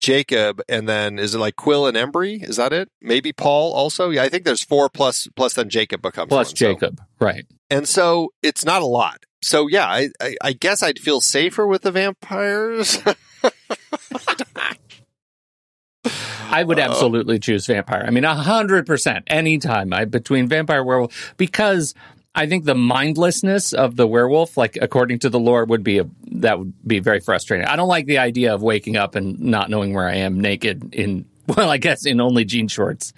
Jacob, 0.01 0.62
and 0.68 0.88
then 0.88 1.18
is 1.18 1.34
it 1.34 1.38
like 1.38 1.57
Quill 1.57 1.86
and 1.86 1.96
Embry? 1.96 2.42
Is 2.42 2.57
that 2.57 2.72
it? 2.72 2.88
Maybe 3.03 3.32
Paul 3.32 3.72
also. 3.72 4.11
Yeah, 4.11 4.22
I 4.22 4.28
think 4.28 4.44
there's 4.44 4.64
four 4.64 4.88
plus 4.88 5.28
plus 5.36 5.55
then 5.55 5.68
Jacob 5.68 6.03
becomes 6.03 6.28
plus 6.28 6.48
one, 6.48 6.57
so- 6.57 6.72
Jacob, 6.72 7.01
right? 7.20 7.44
and 7.70 7.86
so 7.86 8.32
it's 8.42 8.64
not 8.64 8.82
a 8.82 8.86
lot. 8.86 9.24
So 9.42 9.68
yeah, 9.68 9.86
I, 9.86 10.09
I, 10.20 10.36
I 10.42 10.53
guess 10.53 10.82
I'd 10.82 10.98
feel 10.98 11.20
safer 11.20 11.66
with 11.66 11.82
the 11.82 11.92
vampires. 11.92 12.98
I 16.53 16.64
would 16.64 16.78
absolutely 16.80 17.38
choose 17.38 17.66
vampire. 17.66 18.03
I 18.07 18.11
mean, 18.11 18.24
a 18.24 18.34
hundred 18.34 18.86
percent, 18.86 19.24
anytime. 19.28 19.92
I 19.92 20.05
between 20.05 20.48
vampire 20.48 20.82
werewolf 20.82 21.34
because 21.36 21.94
I 22.35 22.47
think 22.47 22.64
the 22.64 22.74
mindlessness 22.74 23.72
of 23.72 23.97
the 23.97 24.07
werewolf, 24.07 24.57
like 24.57 24.78
according 24.81 25.18
to 25.20 25.31
the 25.31 25.41
lore, 25.41 25.64
would 25.64 25.83
be 25.83 25.99
a 25.99 26.07
that 26.33 26.59
would 26.59 26.72
be 26.87 27.01
very 27.01 27.20
frustrating. 27.20 27.66
I 27.66 27.76
don't 27.76 27.89
like 27.89 28.07
the 28.07 28.18
idea 28.18 28.55
of 28.55 28.62
waking 28.62 28.97
up 28.97 29.14
and 29.14 29.39
not 29.41 29.68
knowing 29.68 29.95
where 29.95 30.09
I 30.09 30.16
am, 30.16 30.41
naked 30.41 30.95
in 30.95 31.26
well, 31.57 31.70
I 31.70 31.78
guess 31.78 32.07
in 32.07 32.20
only 32.20 32.45
jean 32.45 32.68
shorts 32.68 33.12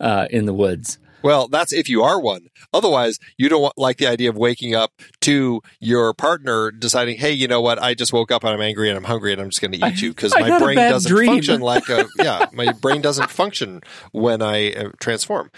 uh, 0.00 0.28
in 0.30 0.46
the 0.46 0.54
woods. 0.54 0.98
Well, 1.22 1.48
that's 1.48 1.72
if 1.72 1.88
you 1.88 2.02
are 2.02 2.20
one. 2.20 2.48
Otherwise, 2.74 3.18
you 3.38 3.48
don't 3.48 3.62
want, 3.62 3.78
like 3.78 3.96
the 3.96 4.06
idea 4.06 4.28
of 4.28 4.36
waking 4.36 4.74
up 4.74 4.92
to 5.22 5.62
your 5.80 6.12
partner 6.12 6.70
deciding, 6.70 7.16
"Hey, 7.16 7.32
you 7.32 7.48
know 7.48 7.62
what? 7.62 7.82
I 7.82 7.94
just 7.94 8.12
woke 8.12 8.30
up 8.30 8.44
and 8.44 8.52
I'm 8.52 8.60
angry 8.60 8.90
and 8.90 8.98
I'm 8.98 9.04
hungry 9.04 9.32
and 9.32 9.40
I'm 9.40 9.48
just 9.48 9.62
going 9.62 9.72
to 9.72 9.88
eat 9.88 10.02
you 10.02 10.10
because 10.14 10.34
my 10.38 10.58
brain 10.58 10.76
doesn't 10.76 11.08
dream." 11.08 11.28
function 11.28 11.60
like 11.62 11.88
a 11.88 12.04
yeah, 12.18 12.46
my 12.52 12.72
brain 12.72 13.00
doesn't 13.00 13.30
function 13.30 13.80
when 14.12 14.42
I 14.42 14.72
uh, 14.72 14.90
transform." 15.00 15.50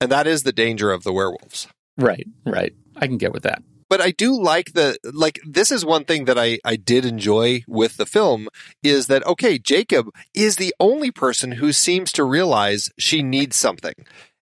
And 0.00 0.10
that 0.10 0.26
is 0.26 0.42
the 0.42 0.52
danger 0.52 0.90
of 0.90 1.04
the 1.04 1.12
werewolves. 1.12 1.68
Right, 2.00 2.26
right. 2.46 2.72
I 2.96 3.06
can 3.06 3.18
get 3.18 3.32
with 3.32 3.42
that. 3.44 3.62
But 3.88 4.00
I 4.00 4.12
do 4.12 4.40
like 4.40 4.72
the 4.74 4.96
like 5.02 5.40
this 5.44 5.70
is 5.72 5.84
one 5.84 6.04
thing 6.04 6.24
that 6.26 6.38
I 6.38 6.58
I 6.64 6.76
did 6.76 7.04
enjoy 7.04 7.62
with 7.66 7.96
the 7.96 8.06
film 8.06 8.48
is 8.84 9.08
that 9.08 9.26
okay, 9.26 9.58
Jacob 9.58 10.10
is 10.32 10.56
the 10.56 10.72
only 10.78 11.10
person 11.10 11.52
who 11.52 11.72
seems 11.72 12.12
to 12.12 12.22
realize 12.24 12.90
she 12.98 13.22
needs 13.22 13.56
something. 13.56 13.94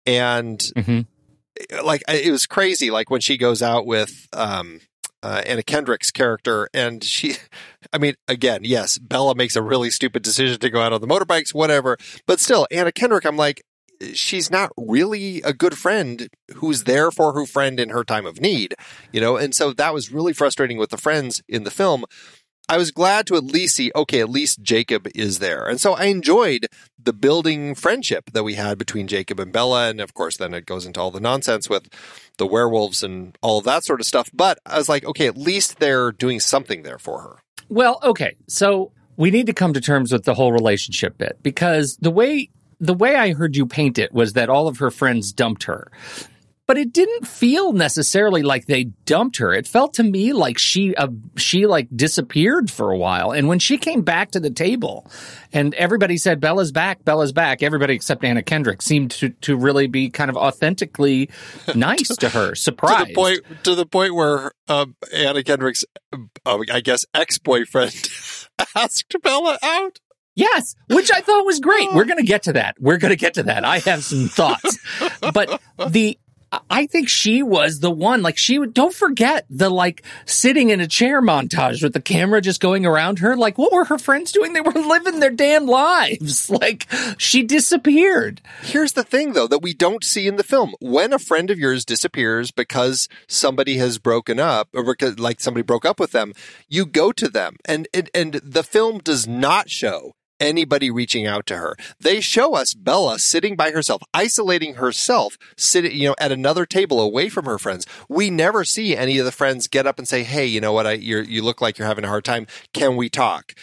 And 0.05 0.59
Mhm. 0.75 1.07
like 1.83 2.03
it 2.07 2.31
was 2.31 2.45
crazy 2.45 2.91
like 2.91 3.09
when 3.09 3.21
she 3.21 3.35
goes 3.37 3.61
out 3.63 3.85
with 3.85 4.27
um 4.33 4.79
uh, 5.23 5.39
Anna 5.45 5.61
Kendrick's 5.61 6.09
character, 6.09 6.67
and 6.73 7.03
she, 7.03 7.35
I 7.93 7.99
mean, 7.99 8.15
again, 8.27 8.61
yes, 8.63 8.97
Bella 8.97 9.35
makes 9.35 9.55
a 9.55 9.61
really 9.61 9.91
stupid 9.91 10.23
decision 10.23 10.59
to 10.59 10.69
go 10.71 10.81
out 10.81 10.93
on 10.93 11.01
the 11.01 11.05
motorbikes, 11.07 11.53
whatever, 11.53 11.97
but 12.25 12.39
still, 12.39 12.65
Anna 12.71 12.91
Kendrick, 12.91 13.23
I'm 13.25 13.37
like, 13.37 13.61
she's 14.13 14.49
not 14.49 14.71
really 14.77 15.41
a 15.41 15.53
good 15.53 15.77
friend 15.77 16.27
who's 16.55 16.83
there 16.83 17.11
for 17.11 17.33
her 17.33 17.45
friend 17.45 17.79
in 17.79 17.89
her 17.89 18.03
time 18.03 18.25
of 18.25 18.41
need, 18.41 18.75
you 19.11 19.21
know, 19.21 19.37
and 19.37 19.53
so 19.55 19.73
that 19.73 19.93
was 19.93 20.11
really 20.11 20.33
frustrating 20.33 20.77
with 20.77 20.89
the 20.89 20.97
friends 20.97 21.41
in 21.47 21.63
the 21.63 21.71
film. 21.71 22.05
I 22.69 22.77
was 22.77 22.91
glad 22.91 23.27
to 23.27 23.35
at 23.35 23.43
least 23.43 23.75
see, 23.75 23.91
okay, 23.93 24.21
at 24.21 24.29
least 24.29 24.61
Jacob 24.61 25.05
is 25.13 25.39
there. 25.39 25.67
And 25.67 25.81
so 25.81 25.93
I 25.93 26.05
enjoyed 26.05 26.67
the 26.97 27.11
building 27.11 27.75
friendship 27.75 28.31
that 28.31 28.43
we 28.43 28.53
had 28.53 28.77
between 28.77 29.07
Jacob 29.07 29.41
and 29.41 29.51
Bella. 29.51 29.89
And 29.89 29.99
of 29.99 30.13
course, 30.13 30.37
then 30.37 30.53
it 30.53 30.65
goes 30.65 30.85
into 30.85 31.01
all 31.01 31.11
the 31.11 31.19
nonsense 31.19 31.69
with 31.69 31.89
the 32.37 32.47
werewolves 32.47 33.03
and 33.03 33.37
all 33.41 33.59
that 33.61 33.83
sort 33.83 33.99
of 33.99 34.05
stuff. 34.05 34.29
But 34.33 34.59
I 34.65 34.77
was 34.77 34.87
like, 34.87 35.03
okay, 35.03 35.27
at 35.27 35.37
least 35.37 35.79
they're 35.79 36.13
doing 36.13 36.39
something 36.39 36.83
there 36.83 36.99
for 36.99 37.21
her. 37.21 37.39
Well, 37.67 37.99
okay. 38.03 38.37
So 38.47 38.93
we 39.17 39.31
need 39.31 39.47
to 39.47 39.53
come 39.53 39.73
to 39.73 39.81
terms 39.81 40.13
with 40.13 40.23
the 40.23 40.33
whole 40.33 40.53
relationship 40.53 41.17
bit 41.17 41.39
because 41.43 41.97
the 41.97 42.11
way 42.11 42.51
the 42.81 42.95
way 42.95 43.15
I 43.15 43.33
heard 43.33 43.55
you 43.55 43.65
paint 43.65 43.99
it 43.99 44.11
was 44.11 44.33
that 44.33 44.49
all 44.49 44.67
of 44.67 44.79
her 44.79 44.91
friends 44.91 45.31
dumped 45.31 45.63
her. 45.63 45.91
But 46.67 46.77
it 46.77 46.93
didn't 46.93 47.27
feel 47.27 47.73
necessarily 47.73 48.43
like 48.43 48.65
they 48.65 48.85
dumped 49.05 49.37
her. 49.37 49.53
It 49.53 49.67
felt 49.67 49.95
to 49.95 50.03
me 50.03 50.31
like 50.31 50.57
she 50.57 50.95
uh, 50.95 51.09
she 51.35 51.67
like 51.67 51.89
disappeared 51.93 52.71
for 52.71 52.91
a 52.91 52.97
while. 52.97 53.31
And 53.31 53.49
when 53.49 53.59
she 53.59 53.77
came 53.77 54.03
back 54.03 54.31
to 54.31 54.39
the 54.39 54.49
table 54.49 55.05
and 55.51 55.73
everybody 55.73 56.17
said 56.17 56.39
Bella's 56.39 56.71
back, 56.71 57.03
Bella's 57.03 57.33
back, 57.33 57.61
everybody 57.61 57.93
except 57.93 58.23
Anna 58.23 58.41
Kendrick 58.41 58.81
seemed 58.81 59.11
to 59.11 59.29
to 59.41 59.57
really 59.57 59.87
be 59.87 60.09
kind 60.09 60.29
of 60.29 60.37
authentically 60.37 61.29
nice 61.75 62.15
to 62.15 62.29
her, 62.29 62.55
surprised. 62.55 62.99
To 62.99 63.05
the 63.05 63.13
point, 63.15 63.63
to 63.63 63.75
the 63.75 63.85
point 63.85 64.15
where 64.15 64.53
um, 64.69 64.95
Anna 65.13 65.43
Kendrick's, 65.43 65.83
uh, 66.45 66.59
I 66.71 66.79
guess, 66.79 67.05
ex 67.13 67.37
boyfriend 67.37 68.09
asked 68.75 69.13
Bella 69.21 69.57
out. 69.61 69.99
Yes, 70.35 70.75
which 70.89 71.11
I 71.11 71.21
thought 71.21 71.45
was 71.45 71.59
great. 71.59 71.91
We're 71.93 72.03
oh. 72.03 72.05
going 72.05 72.17
to 72.17 72.23
get 72.23 72.43
to 72.43 72.53
that. 72.53 72.75
We're 72.79 72.97
going 72.97 73.11
to 73.11 73.17
get 73.17 73.33
to 73.35 73.43
that. 73.43 73.65
I 73.65 73.79
have 73.79 74.03
some 74.03 74.27
thoughts. 74.27 74.77
But 75.33 75.61
the 75.89 76.17
I 76.69 76.85
think 76.85 77.07
she 77.07 77.41
was 77.41 77.79
the 77.79 77.91
one 77.91 78.21
like 78.21 78.37
she 78.37 78.59
would 78.59 78.73
don't 78.73 78.93
forget 78.93 79.45
the 79.49 79.69
like 79.69 80.03
sitting 80.25 80.69
in 80.69 80.81
a 80.81 80.87
chair 80.87 81.21
montage 81.21 81.81
with 81.81 81.93
the 81.93 82.01
camera 82.01 82.41
just 82.41 82.59
going 82.59 82.85
around 82.85 83.19
her 83.19 83.37
like 83.37 83.57
what 83.57 83.71
were 83.71 83.85
her 83.85 83.97
friends 83.97 84.33
doing? 84.33 84.51
They 84.51 84.59
were 84.59 84.73
living 84.73 85.19
their 85.19 85.31
damn 85.31 85.65
lives. 85.65 86.49
Like 86.61 86.87
she 87.17 87.43
disappeared. 87.43 88.41
Here's 88.61 88.91
the 88.91 89.03
thing, 89.03 89.33
though, 89.33 89.47
that 89.47 89.61
we 89.61 89.73
don't 89.73 90.03
see 90.03 90.27
in 90.27 90.35
the 90.35 90.43
film. 90.43 90.75
When 90.79 91.13
a 91.13 91.19
friend 91.19 91.49
of 91.49 91.57
yours 91.57 91.85
disappears 91.85 92.51
because 92.51 93.07
somebody 93.27 93.77
has 93.77 93.97
broken 93.97 94.39
up, 94.39 94.69
or 94.73 94.83
because 94.83 95.17
like 95.17 95.39
somebody 95.39 95.63
broke 95.63 95.85
up 95.85 95.99
with 95.99 96.11
them, 96.11 96.33
you 96.67 96.85
go 96.85 97.11
to 97.13 97.29
them, 97.29 97.55
and 97.65 97.87
and, 97.93 98.09
and 98.13 98.33
the 98.33 98.63
film 98.63 98.99
does 98.99 99.27
not 99.27 99.69
show 99.69 100.13
anybody 100.41 100.91
reaching 100.91 101.25
out 101.25 101.45
to 101.45 101.57
her. 101.57 101.77
They 101.99 102.19
show 102.19 102.55
us 102.55 102.73
Bella 102.73 103.19
sitting 103.19 103.55
by 103.55 103.71
herself, 103.71 104.01
isolating 104.13 104.75
herself, 104.75 105.37
sitting, 105.55 105.95
you 105.95 106.09
know, 106.09 106.15
at 106.19 106.31
another 106.31 106.65
table 106.65 106.99
away 106.99 107.29
from 107.29 107.45
her 107.45 107.57
friends. 107.57 107.85
We 108.09 108.29
never 108.29 108.65
see 108.65 108.97
any 108.97 109.17
of 109.19 109.25
the 109.25 109.31
friends 109.31 109.67
get 109.67 109.87
up 109.87 109.99
and 109.99 110.07
say, 110.07 110.23
"Hey, 110.23 110.45
you 110.45 110.59
know 110.59 110.73
what? 110.73 110.87
I 110.87 110.93
you 110.93 111.41
look 111.43 111.61
like 111.61 111.77
you're 111.77 111.87
having 111.87 112.03
a 112.03 112.09
hard 112.09 112.25
time. 112.25 112.47
Can 112.73 112.97
we 112.97 113.09
talk?" 113.09 113.53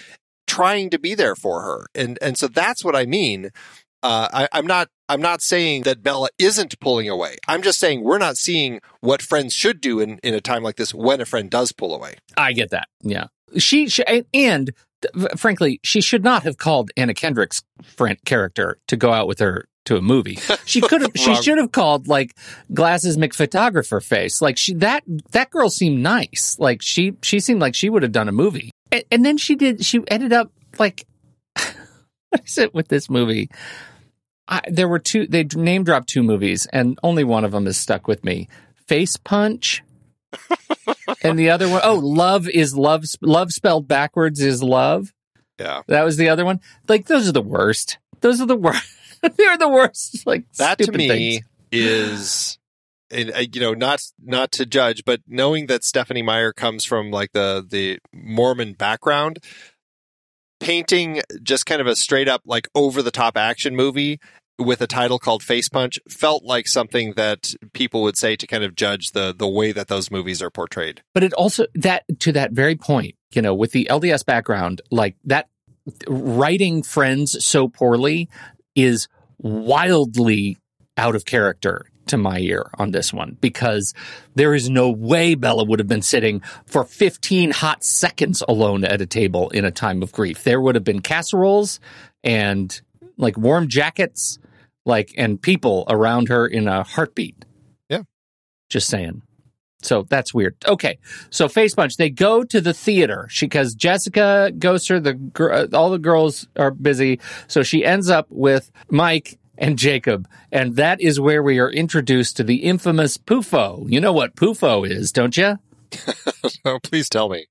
Trying 0.46 0.88
to 0.90 0.98
be 0.98 1.14
there 1.14 1.34
for 1.36 1.60
her, 1.62 1.86
and 1.94 2.18
and 2.22 2.38
so 2.38 2.48
that's 2.48 2.82
what 2.82 2.96
I 2.96 3.04
mean. 3.04 3.50
Uh, 4.02 4.28
I, 4.32 4.48
I'm 4.52 4.66
not. 4.66 4.88
I'm 5.08 5.20
not 5.20 5.42
saying 5.42 5.82
that 5.82 6.02
Bella 6.02 6.28
isn't 6.38 6.78
pulling 6.80 7.08
away. 7.08 7.36
I'm 7.48 7.62
just 7.62 7.78
saying 7.78 8.02
we're 8.04 8.18
not 8.18 8.36
seeing 8.36 8.80
what 9.00 9.22
friends 9.22 9.54
should 9.54 9.80
do 9.80 10.00
in, 10.00 10.18
in 10.22 10.34
a 10.34 10.40
time 10.40 10.62
like 10.62 10.76
this 10.76 10.94
when 10.94 11.20
a 11.20 11.24
friend 11.24 11.50
does 11.50 11.72
pull 11.72 11.94
away. 11.94 12.16
I 12.36 12.52
get 12.52 12.70
that. 12.70 12.88
Yeah. 13.02 13.26
She, 13.56 13.88
she 13.88 14.04
and 14.34 14.72
frankly, 15.36 15.80
she 15.82 16.00
should 16.00 16.24
not 16.24 16.42
have 16.42 16.58
called 16.58 16.90
Anna 16.96 17.14
Kendrick's 17.14 17.62
friend 17.82 18.18
character 18.24 18.78
to 18.88 18.96
go 18.96 19.12
out 19.12 19.28
with 19.28 19.38
her 19.38 19.66
to 19.88 19.96
a 19.96 20.02
movie. 20.02 20.38
She 20.64 20.80
could 20.80 21.02
have 21.02 21.12
she 21.16 21.34
should 21.36 21.58
have 21.58 21.72
called 21.72 22.08
like 22.08 22.36
glasses 22.72 23.16
McPhotographer 23.16 24.02
face. 24.02 24.42
Like 24.42 24.58
she 24.58 24.74
that 24.74 25.02
that 25.32 25.50
girl 25.50 25.70
seemed 25.70 26.02
nice. 26.02 26.56
Like 26.58 26.82
she 26.82 27.14
she 27.22 27.40
seemed 27.40 27.60
like 27.60 27.74
she 27.74 27.88
would 27.88 28.02
have 28.02 28.12
done 28.12 28.28
a 28.28 28.32
movie. 28.32 28.70
And, 28.92 29.04
and 29.10 29.24
then 29.24 29.38
she 29.38 29.56
did 29.56 29.84
she 29.84 30.02
ended 30.08 30.32
up 30.32 30.52
like 30.78 31.06
what 32.30 32.44
is 32.44 32.58
it 32.58 32.74
with 32.74 32.88
this 32.88 33.08
movie? 33.08 33.50
I, 34.46 34.62
there 34.68 34.88
were 34.88 34.98
two 34.98 35.26
they 35.26 35.44
name 35.44 35.84
dropped 35.84 36.08
two 36.08 36.22
movies 36.22 36.66
and 36.72 36.98
only 37.02 37.24
one 37.24 37.44
of 37.44 37.52
them 37.52 37.66
is 37.66 37.76
stuck 37.76 38.06
with 38.06 38.24
me. 38.24 38.48
face 38.86 39.16
punch. 39.16 39.82
and 41.22 41.38
the 41.38 41.50
other 41.50 41.68
one, 41.68 41.80
oh, 41.84 41.94
love 41.94 42.48
is 42.48 42.76
love. 42.76 43.04
Love 43.20 43.52
spelled 43.52 43.88
backwards 43.88 44.40
is 44.40 44.62
love. 44.62 45.12
Yeah. 45.58 45.82
That 45.88 46.04
was 46.04 46.16
the 46.16 46.28
other 46.28 46.44
one. 46.44 46.60
Like 46.88 47.06
those 47.06 47.28
are 47.28 47.32
the 47.32 47.42
worst. 47.42 47.98
Those 48.20 48.40
are 48.40 48.46
the 48.46 48.56
worst. 48.56 48.96
They're 49.36 49.58
the 49.58 49.68
worst. 49.68 50.26
Like 50.26 50.50
that 50.54 50.78
to 50.78 50.92
me 50.92 51.08
things. 51.08 51.44
is 51.72 52.58
and 53.10 53.32
uh, 53.34 53.44
you 53.52 53.60
know 53.60 53.74
not 53.74 54.02
not 54.22 54.52
to 54.52 54.66
judge 54.66 55.04
but 55.04 55.20
knowing 55.26 55.66
that 55.66 55.84
Stephenie 55.84 56.22
meyer 56.22 56.52
comes 56.52 56.84
from 56.84 57.10
like 57.10 57.32
the 57.32 57.66
the 57.68 57.98
mormon 58.12 58.74
background 58.74 59.38
painting 60.60 61.22
just 61.42 61.66
kind 61.66 61.80
of 61.80 61.86
a 61.86 61.96
straight 61.96 62.28
up 62.28 62.42
like 62.44 62.68
over 62.74 63.02
the 63.02 63.10
top 63.10 63.36
action 63.36 63.74
movie 63.76 64.20
with 64.58 64.80
a 64.80 64.86
title 64.86 65.18
called 65.18 65.42
face 65.42 65.68
punch 65.68 65.98
felt 66.08 66.44
like 66.44 66.66
something 66.66 67.12
that 67.14 67.54
people 67.72 68.02
would 68.02 68.16
say 68.16 68.36
to 68.36 68.46
kind 68.46 68.64
of 68.64 68.74
judge 68.74 69.12
the 69.12 69.34
the 69.36 69.48
way 69.48 69.72
that 69.72 69.88
those 69.88 70.10
movies 70.10 70.42
are 70.42 70.50
portrayed 70.50 71.02
But 71.14 71.22
it 71.22 71.32
also 71.34 71.66
that 71.74 72.04
to 72.20 72.32
that 72.32 72.52
very 72.52 72.76
point, 72.76 73.14
you 73.32 73.42
know, 73.42 73.54
with 73.54 73.72
the 73.72 73.86
LDS 73.90 74.24
background, 74.24 74.82
like 74.90 75.16
that 75.24 75.48
writing 76.06 76.82
friends 76.82 77.44
so 77.44 77.68
poorly 77.68 78.28
is 78.74 79.08
wildly 79.38 80.58
out 80.96 81.14
of 81.14 81.24
character 81.24 81.86
to 82.06 82.16
my 82.16 82.38
ear 82.38 82.70
on 82.78 82.90
this 82.90 83.12
one 83.12 83.36
because 83.40 83.94
there 84.34 84.54
is 84.54 84.68
no 84.68 84.90
way 84.90 85.34
Bella 85.34 85.64
would 85.64 85.78
have 85.78 85.88
been 85.88 86.02
sitting 86.02 86.40
for 86.66 86.84
15 86.84 87.50
hot 87.50 87.84
seconds 87.84 88.42
alone 88.48 88.84
at 88.84 89.00
a 89.00 89.06
table 89.06 89.50
in 89.50 89.64
a 89.64 89.70
time 89.70 90.02
of 90.02 90.10
grief. 90.12 90.42
There 90.44 90.60
would 90.60 90.74
have 90.74 90.84
been 90.84 91.00
casseroles 91.00 91.80
and 92.24 92.80
like 93.16 93.36
warm 93.36 93.68
jackets, 93.68 94.38
like 94.84 95.12
and 95.16 95.40
people 95.40 95.84
around 95.88 96.28
her 96.28 96.46
in 96.46 96.68
a 96.68 96.82
heartbeat. 96.82 97.44
Yeah. 97.88 98.02
Just 98.68 98.88
saying. 98.88 99.22
So 99.82 100.04
that's 100.08 100.34
weird. 100.34 100.56
Okay, 100.66 100.98
so 101.30 101.48
face 101.48 101.74
punch. 101.74 101.96
They 101.96 102.10
go 102.10 102.42
to 102.42 102.60
the 102.60 102.74
theater 102.74 103.28
She 103.30 103.46
because 103.46 103.74
Jessica 103.74 104.52
goes 104.58 104.88
her. 104.88 104.98
The 104.98 105.14
gr- 105.14 105.52
uh, 105.52 105.66
all 105.72 105.90
the 105.90 105.98
girls 105.98 106.48
are 106.56 106.72
busy, 106.72 107.20
so 107.46 107.62
she 107.62 107.84
ends 107.84 108.10
up 108.10 108.26
with 108.28 108.72
Mike 108.90 109.38
and 109.56 109.78
Jacob, 109.78 110.28
and 110.50 110.76
that 110.76 111.00
is 111.00 111.20
where 111.20 111.42
we 111.42 111.60
are 111.60 111.70
introduced 111.70 112.36
to 112.38 112.44
the 112.44 112.64
infamous 112.64 113.18
Pufo. 113.18 113.88
You 113.88 114.00
know 114.00 114.12
what 114.12 114.34
Pufo 114.34 114.88
is, 114.88 115.12
don't 115.12 115.36
you? 115.36 115.58
oh 116.64 116.78
please 116.82 117.08
tell 117.08 117.28
me 117.28 117.46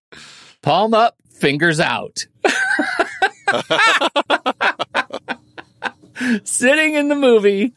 Palm 0.61 0.93
up, 0.93 1.15
fingers 1.31 1.79
out. 1.79 2.25
Sitting 6.43 6.95
in 6.95 7.09
the 7.09 7.15
movie, 7.15 7.73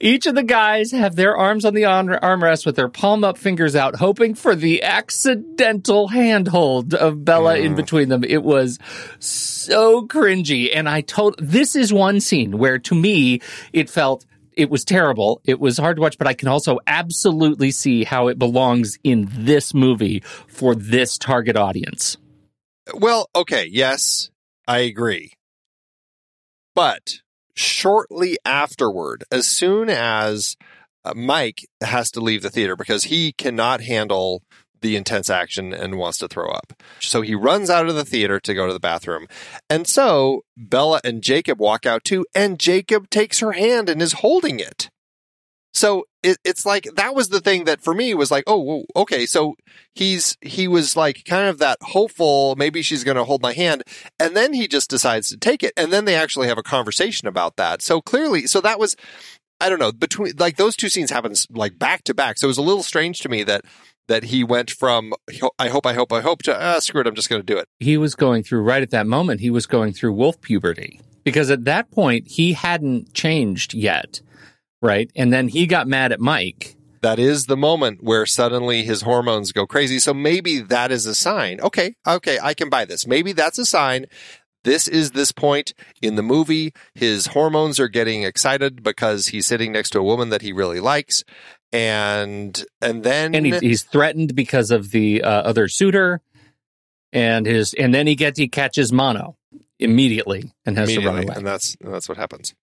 each 0.00 0.26
of 0.26 0.34
the 0.34 0.42
guys 0.42 0.92
have 0.92 1.16
their 1.16 1.36
arms 1.36 1.64
on 1.64 1.74
the 1.74 1.82
armrest 1.82 2.64
with 2.64 2.76
their 2.76 2.88
palm 2.88 3.24
up, 3.24 3.38
fingers 3.38 3.76
out, 3.76 3.96
hoping 3.96 4.34
for 4.34 4.54
the 4.54 4.82
accidental 4.82 6.08
handhold 6.08 6.94
of 6.94 7.24
Bella 7.24 7.56
in 7.56 7.74
mm. 7.74 7.76
between 7.76 8.08
them. 8.08 8.24
It 8.24 8.42
was 8.42 8.78
so 9.18 10.06
cringy. 10.06 10.70
And 10.74 10.88
I 10.88 11.02
told, 11.02 11.36
this 11.38 11.76
is 11.76 11.92
one 11.92 12.20
scene 12.20 12.58
where 12.58 12.78
to 12.78 12.94
me, 12.94 13.40
it 13.72 13.90
felt 13.90 14.24
it 14.56 14.70
was 14.70 14.84
terrible. 14.84 15.40
It 15.44 15.60
was 15.60 15.78
hard 15.78 15.96
to 15.96 16.02
watch, 16.02 16.18
but 16.18 16.26
I 16.26 16.34
can 16.34 16.48
also 16.48 16.78
absolutely 16.86 17.70
see 17.70 18.04
how 18.04 18.28
it 18.28 18.38
belongs 18.38 18.98
in 19.02 19.28
this 19.30 19.74
movie 19.74 20.20
for 20.46 20.74
this 20.74 21.18
target 21.18 21.56
audience. 21.56 22.16
Well, 22.94 23.28
okay, 23.34 23.66
yes, 23.70 24.30
I 24.66 24.80
agree. 24.80 25.32
But 26.74 27.20
shortly 27.54 28.38
afterward, 28.44 29.24
as 29.30 29.46
soon 29.46 29.88
as 29.88 30.56
uh, 31.04 31.14
Mike 31.14 31.66
has 31.82 32.10
to 32.12 32.20
leave 32.20 32.42
the 32.42 32.50
theater 32.50 32.76
because 32.76 33.04
he 33.04 33.32
cannot 33.32 33.80
handle 33.80 34.42
the 34.82 34.96
intense 34.96 35.30
action 35.30 35.72
and 35.72 35.96
wants 35.96 36.18
to 36.18 36.28
throw 36.28 36.50
up. 36.50 36.72
So 37.00 37.22
he 37.22 37.34
runs 37.34 37.70
out 37.70 37.88
of 37.88 37.94
the 37.94 38.04
theater 38.04 38.40
to 38.40 38.54
go 38.54 38.66
to 38.66 38.72
the 38.72 38.80
bathroom. 38.80 39.26
And 39.70 39.86
so 39.86 40.42
Bella 40.56 41.00
and 41.04 41.22
Jacob 41.22 41.60
walk 41.60 41.86
out 41.86 42.04
too, 42.04 42.26
and 42.34 42.58
Jacob 42.58 43.08
takes 43.08 43.38
her 43.38 43.52
hand 43.52 43.88
and 43.88 44.02
is 44.02 44.14
holding 44.14 44.60
it. 44.60 44.90
So 45.72 46.04
it, 46.22 46.38
it's 46.44 46.64
like 46.64 46.88
that 46.94 47.14
was 47.14 47.28
the 47.28 47.40
thing 47.40 47.64
that 47.64 47.80
for 47.80 47.94
me 47.94 48.14
was 48.14 48.30
like, 48.30 48.44
oh, 48.46 48.84
okay. 48.94 49.26
So 49.26 49.56
he's 49.94 50.36
he 50.40 50.68
was 50.68 50.96
like 50.96 51.24
kind 51.24 51.48
of 51.48 51.58
that 51.58 51.78
hopeful, 51.82 52.54
maybe 52.56 52.82
she's 52.82 53.04
going 53.04 53.16
to 53.16 53.24
hold 53.24 53.42
my 53.42 53.52
hand, 53.52 53.82
and 54.18 54.36
then 54.36 54.52
he 54.52 54.68
just 54.68 54.88
decides 54.88 55.28
to 55.30 55.36
take 55.36 55.62
it, 55.62 55.72
and 55.76 55.92
then 55.92 56.04
they 56.04 56.14
actually 56.14 56.48
have 56.48 56.58
a 56.58 56.62
conversation 56.62 57.28
about 57.28 57.56
that. 57.56 57.82
So 57.82 58.00
clearly, 58.00 58.46
so 58.46 58.60
that 58.60 58.78
was, 58.78 58.96
I 59.60 59.68
don't 59.68 59.78
know, 59.78 59.92
between 59.92 60.34
like 60.38 60.56
those 60.56 60.76
two 60.76 60.88
scenes 60.88 61.10
happens 61.10 61.46
like 61.50 61.78
back 61.78 62.04
to 62.04 62.14
back. 62.14 62.38
So 62.38 62.46
it 62.46 62.48
was 62.48 62.58
a 62.58 62.62
little 62.62 62.82
strange 62.82 63.20
to 63.20 63.28
me 63.28 63.42
that 63.44 63.64
that 64.08 64.24
he 64.24 64.44
went 64.44 64.70
from 64.70 65.14
I 65.58 65.68
hope, 65.68 65.86
I 65.86 65.92
hope, 65.94 66.12
I 66.12 66.20
hope 66.20 66.42
to 66.42 66.56
ah, 66.60 66.78
screw 66.80 67.00
it, 67.00 67.06
I'm 67.06 67.14
just 67.14 67.28
going 67.28 67.40
to 67.40 67.46
do 67.46 67.58
it. 67.58 67.66
he 67.80 67.96
was 67.96 68.14
going 68.14 68.42
through 68.42 68.62
right 68.62 68.82
at 68.82 68.90
that 68.90 69.06
moment 69.06 69.40
he 69.40 69.50
was 69.50 69.66
going 69.66 69.92
through 69.92 70.12
wolf 70.12 70.40
puberty 70.40 71.00
because 71.24 71.50
at 71.50 71.64
that 71.64 71.90
point 71.90 72.26
he 72.26 72.52
hadn't 72.52 73.14
changed 73.14 73.74
yet 73.74 74.20
right 74.82 75.10
and 75.16 75.32
then 75.32 75.48
he 75.48 75.66
got 75.66 75.88
mad 75.88 76.12
at 76.12 76.20
mike 76.20 76.76
that 77.02 77.18
is 77.18 77.46
the 77.46 77.56
moment 77.56 78.02
where 78.02 78.24
suddenly 78.26 78.84
his 78.84 79.02
hormones 79.02 79.50
go 79.50 79.66
crazy. 79.66 79.98
So 79.98 80.14
maybe 80.14 80.60
that 80.60 80.92
is 80.92 81.04
a 81.04 81.16
sign. 81.16 81.60
Okay, 81.60 81.96
okay, 82.06 82.38
I 82.40 82.54
can 82.54 82.70
buy 82.70 82.84
this. 82.84 83.08
Maybe 83.08 83.32
that's 83.32 83.58
a 83.58 83.66
sign. 83.66 84.06
This 84.62 84.86
is 84.86 85.10
this 85.10 85.32
point 85.32 85.74
in 86.00 86.14
the 86.14 86.22
movie. 86.22 86.72
His 86.94 87.26
hormones 87.26 87.80
are 87.80 87.88
getting 87.88 88.22
excited 88.22 88.84
because 88.84 89.26
he's 89.26 89.48
sitting 89.48 89.72
next 89.72 89.90
to 89.90 89.98
a 89.98 90.04
woman 90.04 90.28
that 90.28 90.42
he 90.42 90.52
really 90.52 90.78
likes, 90.78 91.24
and 91.72 92.64
and 92.80 93.02
then 93.02 93.34
and 93.34 93.46
he, 93.46 93.58
he's 93.58 93.82
threatened 93.82 94.36
because 94.36 94.70
of 94.70 94.92
the 94.92 95.24
uh, 95.24 95.42
other 95.42 95.66
suitor 95.66 96.20
and 97.12 97.46
his 97.46 97.74
and 97.74 97.92
then 97.92 98.06
he 98.06 98.14
gets 98.14 98.38
he 98.38 98.46
catches 98.46 98.92
mono 98.92 99.36
immediately 99.80 100.52
and 100.64 100.78
has 100.78 100.92
to 100.92 101.00
run 101.00 101.24
away 101.24 101.34
and 101.34 101.44
that's 101.44 101.76
that's 101.80 102.08
what 102.08 102.16
happens. 102.16 102.54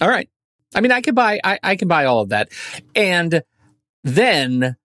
all 0.00 0.08
right 0.08 0.28
i 0.74 0.80
mean 0.80 0.92
i 0.92 1.00
can 1.00 1.14
buy 1.14 1.40
I, 1.42 1.58
I 1.62 1.76
can 1.76 1.88
buy 1.88 2.04
all 2.04 2.20
of 2.20 2.30
that. 2.30 2.50
And 2.94 3.42
then 4.04 4.76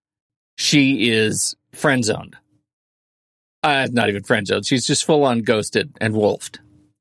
she 0.58 1.10
is 1.10 1.56
friend 1.74 2.04
zoned 2.04 2.36
uh, 3.64 3.88
not 3.92 4.10
even 4.10 4.24
friend 4.24 4.48
zoned 4.48 4.66
she's 4.66 4.86
just 4.86 5.06
full 5.06 5.24
on 5.24 5.42
ghosted 5.42 5.96
and 6.00 6.14
wolfed 6.14 6.60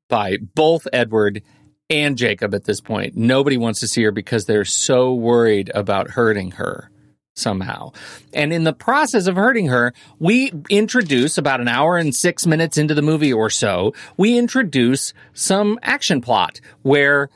by 0.08 0.38
both 0.54 0.86
edward 0.92 1.42
and 1.90 2.16
jacob 2.16 2.54
at 2.54 2.64
this 2.64 2.80
point. 2.80 3.16
Nobody 3.16 3.56
wants 3.56 3.80
to 3.80 3.88
see 3.88 4.02
her 4.04 4.10
because 4.10 4.46
they're 4.46 4.64
so 4.64 5.14
worried 5.14 5.70
about 5.74 6.10
hurting 6.10 6.52
her 6.52 6.90
somehow. 7.34 7.92
And 8.32 8.52
in 8.52 8.64
the 8.64 8.72
process 8.72 9.26
of 9.26 9.36
hurting 9.36 9.66
her, 9.66 9.92
we 10.18 10.52
introduce 10.70 11.36
about 11.36 11.60
an 11.60 11.68
hour 11.68 11.96
and 11.96 12.14
six 12.14 12.46
minutes 12.46 12.78
into 12.78 12.94
the 12.94 13.02
movie 13.02 13.32
or 13.32 13.50
so, 13.50 13.92
we 14.16 14.38
introduce 14.38 15.12
some 15.32 15.78
action 15.82 16.20
plot 16.20 16.60
where 16.82 17.28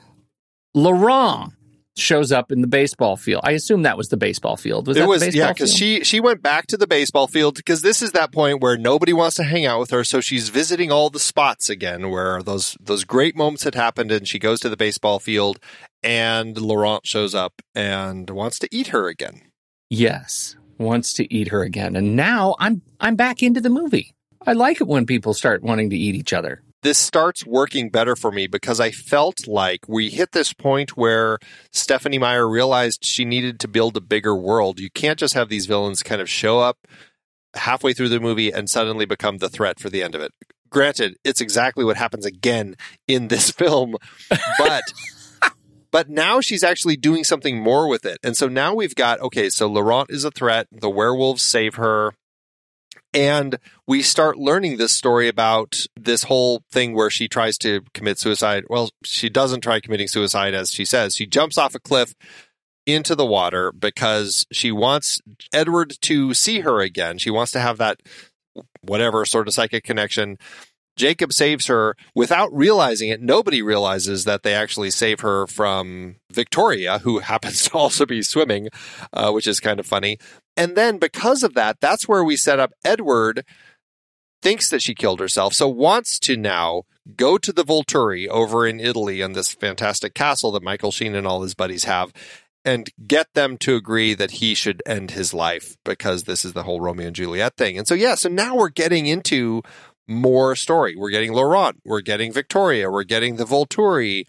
Laurent 0.74 1.52
shows 1.96 2.30
up 2.30 2.52
in 2.52 2.60
the 2.60 2.68
baseball 2.68 3.16
field. 3.16 3.40
I 3.44 3.52
assume 3.52 3.82
that 3.82 3.96
was 3.96 4.08
the 4.08 4.16
baseball 4.16 4.56
field. 4.56 4.86
Was 4.86 4.96
it 4.96 5.06
was 5.06 5.34
yeah 5.34 5.52
because 5.52 5.74
she 5.74 6.04
she 6.04 6.20
went 6.20 6.42
back 6.42 6.68
to 6.68 6.76
the 6.76 6.86
baseball 6.86 7.26
field 7.26 7.56
because 7.56 7.82
this 7.82 8.02
is 8.02 8.12
that 8.12 8.32
point 8.32 8.62
where 8.62 8.76
nobody 8.76 9.12
wants 9.12 9.36
to 9.36 9.44
hang 9.44 9.66
out 9.66 9.80
with 9.80 9.90
her 9.90 10.04
so 10.04 10.20
she's 10.20 10.48
visiting 10.48 10.92
all 10.92 11.10
the 11.10 11.18
spots 11.18 11.68
again 11.68 12.10
where 12.10 12.40
those 12.42 12.76
those 12.80 13.02
great 13.02 13.36
moments 13.36 13.64
had 13.64 13.74
happened 13.74 14.12
and 14.12 14.28
she 14.28 14.38
goes 14.38 14.60
to 14.60 14.68
the 14.68 14.76
baseball 14.76 15.18
field 15.18 15.58
and 16.04 16.56
laurent 16.60 17.04
shows 17.04 17.34
up 17.34 17.60
and 17.74 18.30
wants 18.30 18.60
to 18.60 18.68
eat 18.70 18.88
her 18.88 19.08
again 19.08 19.42
Yes, 19.90 20.54
wants 20.76 21.14
to 21.14 21.32
eat 21.34 21.48
her 21.48 21.62
again. 21.62 21.96
And 21.96 22.14
now 22.14 22.56
I'm 22.58 22.82
I'm 23.00 23.16
back 23.16 23.42
into 23.42 23.60
the 23.60 23.70
movie. 23.70 24.14
I 24.46 24.52
like 24.52 24.80
it 24.80 24.86
when 24.86 25.06
people 25.06 25.34
start 25.34 25.62
wanting 25.62 25.90
to 25.90 25.96
eat 25.96 26.14
each 26.14 26.32
other. 26.32 26.62
This 26.82 26.98
starts 26.98 27.44
working 27.44 27.90
better 27.90 28.14
for 28.14 28.30
me 28.30 28.46
because 28.46 28.78
I 28.78 28.92
felt 28.92 29.48
like 29.48 29.80
we 29.88 30.10
hit 30.10 30.30
this 30.32 30.52
point 30.52 30.96
where 30.96 31.38
Stephenie 31.72 32.18
Meyer 32.18 32.48
realized 32.48 33.04
she 33.04 33.24
needed 33.24 33.58
to 33.60 33.68
build 33.68 33.96
a 33.96 34.00
bigger 34.00 34.36
world. 34.36 34.78
You 34.78 34.90
can't 34.90 35.18
just 35.18 35.34
have 35.34 35.48
these 35.48 35.66
villains 35.66 36.04
kind 36.04 36.20
of 36.20 36.30
show 36.30 36.60
up 36.60 36.78
halfway 37.54 37.92
through 37.92 38.10
the 38.10 38.20
movie 38.20 38.52
and 38.52 38.70
suddenly 38.70 39.06
become 39.06 39.38
the 39.38 39.48
threat 39.48 39.80
for 39.80 39.90
the 39.90 40.02
end 40.02 40.14
of 40.14 40.20
it. 40.20 40.32
Granted, 40.70 41.16
it's 41.24 41.40
exactly 41.40 41.84
what 41.84 41.96
happens 41.96 42.24
again 42.24 42.76
in 43.08 43.28
this 43.28 43.50
film, 43.58 43.96
but 44.58 44.84
but 45.90 46.08
now 46.08 46.40
she's 46.40 46.62
actually 46.62 46.96
doing 46.96 47.24
something 47.24 47.58
more 47.58 47.88
with 47.88 48.04
it. 48.04 48.18
And 48.22 48.36
so 48.36 48.48
now 48.48 48.74
we've 48.74 48.94
got 48.94 49.20
okay, 49.20 49.50
so 49.50 49.66
Laurent 49.66 50.10
is 50.10 50.24
a 50.24 50.30
threat, 50.30 50.68
the 50.70 50.90
werewolves 50.90 51.42
save 51.42 51.76
her, 51.76 52.14
and 53.14 53.58
we 53.86 54.02
start 54.02 54.36
learning 54.38 54.76
this 54.76 54.92
story 54.92 55.28
about 55.28 55.76
this 55.98 56.24
whole 56.24 56.62
thing 56.70 56.94
where 56.94 57.10
she 57.10 57.28
tries 57.28 57.56
to 57.58 57.82
commit 57.94 58.18
suicide. 58.18 58.64
Well, 58.68 58.90
she 59.04 59.28
doesn't 59.28 59.62
try 59.62 59.80
committing 59.80 60.08
suicide 60.08 60.54
as 60.54 60.72
she 60.72 60.84
says. 60.84 61.16
She 61.16 61.26
jumps 61.26 61.56
off 61.56 61.74
a 61.74 61.80
cliff 61.80 62.14
into 62.86 63.14
the 63.14 63.26
water 63.26 63.72
because 63.72 64.46
she 64.50 64.72
wants 64.72 65.20
Edward 65.52 65.96
to 66.02 66.34
see 66.34 66.60
her 66.60 66.80
again. 66.80 67.18
She 67.18 67.30
wants 67.30 67.52
to 67.52 67.60
have 67.60 67.78
that 67.78 68.00
whatever 68.80 69.24
sort 69.24 69.48
of 69.48 69.54
psychic 69.54 69.84
connection. 69.84 70.38
Jacob 70.96 71.32
saves 71.32 71.66
her 71.66 71.94
without 72.14 72.52
realizing 72.52 73.08
it. 73.08 73.22
Nobody 73.22 73.62
realizes 73.62 74.24
that 74.24 74.42
they 74.42 74.52
actually 74.52 74.90
save 74.90 75.20
her 75.20 75.46
from 75.46 76.16
Victoria, 76.30 76.98
who 76.98 77.18
happens 77.20 77.64
to 77.64 77.72
also 77.74 78.04
be 78.04 78.20
swimming, 78.22 78.68
uh, 79.12 79.30
which 79.30 79.46
is 79.46 79.60
kind 79.60 79.78
of 79.78 79.86
funny. 79.86 80.18
And 80.58 80.76
then 80.76 80.98
because 80.98 81.44
of 81.44 81.54
that, 81.54 81.80
that's 81.80 82.08
where 82.08 82.24
we 82.24 82.36
set 82.36 82.58
up 82.58 82.72
Edward 82.84 83.44
thinks 84.42 84.68
that 84.70 84.82
she 84.82 84.94
killed 84.94 85.20
herself, 85.20 85.54
so 85.54 85.68
wants 85.68 86.18
to 86.18 86.36
now 86.36 86.82
go 87.16 87.38
to 87.38 87.52
the 87.52 87.64
Volturi 87.64 88.26
over 88.26 88.66
in 88.66 88.80
Italy 88.80 89.20
in 89.20 89.32
this 89.32 89.52
fantastic 89.52 90.14
castle 90.14 90.50
that 90.52 90.62
Michael 90.62 90.90
Sheen 90.90 91.14
and 91.14 91.26
all 91.26 91.42
his 91.42 91.54
buddies 91.54 91.84
have 91.84 92.12
and 92.64 92.90
get 93.06 93.28
them 93.34 93.56
to 93.58 93.76
agree 93.76 94.14
that 94.14 94.32
he 94.32 94.52
should 94.54 94.82
end 94.84 95.12
his 95.12 95.32
life 95.32 95.76
because 95.84 96.24
this 96.24 96.44
is 96.44 96.52
the 96.52 96.64
whole 96.64 96.80
Romeo 96.80 97.06
and 97.06 97.16
Juliet 97.16 97.56
thing. 97.56 97.78
And 97.78 97.86
so, 97.86 97.94
yeah, 97.94 98.16
so 98.16 98.28
now 98.28 98.56
we're 98.56 98.68
getting 98.68 99.06
into 99.06 99.62
more 100.08 100.56
story. 100.56 100.96
We're 100.96 101.10
getting 101.10 101.32
Laurent, 101.32 101.80
we're 101.84 102.00
getting 102.00 102.32
Victoria, 102.32 102.90
we're 102.90 103.04
getting 103.04 103.36
the 103.36 103.44
Volturi. 103.44 104.26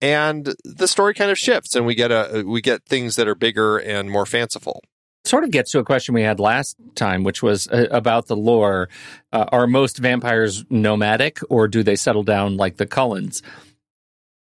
And 0.00 0.54
the 0.64 0.86
story 0.86 1.14
kind 1.14 1.30
of 1.30 1.38
shifts 1.38 1.74
and 1.74 1.86
we 1.86 1.94
get 1.94 2.12
a 2.12 2.44
we 2.46 2.60
get 2.60 2.84
things 2.84 3.16
that 3.16 3.26
are 3.26 3.34
bigger 3.34 3.78
and 3.78 4.10
more 4.10 4.26
fanciful 4.26 4.82
sort 5.24 5.44
of 5.44 5.50
gets 5.50 5.72
to 5.72 5.78
a 5.78 5.84
question 5.84 6.14
we 6.14 6.22
had 6.22 6.40
last 6.40 6.76
time, 6.94 7.24
which 7.24 7.42
was 7.42 7.68
uh, 7.68 7.86
about 7.90 8.26
the 8.26 8.36
lore. 8.36 8.88
Uh, 9.32 9.44
are 9.52 9.66
most 9.66 9.98
vampires 9.98 10.64
nomadic 10.70 11.40
or 11.50 11.68
do 11.68 11.82
they 11.82 11.96
settle 11.96 12.22
down 12.22 12.56
like 12.56 12.76
the 12.76 12.86
Cullens? 12.86 13.42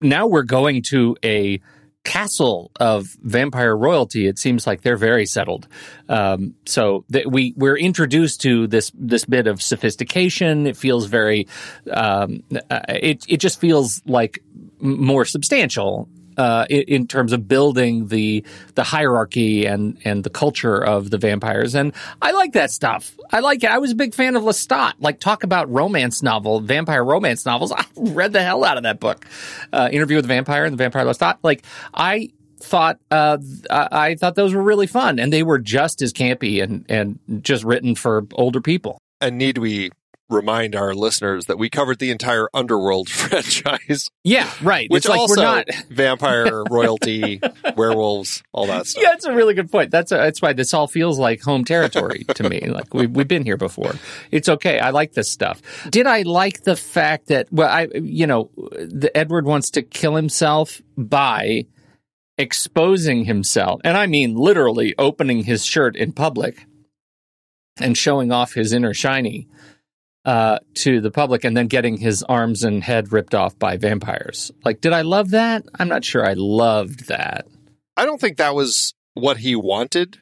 Now 0.01 0.27
we're 0.27 0.43
going 0.43 0.81
to 0.89 1.15
a 1.23 1.61
castle 2.03 2.71
of 2.79 3.07
vampire 3.21 3.75
royalty. 3.75 4.27
It 4.27 4.37
seems 4.37 4.67
like 4.67 4.81
they're 4.81 4.97
very 4.97 5.25
settled. 5.25 5.67
Um, 6.09 6.55
so 6.65 7.05
th- 7.11 7.25
we 7.25 7.53
we're 7.55 7.77
introduced 7.77 8.41
to 8.41 8.67
this 8.67 8.91
this 8.93 9.25
bit 9.25 9.47
of 9.47 9.61
sophistication. 9.61 10.67
It 10.67 10.77
feels 10.77 11.05
very. 11.05 11.47
Um, 11.89 12.43
uh, 12.69 12.81
it 12.89 13.25
it 13.29 13.37
just 13.37 13.59
feels 13.59 14.01
like 14.05 14.43
more 14.79 15.23
substantial 15.23 16.09
uh, 16.37 16.65
in, 16.69 16.81
in, 16.83 17.07
terms 17.07 17.33
of 17.33 17.47
building 17.47 18.07
the 18.07 18.43
the 18.75 18.83
hierarchy 18.83 19.65
and 19.65 19.97
and 20.03 20.23
the 20.23 20.29
culture 20.29 20.83
of 20.83 21.09
the 21.09 21.17
vampires. 21.17 21.75
And 21.75 21.93
I 22.21 22.31
like 22.31 22.53
that 22.53 22.71
stuff. 22.71 23.15
I 23.31 23.39
like 23.39 23.63
it. 23.63 23.69
I 23.69 23.77
was 23.77 23.91
a 23.91 23.95
big 23.95 24.13
fan 24.13 24.35
of 24.35 24.43
Lestat. 24.43 24.93
Like 24.99 25.19
talk 25.19 25.43
about 25.43 25.69
romance 25.71 26.23
novel, 26.23 26.59
vampire 26.59 27.03
romance 27.03 27.45
novels. 27.45 27.71
I 27.77 27.85
read 27.97 28.33
the 28.33 28.43
hell 28.43 28.63
out 28.63 28.77
of 28.77 28.83
that 28.83 28.99
book. 28.99 29.25
Uh, 29.71 29.89
Interview 29.91 30.17
with 30.17 30.25
the 30.25 30.29
Vampire 30.29 30.65
and 30.65 30.73
the 30.73 30.77
Vampire 30.77 31.05
Lestat. 31.05 31.37
Like 31.43 31.63
I 31.93 32.31
thought 32.63 32.99
uh, 33.11 33.37
I 33.69 34.15
thought 34.15 34.35
those 34.35 34.53
were 34.53 34.63
really 34.63 34.87
fun, 34.87 35.19
and 35.19 35.31
they 35.31 35.43
were 35.43 35.59
just 35.59 36.01
as 36.01 36.13
campy 36.13 36.63
and 36.63 36.85
and 36.89 37.19
just 37.41 37.63
written 37.63 37.95
for 37.95 38.25
older 38.33 38.61
people. 38.61 38.97
And 39.21 39.37
need 39.37 39.57
we 39.57 39.91
remind 40.33 40.75
our 40.75 40.93
listeners 40.93 41.45
that 41.45 41.57
we 41.57 41.69
covered 41.69 41.99
the 41.99 42.11
entire 42.11 42.49
Underworld 42.53 43.09
franchise. 43.09 44.09
Yeah, 44.23 44.49
right. 44.61 44.89
Which 44.89 45.05
it's 45.05 45.09
like 45.09 45.19
also 45.19 45.35
we're 45.35 45.43
not 45.43 45.67
vampire, 45.89 46.63
royalty, 46.69 47.41
werewolves, 47.75 48.43
all 48.51 48.67
that 48.67 48.87
stuff. 48.87 49.03
Yeah, 49.03 49.13
it's 49.13 49.25
a 49.25 49.33
really 49.33 49.53
good 49.53 49.71
point. 49.71 49.91
That's 49.91 50.11
a, 50.11 50.15
that's 50.15 50.41
why 50.41 50.53
this 50.53 50.73
all 50.73 50.87
feels 50.87 51.19
like 51.19 51.41
home 51.41 51.65
territory 51.65 52.25
to 52.35 52.49
me. 52.49 52.61
Like 52.67 52.93
we 52.93 53.07
we've 53.07 53.27
been 53.27 53.43
here 53.43 53.57
before. 53.57 53.93
It's 54.31 54.49
okay. 54.49 54.79
I 54.79 54.89
like 54.89 55.13
this 55.13 55.29
stuff. 55.29 55.61
Did 55.89 56.07
I 56.07 56.23
like 56.23 56.63
the 56.63 56.75
fact 56.75 57.27
that 57.27 57.47
well, 57.51 57.69
I 57.69 57.87
you 57.93 58.27
know, 58.27 58.49
the 58.55 59.11
Edward 59.15 59.45
wants 59.45 59.69
to 59.71 59.81
kill 59.81 60.15
himself 60.15 60.81
by 60.97 61.65
exposing 62.37 63.25
himself, 63.25 63.81
and 63.83 63.97
I 63.97 64.07
mean 64.07 64.35
literally 64.35 64.95
opening 64.97 65.43
his 65.43 65.65
shirt 65.65 65.95
in 65.95 66.11
public 66.11 66.65
and 67.79 67.97
showing 67.97 68.31
off 68.31 68.53
his 68.53 68.73
inner 68.73 68.93
shiny 68.93 69.47
uh, 70.25 70.59
to 70.75 71.01
the 71.01 71.11
public 71.11 71.43
and 71.43 71.55
then 71.55 71.67
getting 71.67 71.97
his 71.97 72.23
arms 72.23 72.63
and 72.63 72.83
head 72.83 73.11
ripped 73.11 73.35
off 73.35 73.57
by 73.59 73.77
vampires. 73.77 74.51
Like, 74.63 74.81
did 74.81 74.93
I 74.93 75.01
love 75.01 75.31
that? 75.31 75.65
I'm 75.77 75.89
not 75.89 76.05
sure 76.05 76.25
I 76.25 76.33
loved 76.33 77.07
that. 77.07 77.45
I 77.97 78.05
don't 78.05 78.19
think 78.19 78.37
that 78.37 78.55
was 78.55 78.93
what 79.13 79.37
he 79.37 79.55
wanted 79.55 80.19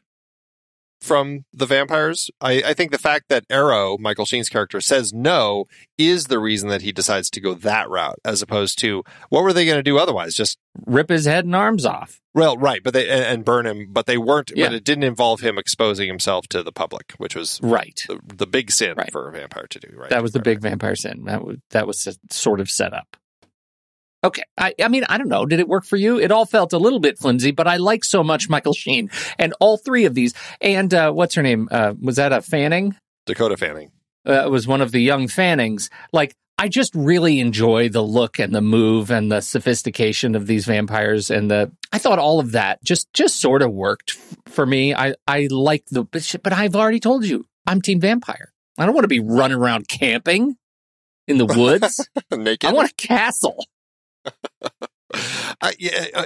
from 1.01 1.45
the 1.51 1.65
vampires. 1.65 2.29
I, 2.39 2.61
I, 2.63 2.73
think 2.73 2.91
the 2.91 2.99
fact 2.99 3.27
that 3.29 3.47
Aro, 3.49 3.99
Michael 3.99 4.25
Sheen's 4.25 4.49
character, 4.49 4.79
says 4.79 5.11
no 5.11 5.65
is 5.97 6.25
the 6.25 6.39
reason 6.39 6.69
that 6.69 6.83
he 6.83 6.91
decides 6.91 7.29
to 7.31 7.41
go 7.41 7.55
that 7.55 7.89
route, 7.89 8.19
as 8.23 8.41
opposed 8.41 8.79
to 8.79 9.03
what 9.29 9.43
were 9.43 9.51
they 9.51 9.65
going 9.65 9.79
to 9.79 9.83
do 9.83 9.97
otherwise? 9.97 10.35
Just 10.35 10.59
rip 10.85 11.09
his 11.09 11.25
head 11.25 11.45
and 11.45 11.55
arms 11.55 11.85
off. 11.85 12.21
Well, 12.33 12.55
right, 12.55 12.81
but 12.83 12.93
they 12.93 13.09
and, 13.09 13.23
and 13.23 13.45
burn 13.45 13.65
him, 13.65 13.87
but 13.89 14.05
they 14.05 14.17
weren't. 14.17 14.51
Yeah. 14.55 14.67
But 14.67 14.75
it 14.75 14.83
didn't 14.83 15.03
involve 15.03 15.41
him 15.41 15.57
exposing 15.57 16.07
himself 16.07 16.47
to 16.49 16.63
the 16.63 16.71
public, 16.71 17.13
which 17.17 17.35
was 17.35 17.59
right 17.61 17.99
the, 18.07 18.19
the 18.23 18.47
big 18.47 18.71
sin 18.71 18.93
right. 18.95 19.11
for 19.11 19.27
a 19.27 19.31
vampire 19.31 19.67
to 19.67 19.79
do. 19.79 19.89
Right, 19.93 20.09
that 20.11 20.21
was 20.21 20.31
the 20.31 20.39
big 20.39 20.61
vampire 20.61 20.95
sin. 20.95 21.23
That 21.25 21.43
was 21.43 21.57
that 21.71 21.87
was 21.87 22.17
sort 22.29 22.59
of 22.61 22.69
set 22.69 22.93
up. 22.93 23.17
Okay. 24.23 24.43
I, 24.57 24.73
I 24.81 24.87
mean, 24.87 25.03
I 25.09 25.17
don't 25.17 25.29
know. 25.29 25.45
Did 25.45 25.59
it 25.59 25.67
work 25.67 25.85
for 25.85 25.97
you? 25.97 26.19
It 26.19 26.31
all 26.31 26.45
felt 26.45 26.73
a 26.73 26.77
little 26.77 26.99
bit 26.99 27.17
flimsy, 27.17 27.51
but 27.51 27.67
I 27.67 27.77
like 27.77 28.03
so 28.03 28.23
much 28.23 28.49
Michael 28.49 28.73
Sheen 28.73 29.09
and 29.39 29.53
all 29.59 29.77
three 29.77 30.05
of 30.05 30.13
these. 30.13 30.33
And 30.59 30.93
uh, 30.93 31.11
what's 31.11 31.35
her 31.35 31.41
name? 31.41 31.67
Uh, 31.71 31.93
was 31.99 32.17
that 32.17 32.31
a 32.31 32.41
Fanning? 32.41 32.95
Dakota 33.25 33.57
Fanning. 33.57 33.91
Uh, 34.25 34.47
was 34.51 34.67
one 34.67 34.81
of 34.81 34.91
the 34.91 34.99
young 35.01 35.27
Fannings. 35.27 35.89
Like, 36.13 36.35
I 36.61 36.67
just 36.67 36.93
really 36.93 37.39
enjoy 37.39 37.89
the 37.89 38.03
look 38.03 38.37
and 38.37 38.53
the 38.53 38.61
move 38.61 39.09
and 39.09 39.31
the 39.31 39.41
sophistication 39.41 40.35
of 40.35 40.45
these 40.45 40.65
vampires 40.65 41.31
and 41.31 41.49
the 41.49 41.71
I 41.91 41.97
thought 41.97 42.19
all 42.19 42.39
of 42.39 42.51
that 42.51 42.83
just 42.83 43.11
just 43.13 43.41
sort 43.41 43.63
of 43.63 43.71
worked 43.71 44.11
for 44.45 44.63
me. 44.63 44.93
I 44.93 45.15
I 45.25 45.47
like 45.49 45.87
the 45.87 46.03
but 46.03 46.53
I've 46.53 46.75
already 46.75 46.99
told 46.99 47.25
you 47.25 47.47
I'm 47.65 47.81
team 47.81 47.99
vampire. 47.99 48.53
I 48.77 48.85
don't 48.85 48.93
want 48.93 49.05
to 49.05 49.09
be 49.09 49.19
running 49.19 49.57
around 49.57 49.87
camping 49.87 50.55
in 51.27 51.39
the 51.39 51.47
woods. 51.47 52.07
Naked. 52.31 52.69
I 52.69 52.73
want 52.73 52.91
a 52.91 52.93
castle. 52.93 53.65
I, 55.61 55.73
yeah, 55.77 56.07
uh, 56.13 56.25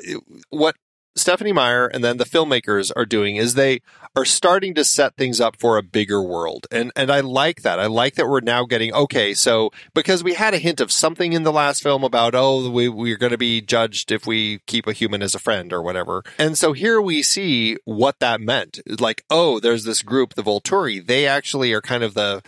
what 0.50 0.76
Stephenie 1.18 1.54
Meyer 1.54 1.88
and 1.88 2.04
then 2.04 2.18
the 2.18 2.26
filmmakers 2.26 2.92
are 2.94 3.06
doing 3.06 3.38
is 3.38 3.54
they 3.54 3.82
are 4.16 4.26
starting 4.26 4.74
to 4.76 4.84
set 4.84 5.16
things 5.16 5.40
up 5.40 5.58
for 5.58 5.78
a 5.78 5.84
bigger 5.84 6.22
world. 6.22 6.68
And 6.72 6.92
and 6.96 7.10
I 7.10 7.22
like 7.22 7.62
that. 7.62 7.80
I 7.80 7.86
like 7.86 8.16
that 8.16 8.28
we're 8.28 8.42
now 8.42 8.66
getting 8.66 8.94
okay, 8.94 9.34
so 9.34 9.72
because 9.94 10.24
we 10.24 10.34
had 10.34 10.54
a 10.54 10.58
hint 10.58 10.82
of 10.82 10.92
something 10.92 11.32
in 11.32 11.44
the 11.44 11.54
last 11.54 11.82
film 11.82 12.04
about 12.04 12.36
oh 12.36 12.70
we 12.70 12.90
we're 12.90 13.18
going 13.18 13.32
to 13.32 13.38
be 13.38 13.62
judged 13.62 14.12
if 14.12 14.28
we 14.28 14.60
keep 14.68 14.88
a 14.88 14.94
human 14.94 15.22
as 15.22 15.34
a 15.34 15.40
friend 15.40 15.72
or 15.72 15.82
whatever. 15.82 16.22
And 16.38 16.58
so 16.58 16.74
here 16.74 17.00
we 17.02 17.24
see 17.24 17.78
what 17.86 18.20
that 18.20 18.42
meant. 18.42 18.80
Like 19.00 19.24
oh 19.30 19.62
there's 19.62 19.86
this 19.86 20.02
group 20.02 20.34
the 20.34 20.44
Volturi. 20.44 21.06
They 21.06 21.28
actually 21.28 21.72
are 21.72 21.82
kind 21.82 22.04
of 22.04 22.14
the 22.14 22.44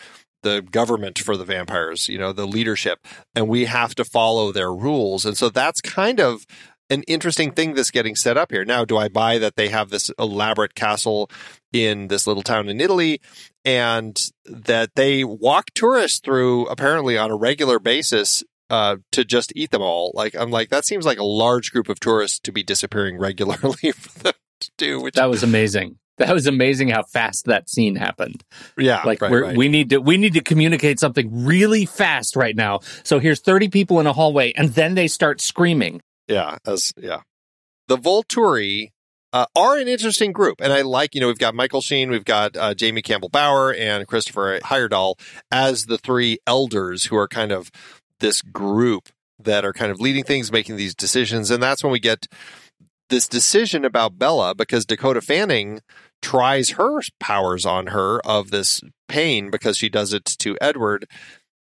the 0.47 0.61
government 0.61 1.19
for 1.19 1.35
the 1.35 1.45
vampires, 1.45 2.07
you 2.07 2.17
know, 2.17 2.31
the 2.31 2.47
leadership, 2.47 3.05
and 3.35 3.47
we 3.47 3.65
have 3.65 3.93
to 3.95 4.05
follow 4.05 4.51
their 4.51 4.73
rules. 4.73 5.25
And 5.25 5.37
so 5.37 5.49
that's 5.49 5.81
kind 5.81 6.19
of 6.19 6.45
an 6.89 7.03
interesting 7.03 7.51
thing 7.51 7.73
that's 7.73 7.91
getting 7.91 8.15
set 8.15 8.37
up 8.37 8.51
here. 8.51 8.63
Now, 8.63 8.85
do 8.85 8.97
I 8.97 9.09
buy 9.09 9.37
that 9.39 9.57
they 9.57 9.67
have 9.69 9.89
this 9.89 10.09
elaborate 10.17 10.73
castle 10.73 11.29
in 11.73 12.07
this 12.07 12.25
little 12.25 12.43
town 12.43 12.69
in 12.69 12.79
Italy 12.79 13.19
and 13.65 14.17
that 14.45 14.91
they 14.95 15.25
walk 15.25 15.71
tourists 15.75 16.21
through 16.21 16.65
apparently 16.67 17.17
on 17.17 17.29
a 17.29 17.35
regular 17.35 17.77
basis 17.77 18.43
uh, 18.69 18.97
to 19.11 19.25
just 19.25 19.51
eat 19.53 19.71
them 19.71 19.81
all? 19.81 20.11
Like, 20.13 20.33
I'm 20.33 20.49
like, 20.49 20.69
that 20.69 20.85
seems 20.85 21.05
like 21.05 21.19
a 21.19 21.25
large 21.25 21.73
group 21.73 21.89
of 21.89 21.99
tourists 21.99 22.39
to 22.39 22.53
be 22.53 22.63
disappearing 22.63 23.17
regularly 23.19 23.91
for 23.91 24.19
them 24.19 24.33
to 24.61 24.71
do. 24.77 25.01
Which 25.01 25.15
that 25.15 25.29
was 25.29 25.43
amazing. 25.43 25.97
That 26.17 26.33
was 26.33 26.47
amazing 26.47 26.89
how 26.89 27.03
fast 27.03 27.45
that 27.45 27.69
scene 27.69 27.95
happened. 27.95 28.43
Yeah, 28.77 29.03
like 29.03 29.21
right, 29.21 29.29
we're, 29.29 29.43
right. 29.43 29.57
we 29.57 29.69
need 29.69 29.91
to 29.91 29.99
we 29.99 30.17
need 30.17 30.33
to 30.33 30.41
communicate 30.41 30.99
something 30.99 31.45
really 31.45 31.85
fast 31.85 32.35
right 32.35 32.55
now. 32.55 32.79
So 33.03 33.19
here's 33.19 33.39
30 33.39 33.69
people 33.69 33.99
in 33.99 34.07
a 34.07 34.13
hallway, 34.13 34.51
and 34.53 34.69
then 34.69 34.95
they 34.95 35.07
start 35.07 35.41
screaming. 35.41 36.01
Yeah, 36.27 36.57
as 36.65 36.91
yeah, 36.97 37.21
the 37.87 37.97
Volturi 37.97 38.89
uh, 39.31 39.45
are 39.55 39.77
an 39.77 39.87
interesting 39.87 40.31
group, 40.31 40.59
and 40.59 40.73
I 40.73 40.81
like 40.81 41.13
you 41.13 41.21
know 41.21 41.27
we've 41.27 41.37
got 41.37 41.53
Michael 41.53 41.81
Sheen, 41.81 42.09
we've 42.09 42.25
got 42.25 42.57
uh, 42.57 42.73
Jamie 42.73 43.03
Campbell 43.03 43.29
Bower, 43.29 43.71
and 43.73 44.07
Christopher 44.07 44.59
Heyerdahl 44.63 45.19
as 45.51 45.85
the 45.85 45.99
three 45.99 46.39
elders 46.47 47.05
who 47.05 47.15
are 47.15 47.27
kind 47.27 47.51
of 47.51 47.69
this 48.19 48.41
group 48.41 49.09
that 49.37 49.63
are 49.63 49.73
kind 49.73 49.91
of 49.91 49.99
leading 49.99 50.23
things, 50.23 50.51
making 50.51 50.77
these 50.77 50.95
decisions, 50.95 51.51
and 51.51 51.61
that's 51.61 51.83
when 51.83 51.91
we 51.91 51.99
get 51.99 52.25
this 53.09 53.27
decision 53.27 53.85
about 53.85 54.19
Bella 54.19 54.53
because 54.55 54.85
Dakota 54.85 55.21
Fanning 55.21 55.81
tries 56.21 56.71
her 56.71 57.01
powers 57.19 57.65
on 57.65 57.87
her 57.87 58.19
of 58.25 58.51
this 58.51 58.81
pain 59.07 59.49
because 59.49 59.77
she 59.77 59.89
does 59.89 60.13
it 60.13 60.25
to 60.25 60.57
Edward, 60.59 61.07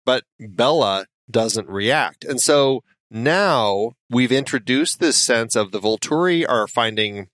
but 0.05 0.23
Bella 0.39 1.05
doesn't 1.29 1.69
react. 1.69 2.23
And 2.23 2.39
so 2.39 2.83
now 3.09 3.93
we've 4.09 4.31
introduced 4.31 4.99
this 4.99 5.17
sense 5.17 5.55
of 5.55 5.71
the 5.71 5.79
Volturi 5.79 6.47
are 6.47 6.67
finding 6.67 7.27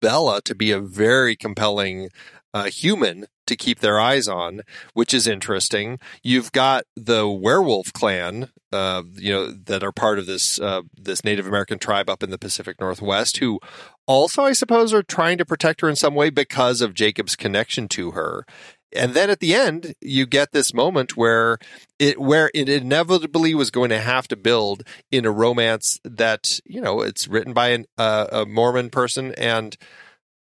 Bella 0.00 0.42
to 0.42 0.54
be 0.54 0.70
a 0.72 0.80
very 0.80 1.36
compelling 1.36 2.08
uh, 2.52 2.64
human 2.64 3.26
to 3.46 3.56
keep 3.56 3.80
their 3.80 3.98
eyes 3.98 4.28
on, 4.28 4.62
which 4.94 5.12
is 5.12 5.26
interesting. 5.26 5.98
You've 6.22 6.52
got 6.52 6.84
the 6.96 7.28
werewolf 7.28 7.92
clan, 7.92 8.50
uh, 8.72 9.02
you 9.14 9.32
know, 9.32 9.52
that 9.52 9.82
are 9.82 9.92
part 9.92 10.18
of 10.18 10.26
this 10.26 10.60
uh, 10.60 10.82
this 10.96 11.24
Native 11.24 11.46
American 11.46 11.78
tribe 11.78 12.08
up 12.08 12.22
in 12.22 12.30
the 12.30 12.38
Pacific 12.38 12.80
Northwest, 12.80 13.38
who 13.38 13.60
also, 14.06 14.42
I 14.42 14.52
suppose, 14.52 14.92
are 14.92 15.02
trying 15.02 15.38
to 15.38 15.44
protect 15.44 15.80
her 15.80 15.88
in 15.88 15.96
some 15.96 16.14
way 16.14 16.30
because 16.30 16.80
of 16.80 16.94
Jacob's 16.94 17.36
connection 17.36 17.88
to 17.88 18.12
her. 18.12 18.44
And 18.94 19.14
then 19.14 19.30
at 19.30 19.40
the 19.40 19.54
end, 19.54 19.94
you 20.00 20.26
get 20.26 20.52
this 20.52 20.74
moment 20.74 21.16
where 21.16 21.58
it 21.98 22.20
where 22.20 22.50
it 22.54 22.68
inevitably 22.68 23.54
was 23.54 23.70
going 23.70 23.90
to 23.90 24.00
have 24.00 24.28
to 24.28 24.36
build 24.36 24.82
in 25.10 25.24
a 25.24 25.30
romance 25.30 25.98
that 26.04 26.60
you 26.66 26.80
know 26.80 27.00
it's 27.00 27.26
written 27.26 27.52
by 27.52 27.68
an, 27.68 27.86
uh, 27.96 28.26
a 28.32 28.46
Mormon 28.46 28.90
person 28.90 29.32
and 29.36 29.76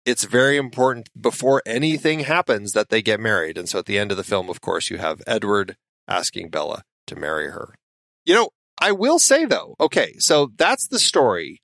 it's 0.06 0.24
very 0.24 0.58
important 0.58 1.10
before 1.20 1.62
anything 1.66 2.22
happens 2.22 2.74
that 2.74 2.90
they 2.90 3.02
get 3.02 3.20
married. 3.20 3.58
And 3.58 3.70
so 3.70 3.80
at 3.80 3.86
the 3.86 3.98
end 3.98 4.12
of 4.12 4.18
the 4.18 4.24
film, 4.24 4.50
of 4.50 4.62
course, 4.62 4.90
you 4.90 4.98
have 4.98 5.22
Edward 5.28 5.78
asking 6.08 6.50
Bella 6.50 6.84
to 7.08 7.16
marry 7.16 7.52
her. 7.52 7.76
You 8.26 8.36
know, 8.36 8.50
I 8.82 8.92
will 8.92 9.20
say 9.20 9.46
though, 9.46 9.76
okay, 9.80 10.16
so 10.18 10.52
that's 10.58 10.88
the 10.88 11.00
story. 11.00 11.62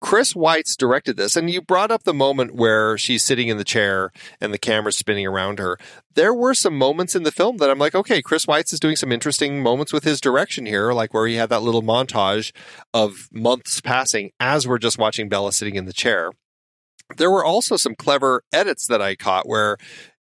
Chris 0.00 0.32
Weitz 0.32 0.76
directed 0.76 1.16
this, 1.16 1.34
and 1.34 1.50
you 1.50 1.60
brought 1.60 1.90
up 1.90 2.04
the 2.04 2.14
moment 2.14 2.54
where 2.54 2.96
she's 2.96 3.24
sitting 3.24 3.48
in 3.48 3.58
the 3.58 3.64
chair 3.64 4.12
and 4.40 4.54
the 4.54 4.58
camera's 4.58 4.96
spinning 4.96 5.26
around 5.26 5.58
her. 5.58 5.76
There 6.14 6.32
were 6.32 6.54
some 6.54 6.78
moments 6.78 7.16
in 7.16 7.24
the 7.24 7.32
film 7.32 7.56
that 7.56 7.68
I'm 7.68 7.80
like, 7.80 7.96
okay, 7.96 8.22
Chris 8.22 8.46
Weitz 8.46 8.72
is 8.72 8.78
doing 8.78 8.94
some 8.94 9.10
interesting 9.10 9.60
moments 9.60 9.92
with 9.92 10.04
his 10.04 10.20
direction 10.20 10.66
here, 10.66 10.92
like 10.92 11.12
where 11.12 11.26
he 11.26 11.34
had 11.34 11.48
that 11.48 11.62
little 11.62 11.82
montage 11.82 12.52
of 12.94 13.28
months 13.32 13.80
passing 13.80 14.30
as 14.38 14.68
we're 14.68 14.78
just 14.78 14.98
watching 14.98 15.28
Bella 15.28 15.52
sitting 15.52 15.74
in 15.74 15.86
the 15.86 15.92
chair. 15.92 16.30
There 17.16 17.30
were 17.30 17.44
also 17.44 17.76
some 17.76 17.94
clever 17.94 18.42
edits 18.52 18.86
that 18.86 19.00
I 19.00 19.14
caught 19.14 19.48
where 19.48 19.76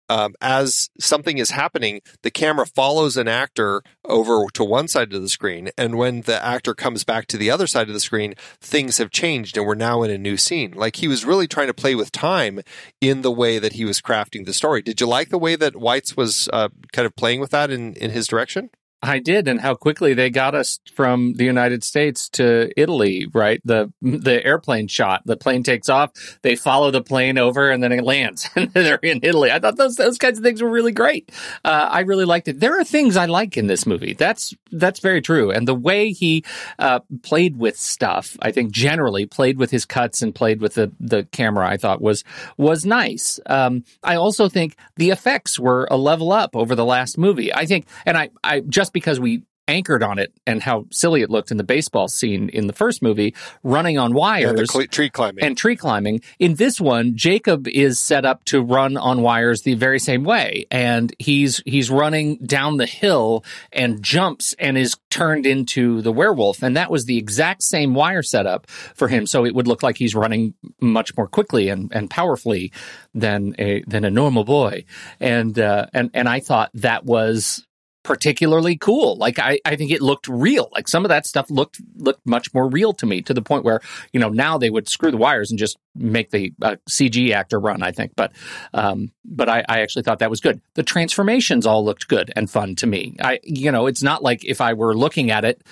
um, 0.09 0.35
as 0.41 0.89
something 1.01 1.39
is 1.39 1.51
happening, 1.51 2.01
the 2.23 2.31
camera 2.31 2.67
follows 2.67 3.17
an 3.17 3.29
actor 3.29 3.83
over 4.05 4.47
to 4.55 4.65
one 4.65 4.89
side 4.89 5.13
of 5.13 5.21
the 5.21 5.29
screen. 5.29 5.71
And 5.77 5.97
when 5.97 6.23
the 6.23 6.45
actor 6.45 6.75
comes 6.75 7.05
back 7.05 7.27
to 7.29 7.37
the 7.37 7.51
other 7.51 7.67
side 7.67 7.89
of 7.89 7.95
the 7.95 8.01
screen, 8.01 8.35
things 8.61 8.99
have 8.99 9.11
changed 9.11 9.57
and 9.57 9.67
we're 9.67 9.75
now 9.75 10.03
in 10.03 10.11
a 10.11 10.19
new 10.19 10.37
scene. 10.37 10.73
Like 10.73 10.97
he 10.97 11.09
was 11.09 11.25
really 11.25 11.49
trying 11.49 11.67
to 11.67 11.75
play 11.75 11.95
with 11.95 12.13
time 12.13 12.61
in 13.01 13.23
the 13.23 13.33
way 13.33 13.59
that 13.59 13.75
he 13.75 13.85
was 13.85 14.01
crafting 14.01 14.47
the 14.47 14.53
story. 14.53 14.83
Did 14.83 15.01
you 15.01 15.07
like 15.07 15.31
the 15.31 15.39
way 15.39 15.57
that 15.57 15.75
Weitz 15.75 16.17
was 16.17 16.49
uh, 16.53 16.69
kind 16.93 17.07
of 17.07 17.17
playing 17.17 17.41
with 17.41 17.51
that 17.51 17.71
in, 17.71 17.95
in 17.95 18.11
his 18.11 18.29
direction? 18.29 18.71
I 19.03 19.19
did, 19.19 19.47
and 19.47 19.61
how 19.61 19.75
quickly 19.75 20.15
they 20.15 20.31
got 20.31 20.55
us 20.55 20.81
from 20.95 21.35
the 21.35 21.45
United 21.45 21.85
States 21.85 22.29
to 22.31 22.71
Italy. 22.77 23.27
Right, 23.33 23.61
the 23.65 23.93
the 24.01 24.45
airplane 24.45 24.89
shot. 24.89 25.23
The 25.27 25.37
plane 25.37 25.63
takes 25.63 25.89
off. 25.89 26.39
They 26.43 26.57
follow 26.57 26.91
the 26.91 27.03
plane 27.03 27.39
over, 27.39 27.71
and 27.71 27.83
then 27.83 27.93
it 27.93 28.05
lands, 28.05 28.49
and 28.57 28.73
they're 28.73 28.97
in 28.97 29.21
Italy. 29.23 29.51
I 29.51 29.59
thought 29.59 29.77
those 29.77 29.97
those 29.97 30.19
kinds 30.19 30.39
of 30.39 30.45
things 30.45 30.63
were 30.63 30.71
really 30.71 30.93
great. 30.93 31.31
Uh, 31.65 31.89
I 31.91 32.01
really 32.01 32.25
liked 32.25 32.49
it. 32.49 32.59
There 32.59 32.81
are 32.81 32.85
things 32.85 33.17
I 33.17 33.27
like 33.27 33.57
in 33.57 33.67
this 33.67 33.87
movie. 33.87 34.15
That's 34.15 34.55
that's 34.73 35.01
very 35.01 35.21
true. 35.21 35.51
And 35.51 35.69
the 35.69 35.75
way 35.75 36.13
he 36.13 36.45
uh, 36.79 37.01
played 37.23 37.59
with 37.59 37.79
stuff, 37.79 38.37
I 38.41 38.51
think 38.51 38.73
generally 38.73 39.27
played 39.27 39.59
with 39.59 39.71
his 39.71 39.85
cuts 39.85 40.23
and 40.23 40.35
played 40.35 40.61
with 40.61 40.75
the 40.75 40.91
the 41.01 41.25
camera. 41.25 41.69
I 41.69 41.77
thought 41.77 42.01
was 42.01 42.25
was 42.57 42.87
nice. 42.87 43.39
Um, 43.47 43.85
I 44.03 44.17
also 44.17 44.49
think 44.49 44.77
the 44.97 45.11
effects 45.11 45.59
were 45.59 45.87
a 45.91 45.97
level 45.97 46.33
up 46.33 46.57
over 46.57 46.75
the 46.75 46.85
last 46.85 47.19
movie. 47.19 47.53
I 47.53 47.67
think, 47.67 47.87
and 48.07 48.17
I 48.17 48.31
I 48.43 48.61
just 48.61 48.86
just 48.87 48.93
because 48.93 49.19
we 49.19 49.43
anchored 49.69 50.03
on 50.03 50.19
it 50.19 50.33
and 50.47 50.63
how 50.63 50.87
silly 50.93 51.23
it 51.23 51.31
looked 51.31 51.51
in 51.51 51.57
the 51.57 51.65
baseball 51.65 52.07
scene 52.07 52.49
in 52.51 52.69
the 52.69 52.73
first 52.73 53.03
movie, 53.03 53.35
running 53.63 53.99
on 53.99 54.15
wires, 54.15 54.61
yeah, 54.61 54.65
cl- 54.67 54.87
tree 54.87 55.11
climbing, 55.11 55.45
and 55.45 55.57
tree 55.57 55.77
climbing. 55.77 56.21
In 56.39 56.55
this 56.55 56.81
one, 56.81 57.17
Jacob 57.17 57.67
is 57.67 57.99
set 57.99 58.25
up 58.25 58.45
to 58.45 58.63
run 58.63 58.97
on 58.97 59.23
wires 59.23 59.63
the 59.63 59.75
very 59.75 59.99
same 59.99 60.25
way, 60.25 60.67
and 60.71 61.15
he's 61.19 61.63
he's 61.67 61.91
running 61.91 62.37
down 62.39 62.77
the 62.77 62.87
hill 62.87 63.45
and 63.73 64.03
jumps 64.03 64.55
and 64.59 64.79
is 64.79 64.97
turned 65.11 65.47
into 65.47 66.01
the 66.03 66.13
werewolf, 66.13 66.63
and 66.63 66.77
that 66.77 66.91
was 66.91 67.07
the 67.07 67.19
exact 67.19 67.63
same 67.63 67.95
wire 67.95 68.23
setup 68.23 68.69
for 68.71 69.09
him. 69.09 69.27
So 69.27 69.45
it 69.45 69.55
would 69.55 69.67
look 69.67 69.83
like 69.83 69.97
he's 69.97 70.15
running 70.15 70.55
much 70.81 71.17
more 71.17 71.27
quickly 71.27 71.69
and, 71.69 71.93
and 71.93 72.09
powerfully 72.09 72.73
than 73.15 73.55
a 73.59 73.83
than 73.87 74.05
a 74.05 74.11
normal 74.11 74.45
boy, 74.45 74.85
and 75.19 75.59
uh, 75.59 75.87
and 75.93 76.11
and 76.15 76.29
I 76.29 76.41
thought 76.41 76.71
that 76.75 77.05
was 77.05 77.67
particularly 78.07 78.77
cool. 78.77 79.17
Like 79.17 79.41
I, 79.41 79.59
I 79.65 79.75
think 79.75 79.91
it 79.91 80.01
looked 80.01 80.29
real. 80.29 80.69
Like 80.73 80.87
some 80.87 81.05
of 81.05 81.09
that 81.09 81.27
stuff 81.27 81.51
looked 81.51 81.81
looked 81.97 82.25
much 82.25 82.55
more 82.55 82.69
real 82.69 82.93
to 82.95 83.05
me 83.05 83.21
to 83.23 83.35
the 83.35 83.43
point 83.43 83.65
where 83.65 83.81
you 84.13 84.21
know 84.21 84.29
now 84.29 84.57
they 84.59 84.71
would 84.71 84.89
screw 84.89 85.11
the 85.11 85.17
wires 85.17 85.51
and 85.51 85.59
just 85.59 85.77
make 85.97 86.31
the 86.31 86.53
uh, 86.63 86.77
CG 86.89 87.33
actor 87.33 87.59
run. 87.59 87.83
I 87.83 87.91
think, 87.91 88.13
but 88.17 88.33
um, 88.73 89.11
but 89.25 89.49
I, 89.49 89.65
I 89.69 89.81
actually 89.81 90.05
thought 90.05 90.21
that 90.21 90.31
was 90.31 90.41
good. 90.41 90.61
The 90.75 90.85
transformations 90.85 91.67
all 91.67 91.85
looked 91.85 92.07
good 92.07 92.33
and 92.37 92.49
fun 92.49 92.77
to 92.77 92.87
me. 92.87 93.17
I 93.21 93.41
you 93.43 93.73
know 93.73 93.89
it's 93.89 94.05
not 94.05 94.23
like 94.23 94.45
if 94.45 94.61
I 94.61 94.73
were 94.73 94.97
looking 94.97 95.31
at 95.31 95.45
it. 95.45 95.63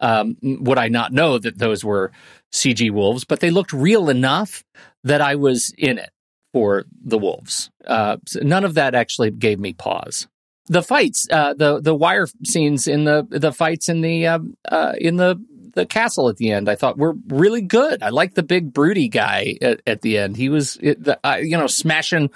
Um, 0.00 0.36
would 0.42 0.76
I 0.76 0.88
not 0.88 1.12
know 1.12 1.38
that 1.38 1.56
those 1.56 1.84
were 1.84 2.10
CG 2.52 2.90
wolves? 2.90 3.24
But 3.24 3.38
they 3.38 3.50
looked 3.50 3.72
real 3.72 4.10
enough 4.10 4.64
that 5.04 5.20
I 5.20 5.36
was 5.36 5.72
in 5.78 5.98
it 5.98 6.10
for 6.52 6.84
the 7.00 7.16
wolves. 7.16 7.70
Uh, 7.86 8.16
so 8.26 8.40
none 8.40 8.64
of 8.64 8.74
that 8.74 8.94
actually 8.96 9.30
gave 9.30 9.60
me 9.60 9.72
pause 9.72 10.26
the 10.66 10.82
fights, 10.82 11.26
uh, 11.30 11.54
the 11.54 11.80
the 11.80 11.94
wire 11.94 12.26
scenes 12.44 12.86
in 12.86 13.04
the 13.04 13.26
the 13.28 13.52
fights 13.52 13.88
in 13.88 14.00
the 14.00 14.26
uh, 14.26 14.38
uh, 14.68 14.94
in 14.98 15.16
the 15.16 15.42
the 15.74 15.86
castle 15.86 16.28
at 16.28 16.36
the 16.36 16.50
end, 16.50 16.68
I 16.68 16.76
thought 16.76 16.96
were 16.96 17.14
really 17.28 17.60
good. 17.60 18.02
I 18.02 18.10
like 18.10 18.34
the 18.34 18.42
big 18.42 18.72
broody 18.72 19.08
guy 19.08 19.56
at, 19.60 19.80
at 19.86 20.02
the 20.02 20.18
end. 20.18 20.36
He 20.36 20.48
was, 20.48 20.74
the, 20.74 21.18
uh, 21.24 21.36
you 21.36 21.58
know, 21.58 21.66
smashing 21.66 22.30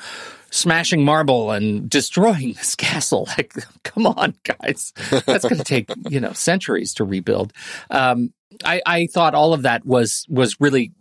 smashing 0.51 1.05
marble 1.05 1.51
and 1.51 1.89
destroying 1.89 2.53
this 2.55 2.75
castle. 2.75 3.29
Like, 3.37 3.55
come 3.85 4.07
on, 4.07 4.35
guys, 4.43 4.93
that's 5.11 5.45
going 5.45 5.59
to 5.59 5.65
take 5.65 5.91
you 6.09 6.21
know 6.21 6.33
centuries 6.33 6.95
to 6.95 7.05
rebuild. 7.05 7.53
Um, 7.91 8.33
I, 8.65 8.83
I 8.85 9.07
thought 9.07 9.35
all 9.35 9.53
of 9.53 9.63
that 9.63 9.87
was 9.87 10.27
was 10.29 10.61
really 10.61 10.93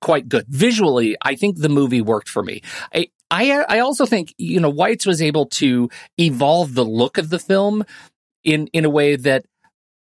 quite 0.00 0.28
good 0.28 0.46
visually. 0.48 1.16
I 1.22 1.34
think 1.34 1.58
the 1.58 1.68
movie 1.68 2.02
worked 2.02 2.28
for 2.28 2.42
me. 2.42 2.62
I, 2.94 3.08
I 3.34 3.64
I 3.68 3.78
also 3.80 4.06
think 4.06 4.32
you 4.38 4.60
know 4.60 4.72
Weitz 4.72 5.06
was 5.06 5.20
able 5.20 5.46
to 5.46 5.90
evolve 6.18 6.74
the 6.74 6.84
look 6.84 7.18
of 7.18 7.30
the 7.30 7.40
film 7.40 7.84
in 8.44 8.68
in 8.68 8.84
a 8.84 8.90
way 8.90 9.16
that 9.16 9.44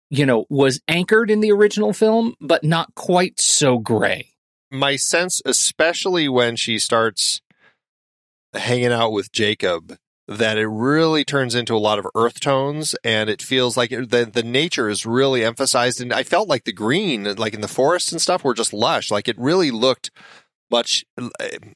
you 0.09 0.25
know 0.25 0.45
was 0.49 0.81
anchored 0.89 1.31
in 1.31 1.39
the 1.39 1.51
original 1.51 1.93
film, 1.93 2.35
but 2.41 2.65
not 2.65 2.93
quite 2.95 3.39
so 3.39 3.77
gray. 3.77 4.33
My 4.71 4.97
sense, 4.97 5.41
especially 5.45 6.27
when 6.27 6.57
she 6.57 6.79
starts 6.79 7.41
hanging 8.53 8.91
out 8.91 9.13
with 9.13 9.31
Jacob, 9.31 9.97
that 10.27 10.57
it 10.57 10.67
really 10.67 11.23
turns 11.23 11.55
into 11.55 11.75
a 11.75 11.77
lot 11.77 11.99
of 11.99 12.07
earth 12.15 12.41
tones 12.41 12.93
and 13.05 13.29
it 13.29 13.41
feels 13.41 13.77
like 13.77 13.89
the, 13.89 14.29
the 14.31 14.43
nature 14.43 14.89
is 14.89 15.05
really 15.05 15.43
emphasized 15.43 15.99
and 15.99 16.13
i 16.13 16.23
felt 16.23 16.47
like 16.47 16.63
the 16.63 16.71
green 16.71 17.35
like 17.35 17.53
in 17.53 17.59
the 17.59 17.67
forests 17.67 18.13
and 18.13 18.21
stuff 18.21 18.41
were 18.41 18.53
just 18.53 18.71
lush 18.71 19.11
like 19.11 19.27
it 19.27 19.37
really 19.37 19.69
looked 19.69 20.11
much 20.73 21.05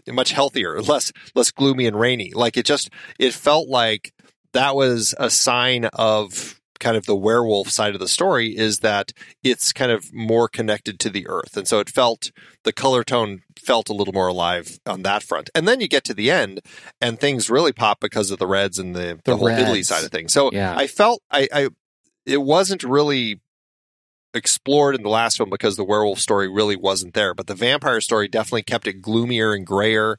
much 0.08 0.32
healthier, 0.32 0.82
less 0.82 1.14
less 1.36 1.52
gloomy 1.52 1.86
and 1.86 1.98
rainy. 1.98 2.32
Like 2.34 2.58
it 2.58 2.66
just 2.66 2.89
it 3.18 3.34
felt 3.34 3.70
like 3.70 4.12
that 4.54 4.76
was 4.76 5.14
a 5.20 5.30
sign 5.30 5.86
of 5.93 6.60
kind 6.80 6.98
of 6.98 7.06
the 7.06 7.16
werewolf 7.16 7.70
side 7.70 7.93
of 7.93 8.00
the 8.00 8.08
story 8.08 8.56
is 8.56 8.80
that 8.80 9.12
it's 9.43 9.74
kind 9.74 9.91
of 9.91 10.14
more 10.14 10.48
connected 10.48 11.00
to 11.00 11.10
the 11.10 11.28
earth. 11.28 11.58
And 11.58 11.68
so 11.68 11.80
it 11.80 11.89
felt 11.89 12.32
the 12.64 12.74
color 12.74 13.04
tone 13.04 13.41
felt 13.58 13.89
a 13.89 13.93
little 13.93 14.14
more 14.14 14.28
alive 14.28 14.80
on 14.86 15.02
that 15.04 15.24
front. 15.24 15.50
And 15.56 15.68
then 15.68 15.82
you 15.82 15.88
get 15.88 16.04
to 16.06 16.14
the 16.14 16.30
end 16.30 16.62
and 17.02 17.20
things 17.20 17.50
really 17.50 17.72
pop 17.72 18.00
because 18.00 18.32
of 18.32 18.39
the 18.39 18.48
reds 18.48 18.78
and 18.78 18.95
the, 18.95 19.20
the, 19.24 19.32
the 19.32 19.38
whole 19.38 19.48
Italy 19.48 19.84
side 19.84 20.04
of 20.04 20.12
things. 20.12 20.34
So 20.34 20.52
yeah. 20.52 20.76
I 20.78 20.88
felt 20.88 21.22
I, 21.32 21.48
I 21.52 21.70
it 22.26 22.41
wasn't 22.41 22.84
really 22.84 23.39
explored 24.38 24.95
in 24.95 25.03
the 25.03 25.09
last 25.09 25.39
one 25.39 25.49
because 25.49 25.75
the 25.75 25.83
werewolf 25.83 26.19
story 26.19 26.47
really 26.47 26.75
wasn't 26.75 27.13
there. 27.13 27.33
But 27.33 27.47
the 27.47 27.55
vampire 27.55 28.01
story 28.01 28.27
definitely 28.27 28.63
kept 28.63 28.88
it 28.88 29.01
gloomier 29.01 29.53
and 29.53 29.65
grayer. 29.65 30.17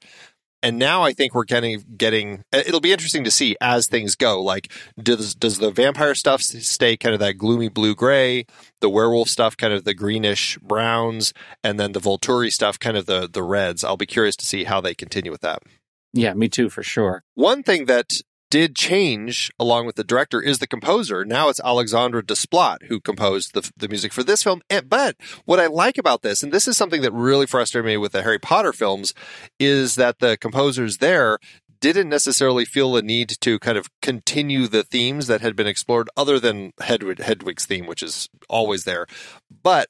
And 0.62 0.76
now 0.76 1.02
I 1.02 1.12
think 1.12 1.34
we're 1.34 1.44
getting 1.44 1.84
getting. 1.96 2.42
Uh, 2.52 2.62
it'll 2.66 2.80
be 2.80 2.92
interesting 2.92 3.22
to 3.24 3.30
see 3.30 3.56
as 3.60 3.86
things 3.86 4.16
go. 4.16 4.42
Like, 4.42 4.72
does 5.00 5.34
does 5.36 5.58
the 5.58 5.70
vampire 5.70 6.16
stuff 6.16 6.42
stay 6.42 6.96
kind 6.96 7.14
of 7.14 7.20
that 7.20 7.38
gloomy 7.38 7.68
blue 7.68 7.94
gray? 7.94 8.44
The 8.80 8.90
werewolf 8.90 9.28
stuff 9.28 9.56
kind 9.56 9.72
of 9.72 9.84
the 9.84 9.94
greenish 9.94 10.58
browns, 10.58 11.32
and 11.62 11.78
then 11.78 11.92
the 11.92 12.00
Volturi 12.00 12.52
stuff 12.52 12.78
kind 12.78 12.96
of 12.96 13.06
the 13.06 13.28
the 13.32 13.44
reds. 13.44 13.84
I'll 13.84 13.96
be 13.96 14.06
curious 14.06 14.34
to 14.36 14.46
see 14.46 14.64
how 14.64 14.80
they 14.80 14.94
continue 14.94 15.30
with 15.30 15.42
that. 15.42 15.62
Yeah, 16.12 16.34
me 16.34 16.48
too, 16.48 16.70
for 16.70 16.82
sure. 16.82 17.22
One 17.34 17.62
thing 17.62 17.84
that 17.86 18.20
did 18.51 18.76
change 18.76 19.51
along 19.59 19.86
with 19.86 19.96
the 19.96 20.05
director 20.05 20.40
is 20.40 20.59
the 20.59 20.66
composer. 20.66 21.24
Now 21.24 21.49
it's 21.49 21.61
Alexandre 21.64 22.22
Desplat 22.22 22.84
who 22.84 23.01
composed 23.01 23.55
the, 23.55 23.70
the 23.76 23.88
music 23.88 24.12
for 24.12 24.22
this 24.22 24.42
film. 24.42 24.62
And, 24.70 24.88
but 24.88 25.16
what 25.44 25.61
I 25.61 25.66
like 25.66 25.99
about 25.99 26.22
this, 26.22 26.42
and 26.42 26.53
this 26.53 26.68
is 26.68 26.76
something 26.76 27.03
that 27.03 27.12
really 27.12 27.46
frustrated 27.46 27.86
me 27.86 27.96
with 27.96 28.12
the 28.12 28.22
Harry 28.22 28.38
Potter 28.38 28.72
films, 28.72 29.14
is 29.59 29.94
that 29.96 30.18
the 30.18 30.36
composers 30.36 30.99
there 30.99 31.38
didn't 31.80 32.09
necessarily 32.09 32.64
feel 32.64 32.92
the 32.92 33.03
need 33.03 33.28
to 33.40 33.59
kind 33.59 33.78
of 33.78 33.88
continue 34.01 34.66
the 34.66 34.82
themes 34.82 35.26
that 35.28 35.40
had 35.40 35.55
been 35.55 35.66
explored 35.66 36.11
other 36.16 36.40
than 36.40 36.72
Hedwig, 36.80 37.20
Hedwig's 37.20 37.66
theme, 37.66 37.86
which 37.86 38.03
is 38.03 38.28
always 38.49 38.84
there. 38.84 39.07
But 39.62 39.88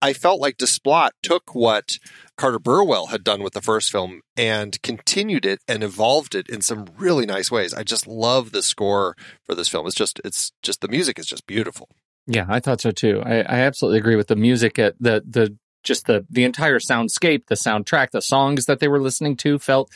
I 0.00 0.12
felt 0.12 0.40
like 0.40 0.58
Desplat 0.58 1.10
took 1.22 1.54
what 1.54 1.98
Carter 2.36 2.58
Burwell 2.58 3.06
had 3.06 3.24
done 3.24 3.42
with 3.42 3.52
the 3.52 3.60
first 3.60 3.90
film 3.90 4.22
and 4.36 4.80
continued 4.82 5.44
it 5.44 5.60
and 5.66 5.82
evolved 5.82 6.34
it 6.34 6.48
in 6.48 6.60
some 6.60 6.86
really 6.96 7.26
nice 7.26 7.50
ways. 7.50 7.74
I 7.74 7.82
just 7.82 8.06
love 8.06 8.52
the 8.52 8.62
score 8.62 9.16
for 9.44 9.54
this 9.54 9.68
film. 9.68 9.86
It's 9.86 9.96
just 9.96 10.20
it's 10.24 10.52
just 10.62 10.80
the 10.80 10.88
music 10.88 11.18
is 11.18 11.26
just 11.26 11.46
beautiful. 11.46 11.88
Yeah, 12.26 12.46
I 12.48 12.60
thought 12.60 12.80
so 12.80 12.90
too. 12.90 13.22
I, 13.24 13.38
I 13.38 13.60
absolutely 13.60 13.98
agree 13.98 14.16
with 14.16 14.28
the 14.28 14.36
music. 14.36 14.78
At 14.78 14.94
the 15.00 15.24
the 15.26 15.56
just 15.88 16.06
the 16.06 16.24
the 16.30 16.44
entire 16.44 16.78
soundscape, 16.78 17.46
the 17.46 17.56
soundtrack, 17.56 18.10
the 18.10 18.22
songs 18.22 18.66
that 18.66 18.78
they 18.78 18.86
were 18.86 19.00
listening 19.00 19.36
to 19.38 19.58
felt, 19.58 19.90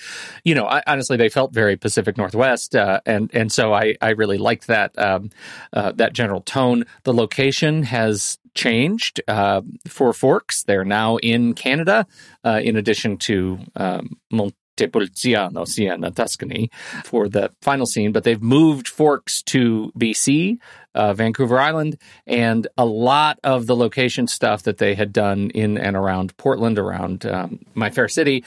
you 0.45 0.55
know, 0.55 0.67
I, 0.67 0.83
honestly 0.87 1.17
they 1.17 1.29
felt 1.29 1.53
very 1.53 1.77
Pacific 1.77 2.17
Northwest, 2.19 2.75
uh, 2.75 3.01
and 3.07 3.31
and 3.33 3.53
so 3.53 3.73
I 3.73 3.95
I 4.01 4.11
really 4.11 4.39
liked 4.39 4.67
that 4.67 4.99
um, 4.99 5.31
uh, 5.73 5.93
that 5.93 6.15
general 6.15 6.41
tone. 6.41 6.85
The 7.05 7.15
location 7.15 7.85
has 7.85 8.39
changed 8.55 9.21
uh, 9.29 9.63
for 9.87 10.13
Forks. 10.13 10.65
They're 10.65 10.85
now 10.85 11.17
in 11.19 11.55
Canada, 11.55 12.07
uh, 12.45 12.61
in 12.63 12.77
addition 12.77 13.19
to 13.19 13.59
um, 13.77 14.19
Montepulciano, 14.79 15.65
Siena, 15.65 16.11
Tuscany, 16.11 16.71
for 17.05 17.29
the 17.29 17.51
final 17.61 17.87
scene. 17.87 18.13
But 18.13 18.25
they've 18.25 18.43
moved 18.43 18.89
Forks 18.89 19.43
to 19.45 19.93
BC, 19.99 20.59
uh, 20.95 21.15
Vancouver 21.15 21.59
Island, 21.59 21.99
and 22.27 22.67
a 22.77 22.85
lot 22.85 23.39
of 23.45 23.67
the 23.67 23.77
location 23.77 24.27
stuff 24.27 24.63
that 24.65 24.79
they 24.79 24.95
had 24.95 25.13
done 25.13 25.51
in 25.51 25.79
and 25.79 25.97
around 25.97 26.37
Portland, 26.37 26.79
around 26.79 27.27
um, 27.27 27.61
My 27.75 27.91
Fair 27.91 28.09
City. 28.09 28.45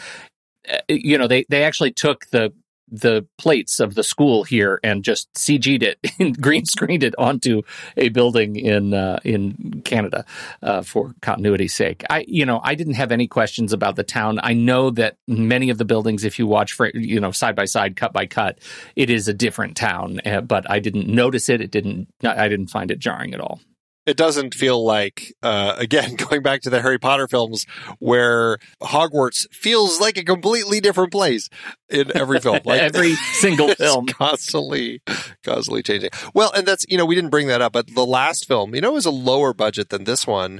uh, 0.71 0.77
You 0.89 1.17
know, 1.17 1.27
they 1.27 1.45
they 1.49 1.63
actually 1.63 1.91
took 1.91 2.25
the 2.27 2.53
the 2.89 3.25
plates 3.37 3.79
of 3.79 3.95
the 3.95 4.03
school 4.03 4.43
here 4.43 4.79
and 4.83 5.03
just 5.03 5.31
CG'd 5.33 5.83
it 5.83 6.39
green 6.41 6.65
screened 6.65 7.03
it 7.03 7.15
onto 7.17 7.61
a 7.97 8.09
building 8.09 8.55
in 8.55 8.93
uh, 8.93 9.19
in 9.23 9.81
Canada 9.83 10.25
uh, 10.61 10.81
for 10.81 11.15
continuity's 11.21 11.73
sake. 11.73 12.03
I 12.09 12.25
you 12.27 12.45
know 12.45 12.59
I 12.63 12.75
didn't 12.75 12.93
have 12.93 13.11
any 13.11 13.27
questions 13.27 13.73
about 13.73 13.95
the 13.95 14.03
town. 14.03 14.39
I 14.41 14.53
know 14.53 14.89
that 14.91 15.17
many 15.27 15.69
of 15.69 15.77
the 15.77 15.85
buildings, 15.85 16.23
if 16.23 16.39
you 16.39 16.47
watch 16.47 16.73
for 16.73 16.89
you 16.93 17.19
know 17.19 17.31
side 17.31 17.55
by 17.55 17.65
side, 17.65 17.95
cut 17.95 18.13
by 18.13 18.25
cut, 18.25 18.59
it 18.95 19.09
is 19.09 19.27
a 19.27 19.33
different 19.33 19.75
town. 19.75 20.19
Uh, 20.25 20.41
but 20.41 20.69
I 20.69 20.79
didn't 20.79 21.07
notice 21.07 21.49
it. 21.49 21.61
It 21.61 21.71
didn't. 21.71 22.07
I 22.23 22.47
didn't 22.47 22.67
find 22.67 22.91
it 22.91 22.99
jarring 22.99 23.33
at 23.33 23.41
all. 23.41 23.59
It 24.05 24.17
doesn't 24.17 24.53
feel 24.53 24.83
like 24.83 25.33
uh, 25.43 25.75
again 25.79 26.15
going 26.15 26.41
back 26.41 26.61
to 26.61 26.69
the 26.69 26.81
harry 26.81 26.99
potter 26.99 27.27
films 27.27 27.65
where 27.99 28.57
hogwarts 28.81 29.45
feels 29.51 29.99
like 29.99 30.17
a 30.17 30.23
completely 30.23 30.79
different 30.79 31.11
place 31.11 31.49
in 31.89 32.15
every 32.15 32.39
film 32.39 32.59
like 32.65 32.81
Every 32.81 33.15
single 33.15 33.69
film. 33.75 34.07
constantly 34.07 35.01
constantly 35.43 35.83
changing 35.83 36.09
well 36.33 36.51
and 36.55 36.65
that's 36.67 36.85
you 36.89 36.97
know 36.97 37.05
we 37.05 37.15
didn't 37.15 37.31
bring 37.31 37.47
that 37.47 37.61
up 37.61 37.73
but 37.73 37.93
the 37.93 38.05
last 38.05 38.47
film 38.47 38.75
you 38.75 38.81
know 38.81 38.91
was 38.93 39.05
a 39.05 39.11
lower 39.11 39.53
budget 39.53 39.89
than 39.89 40.03
this 40.03 40.25
one 40.27 40.59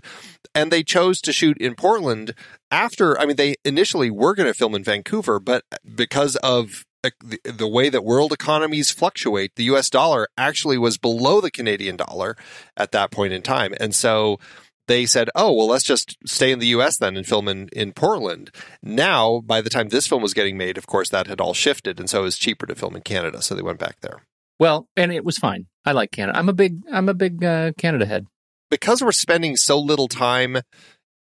and 0.54 0.72
they 0.72 0.84
chose 0.84 1.20
to 1.22 1.32
shoot 1.34 1.58
in 1.60 1.76
portland 1.76 2.34
after 2.72 3.20
i 3.20 3.26
mean 3.26 3.36
they 3.36 3.56
initially 3.64 4.10
were 4.10 4.36
going 4.36 4.48
to 4.48 4.54
film 4.54 4.76
in 4.76 4.84
vancouver 4.84 5.40
but 5.40 5.64
because 5.96 6.36
of 6.38 6.85
the, 7.24 7.40
the 7.52 7.68
way 7.68 7.90
that 7.90 8.04
world 8.04 8.32
economies 8.32 8.92
fluctuate, 8.92 9.56
the 9.56 9.66
US 9.66 9.90
dollar 9.90 10.28
actually 10.38 10.78
was 10.78 10.98
below 10.98 11.42
the 11.42 11.52
Canadian 11.52 11.96
dollar 11.96 12.36
at 12.76 12.92
that 12.92 13.12
point 13.12 13.34
in 13.34 13.42
time. 13.42 13.74
And 13.80 13.94
so 13.94 14.40
they 14.88 15.06
said, 15.06 15.30
oh, 15.36 15.52
well, 15.52 15.68
let's 15.68 15.84
just 15.84 16.18
stay 16.26 16.52
in 16.52 16.60
the 16.60 16.68
US 16.68 16.98
then 16.98 17.18
and 17.18 17.26
film 17.26 17.48
in, 17.48 17.70
in 17.70 17.92
Portland. 17.92 18.52
Now, 18.84 19.42
by 19.42 19.62
the 19.62 19.70
time 19.70 19.90
this 19.90 20.08
film 20.08 20.22
was 20.22 20.34
getting 20.34 20.58
made, 20.58 20.78
of 20.78 20.88
course, 20.88 21.10
that 21.10 21.28
had 21.28 21.42
all 21.42 21.54
shifted. 21.54 22.00
And 22.00 22.10
so 22.10 22.22
it 22.22 22.24
was 22.24 22.38
cheaper 22.38 22.66
to 22.66 22.76
film 22.76 22.96
in 22.96 23.02
Canada. 23.02 23.42
So 23.42 23.56
they 23.56 23.62
went 23.62 23.80
back 23.80 24.02
there. 24.02 24.22
Well, 24.60 24.88
and 24.96 25.12
it 25.12 25.26
was 25.26 25.38
fine. 25.38 25.68
I 25.86 25.92
like 25.92 26.12
Canada. 26.12 26.38
I'm 26.38 26.50
a 26.50 26.54
big 26.54 26.82
I'm 26.92 27.10
a 27.10 27.14
big 27.14 27.44
uh, 27.44 27.74
Canada 27.78 28.06
head. 28.06 28.28
Because 28.70 29.02
we're 29.04 29.12
spending 29.12 29.56
so 29.58 29.80
little 29.80 30.08
time 30.08 30.58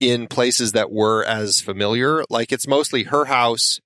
in 0.00 0.26
places 0.26 0.72
that 0.72 0.90
were 0.90 1.24
as 1.24 1.60
familiar, 1.60 2.24
like 2.28 2.52
it's 2.52 2.66
mostly 2.66 3.04
her 3.04 3.26
house, 3.26 3.80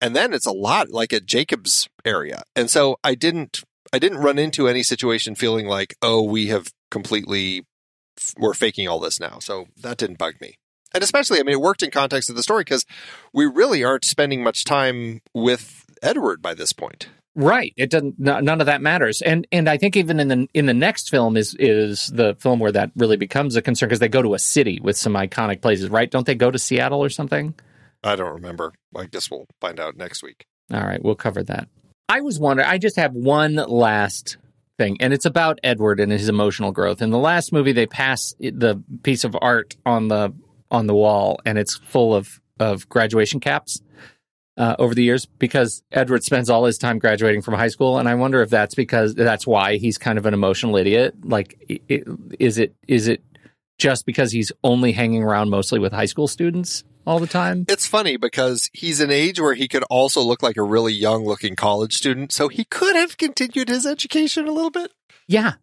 and 0.00 0.16
then 0.16 0.32
it's 0.32 0.46
a 0.46 0.52
lot 0.52 0.90
like 0.90 1.12
at 1.12 1.26
Jacob's 1.26 1.88
area. 2.04 2.42
And 2.56 2.70
so 2.70 2.96
I 3.04 3.14
didn't 3.14 3.62
I 3.92 3.98
didn't 3.98 4.18
run 4.18 4.38
into 4.38 4.68
any 4.68 4.82
situation 4.82 5.34
feeling 5.34 5.66
like, 5.66 5.96
oh, 6.02 6.22
we 6.22 6.46
have 6.48 6.68
completely 6.90 7.64
we're 8.38 8.54
faking 8.54 8.86
all 8.88 9.00
this 9.00 9.18
now. 9.18 9.38
So 9.40 9.66
that 9.80 9.96
didn't 9.96 10.18
bug 10.18 10.34
me. 10.40 10.54
And 10.92 11.02
especially, 11.04 11.38
I 11.38 11.42
mean, 11.42 11.54
it 11.54 11.60
worked 11.60 11.82
in 11.82 11.90
context 11.90 12.30
of 12.30 12.36
the 12.36 12.42
story 12.42 12.62
because 12.62 12.84
we 13.32 13.46
really 13.46 13.84
aren't 13.84 14.04
spending 14.04 14.42
much 14.42 14.64
time 14.64 15.20
with 15.32 15.84
Edward 16.02 16.42
by 16.42 16.54
this 16.54 16.72
point. 16.72 17.08
Right. 17.36 17.72
It 17.76 17.90
doesn't. 17.90 18.18
None 18.18 18.60
of 18.60 18.66
that 18.66 18.82
matters. 18.82 19.22
And 19.22 19.46
and 19.52 19.68
I 19.68 19.76
think 19.76 19.96
even 19.96 20.18
in 20.18 20.28
the 20.28 20.48
in 20.52 20.66
the 20.66 20.74
next 20.74 21.10
film 21.10 21.36
is 21.36 21.54
is 21.60 22.08
the 22.08 22.34
film 22.40 22.58
where 22.58 22.72
that 22.72 22.90
really 22.96 23.16
becomes 23.16 23.54
a 23.54 23.62
concern 23.62 23.88
because 23.88 24.00
they 24.00 24.08
go 24.08 24.20
to 24.20 24.34
a 24.34 24.38
city 24.38 24.80
with 24.82 24.96
some 24.96 25.14
iconic 25.14 25.62
places. 25.62 25.90
Right? 25.90 26.10
Don't 26.10 26.26
they 26.26 26.34
go 26.34 26.50
to 26.50 26.58
Seattle 26.58 27.02
or 27.02 27.08
something? 27.08 27.54
I 28.02 28.16
don't 28.16 28.32
remember. 28.34 28.72
I 28.96 29.06
guess 29.06 29.30
we'll 29.30 29.46
find 29.60 29.78
out 29.80 29.96
next 29.96 30.22
week. 30.22 30.44
All 30.72 30.80
right, 30.82 31.02
we'll 31.04 31.14
cover 31.16 31.42
that. 31.44 31.68
I 32.08 32.20
was 32.20 32.38
wondering. 32.38 32.68
I 32.68 32.78
just 32.78 32.96
have 32.96 33.12
one 33.14 33.54
last 33.56 34.36
thing, 34.78 34.96
and 35.00 35.12
it's 35.12 35.26
about 35.26 35.58
Edward 35.62 36.00
and 36.00 36.10
his 36.10 36.28
emotional 36.28 36.72
growth. 36.72 37.02
In 37.02 37.10
the 37.10 37.18
last 37.18 37.52
movie, 37.52 37.72
they 37.72 37.86
pass 37.86 38.34
the 38.40 38.82
piece 39.02 39.24
of 39.24 39.36
art 39.40 39.76
on 39.84 40.08
the 40.08 40.32
on 40.70 40.86
the 40.86 40.94
wall, 40.94 41.40
and 41.44 41.58
it's 41.58 41.76
full 41.76 42.14
of 42.14 42.40
of 42.58 42.88
graduation 42.88 43.40
caps. 43.40 43.80
Uh, 44.56 44.76
over 44.78 44.94
the 44.94 45.02
years, 45.02 45.24
because 45.38 45.82
Edward 45.90 46.22
spends 46.22 46.50
all 46.50 46.66
his 46.66 46.76
time 46.76 46.98
graduating 46.98 47.40
from 47.40 47.54
high 47.54 47.68
school, 47.68 47.96
and 47.98 48.06
I 48.06 48.14
wonder 48.16 48.42
if 48.42 48.50
that's 48.50 48.74
because 48.74 49.14
that's 49.14 49.46
why 49.46 49.76
he's 49.78 49.96
kind 49.96 50.18
of 50.18 50.26
an 50.26 50.34
emotional 50.34 50.76
idiot. 50.76 51.14
Like, 51.24 51.56
i- 51.70 51.80
i- 51.90 52.02
is 52.38 52.58
it 52.58 52.74
is 52.86 53.08
it 53.08 53.22
just 53.78 54.04
because 54.04 54.32
he's 54.32 54.52
only 54.62 54.92
hanging 54.92 55.22
around 55.22 55.48
mostly 55.48 55.78
with 55.78 55.92
high 55.92 56.04
school 56.06 56.28
students 56.28 56.84
all 57.06 57.18
the 57.18 57.26
time? 57.26 57.64
It's 57.68 57.86
funny 57.86 58.16
because 58.16 58.70
he's 58.72 59.00
an 59.00 59.10
age 59.10 59.40
where 59.40 59.54
he 59.54 59.68
could 59.68 59.84
also 59.90 60.20
look 60.20 60.42
like 60.42 60.56
a 60.56 60.62
really 60.62 60.92
young 60.92 61.24
looking 61.24 61.56
college 61.56 61.94
student. 61.94 62.32
So 62.32 62.48
he 62.48 62.64
could 62.64 62.96
have 62.96 63.16
continued 63.16 63.68
his 63.68 63.86
education 63.86 64.46
a 64.46 64.52
little 64.52 64.70
bit. 64.70 64.92
Yeah, 65.26 65.54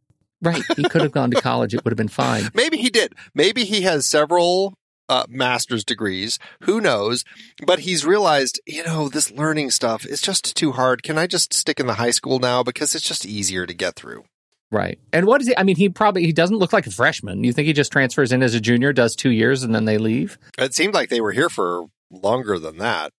right. 0.42 0.64
He 0.76 0.84
could 0.84 1.02
have 1.02 1.12
gone 1.12 1.32
to 1.32 1.42
college; 1.42 1.74
it 1.74 1.84
would 1.84 1.92
have 1.92 1.98
been 1.98 2.08
fine. 2.08 2.50
Maybe 2.54 2.78
he 2.78 2.90
did. 2.90 3.14
Maybe 3.34 3.66
he 3.66 3.82
has 3.82 4.06
several 4.06 4.74
uh, 5.10 5.26
master's 5.30 5.84
degrees. 5.84 6.40
Who 6.62 6.82
knows? 6.82 7.24
But 7.66 7.80
he's 7.80 8.06
realized, 8.06 8.60
you 8.66 8.84
know, 8.84 9.10
this 9.10 9.32
learning 9.32 9.72
stuff 9.72 10.06
is 10.06 10.22
just 10.22 10.56
too 10.56 10.74
hard. 10.74 11.04
Can 11.04 11.18
I 11.18 11.28
just 11.28 11.54
stick 11.54 11.80
in 11.80 11.88
the 11.88 11.96
high 11.96 12.12
school 12.12 12.40
now 12.40 12.64
because 12.64 12.96
it's 12.96 13.08
just 13.08 13.26
easier 13.26 13.66
to 13.66 13.74
get 13.74 13.96
through? 13.96 14.26
Right. 14.72 15.00
And 15.14 15.26
what 15.26 15.42
is 15.42 15.48
he? 15.48 15.58
I 15.58 15.64
mean, 15.64 15.76
he 15.78 15.90
probably 15.90 16.26
he 16.26 16.34
doesn't 16.34 16.58
look 16.58 16.74
like 16.74 16.88
a 16.88 16.92
freshman. 16.92 17.44
You 17.44 17.54
think 17.54 17.68
he 17.68 17.74
just 17.74 17.92
transfers 17.92 18.32
in 18.32 18.44
as 18.44 18.54
a 18.54 18.60
junior, 18.60 18.92
does 18.94 19.16
two 19.16 19.32
years, 19.32 19.64
and 19.64 19.74
then 19.74 19.86
they 19.86 19.98
leave? 19.98 20.38
It 20.58 20.74
seemed 20.74 20.94
like 20.94 21.10
they 21.10 21.22
were 21.22 21.32
here 21.32 21.50
for 21.50 21.86
longer 22.12 22.60
than 22.60 22.78
that. 22.78 23.12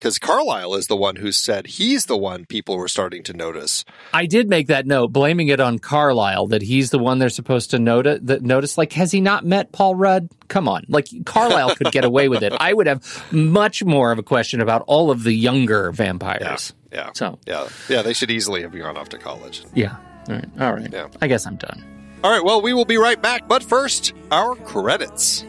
Because 0.00 0.20
Carlisle 0.20 0.76
is 0.76 0.86
the 0.86 0.96
one 0.96 1.16
who 1.16 1.32
said 1.32 1.66
he's 1.66 2.06
the 2.06 2.16
one 2.16 2.46
people 2.46 2.76
were 2.78 2.86
starting 2.86 3.24
to 3.24 3.32
notice. 3.32 3.84
I 4.14 4.26
did 4.26 4.48
make 4.48 4.68
that 4.68 4.86
note, 4.86 5.08
blaming 5.08 5.48
it 5.48 5.58
on 5.58 5.80
Carlisle 5.80 6.46
that 6.48 6.62
he's 6.62 6.90
the 6.90 7.00
one 7.00 7.18
they're 7.18 7.28
supposed 7.28 7.72
to 7.72 7.80
notice. 7.80 8.20
That 8.22 8.42
notice, 8.42 8.78
like, 8.78 8.92
has 8.92 9.10
he 9.10 9.20
not 9.20 9.44
met 9.44 9.72
Paul 9.72 9.96
Rudd? 9.96 10.28
Come 10.46 10.68
on, 10.68 10.84
like 10.88 11.08
Carlisle 11.26 11.74
could 11.74 11.90
get 11.90 12.04
away 12.04 12.28
with 12.28 12.44
it. 12.44 12.52
I 12.60 12.72
would 12.72 12.86
have 12.86 13.26
much 13.32 13.82
more 13.82 14.12
of 14.12 14.20
a 14.20 14.22
question 14.22 14.60
about 14.60 14.84
all 14.86 15.10
of 15.10 15.24
the 15.24 15.32
younger 15.32 15.90
vampires. 15.90 16.72
Yeah. 16.92 17.10
So 17.14 17.40
Yeah. 17.44 17.68
Yeah. 17.88 18.02
They 18.02 18.12
should 18.12 18.30
easily 18.30 18.62
have 18.62 18.72
gone 18.72 18.96
off 18.96 19.08
to 19.08 19.18
college. 19.18 19.64
yeah, 19.74 19.96
all 20.28 20.34
right, 20.34 20.48
all 20.60 20.72
right. 20.74 20.92
Yeah. 20.92 21.08
I 21.20 21.26
guess 21.26 21.46
I'm 21.46 21.56
done. 21.56 21.84
All 22.22 22.30
right. 22.30 22.44
Well, 22.44 22.60
we 22.60 22.72
will 22.72 22.84
be 22.84 22.96
right 22.98 23.20
back. 23.20 23.48
But 23.48 23.62
first, 23.62 24.12
our 24.30 24.54
credits. 24.56 25.44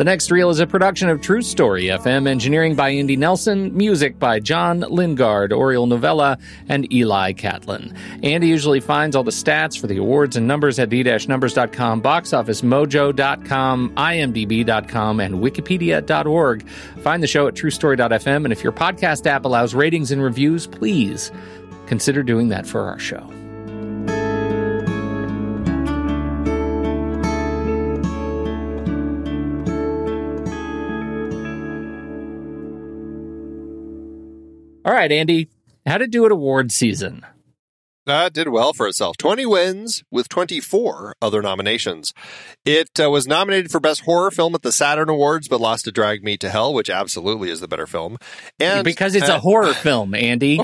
The 0.00 0.04
next 0.04 0.30
reel 0.30 0.48
is 0.48 0.60
a 0.60 0.66
production 0.66 1.10
of 1.10 1.20
True 1.20 1.42
Story 1.42 1.88
FM, 1.88 2.26
engineering 2.26 2.74
by 2.74 2.88
Indy 2.88 3.16
Nelson, 3.16 3.76
music 3.76 4.18
by 4.18 4.40
John 4.40 4.80
Lingard, 4.80 5.52
Oriel 5.52 5.86
Novella, 5.86 6.38
and 6.70 6.90
Eli 6.90 7.34
Catlin. 7.34 7.94
Andy 8.22 8.48
usually 8.48 8.80
finds 8.80 9.14
all 9.14 9.24
the 9.24 9.30
stats 9.30 9.78
for 9.78 9.88
the 9.88 9.98
awards 9.98 10.38
and 10.38 10.48
numbers 10.48 10.78
at 10.78 10.88
the-numbers.com, 10.88 12.00
boxofficemojo.com, 12.00 13.90
imdb.com, 13.90 15.20
and 15.20 15.34
wikipedia.org. 15.34 16.66
Find 17.02 17.22
the 17.22 17.26
show 17.26 17.46
at 17.46 17.52
truestory.fm, 17.52 18.44
and 18.44 18.52
if 18.54 18.64
your 18.64 18.72
podcast 18.72 19.26
app 19.26 19.44
allows 19.44 19.74
ratings 19.74 20.12
and 20.12 20.22
reviews, 20.22 20.66
please 20.66 21.30
consider 21.84 22.22
doing 22.22 22.48
that 22.48 22.66
for 22.66 22.84
our 22.84 22.98
show. 22.98 23.30
All 34.90 34.96
right, 34.96 35.12
Andy, 35.12 35.46
how 35.86 35.98
to 35.98 36.08
do 36.08 36.26
at 36.26 36.32
award 36.32 36.72
season? 36.72 37.24
That 38.06 38.32
did 38.32 38.48
well 38.48 38.72
for 38.72 38.88
itself. 38.88 39.16
20 39.18 39.46
wins 39.46 40.02
with 40.10 40.28
24 40.28 41.14
other 41.22 41.42
nominations. 41.42 42.12
It 42.64 42.98
uh, 43.00 43.08
was 43.08 43.24
nominated 43.24 43.70
for 43.70 43.78
Best 43.78 44.00
Horror 44.00 44.32
Film 44.32 44.52
at 44.56 44.62
the 44.62 44.72
Saturn 44.72 45.08
Awards, 45.08 45.46
but 45.46 45.60
lost 45.60 45.84
to 45.84 45.92
Drag 45.92 46.24
Me 46.24 46.36
to 46.38 46.50
Hell, 46.50 46.74
which 46.74 46.90
absolutely 46.90 47.50
is 47.50 47.60
the 47.60 47.68
better 47.68 47.86
film. 47.86 48.18
And 48.58 48.82
because 48.82 49.14
it's 49.14 49.28
a 49.28 49.38
horror 49.38 49.74
film, 49.74 50.12
Andy. 50.12 50.58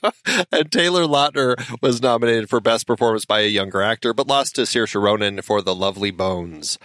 and 0.50 0.72
Taylor 0.72 1.02
Lautner 1.02 1.82
was 1.82 2.00
nominated 2.00 2.48
for 2.48 2.60
Best 2.60 2.86
Performance 2.86 3.26
by 3.26 3.40
a 3.40 3.46
Younger 3.46 3.82
Actor, 3.82 4.14
but 4.14 4.26
lost 4.26 4.54
to 4.54 4.62
Saoirse 4.62 4.98
Ronan 4.98 5.42
for 5.42 5.60
The 5.60 5.74
Lovely 5.74 6.10
Bones. 6.10 6.78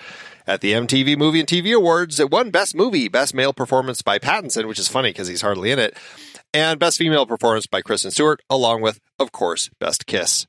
At 0.45 0.59
the 0.59 0.73
MTV 0.73 1.17
Movie 1.17 1.39
and 1.39 1.47
TV 1.47 1.73
Awards, 1.73 2.19
it 2.19 2.31
won 2.31 2.49
Best 2.49 2.75
Movie, 2.75 3.07
Best 3.07 3.33
Male 3.33 3.53
Performance 3.53 4.01
by 4.01 4.19
Pattinson, 4.19 4.67
which 4.67 4.79
is 4.79 4.89
funny 4.89 5.11
because 5.11 5.29
he's 5.29 5.41
hardly 5.41 5.71
in 5.71 5.79
it, 5.79 5.95
and 6.54 6.80
Best 6.80 6.97
Female 6.97 7.26
Performance 7.26 7.68
by 7.68 7.82
Kristen 7.82 8.12
Stewart, 8.12 8.41
along 8.49 8.82
with, 8.82 8.99
of 9.20 9.32
course, 9.32 9.70
Best 9.80 10.06
Kiss. 10.06 10.47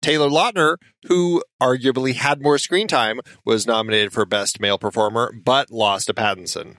Taylor 0.00 0.28
Lautner, 0.28 0.76
who 1.06 1.42
arguably 1.60 2.14
had 2.14 2.40
more 2.40 2.58
screen 2.58 2.86
time, 2.86 3.20
was 3.44 3.66
nominated 3.66 4.12
for 4.12 4.24
Best 4.24 4.60
Male 4.60 4.78
Performer, 4.78 5.32
but 5.44 5.70
lost 5.70 6.06
to 6.06 6.14
Pattinson. 6.14 6.76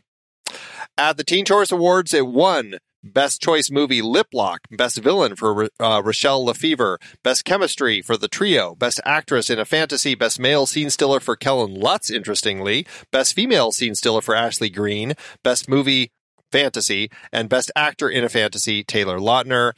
At 0.98 1.18
the 1.18 1.24
Teen 1.24 1.46
Choice 1.46 1.72
Awards, 1.72 2.14
it 2.14 2.28
won 2.28 2.76
Best 3.04 3.42
Choice 3.42 3.72
Movie 3.72 4.02
Lip 4.02 4.28
Lock, 4.34 4.62
Best 4.72 4.98
Villain 4.98 5.36
for 5.36 5.66
uh, 5.80 6.02
Rachelle 6.02 6.44
Lefevre, 6.44 6.98
Best 7.24 7.46
Chemistry 7.46 8.02
for 8.02 8.18
the 8.18 8.28
trio, 8.28 8.76
Best 8.76 9.00
Actress 9.06 9.50
in 9.50 9.60
a 9.60 9.66
Fantasy, 9.66 10.16
Best 10.16 10.40
Male 10.40 10.66
Scene 10.66 10.90
Stiller 10.90 11.20
for 11.20 11.36
Kellen 11.36 11.74
Lutz, 11.74 12.10
interestingly, 12.10 12.86
Best 13.12 13.34
Female 13.34 13.72
Scene 13.72 13.96
Stiller 13.96 14.22
for 14.22 14.36
Ashley 14.36 14.70
Greene, 14.70 15.14
Best 15.44 15.70
Movie 15.70 16.12
Fantasy, 16.52 17.10
and 17.32 17.50
Best 17.50 17.72
Actor 17.76 18.10
in 18.10 18.24
a 18.24 18.30
Fantasy, 18.30 18.84
Taylor 18.84 19.20
Lautner. 19.20 19.74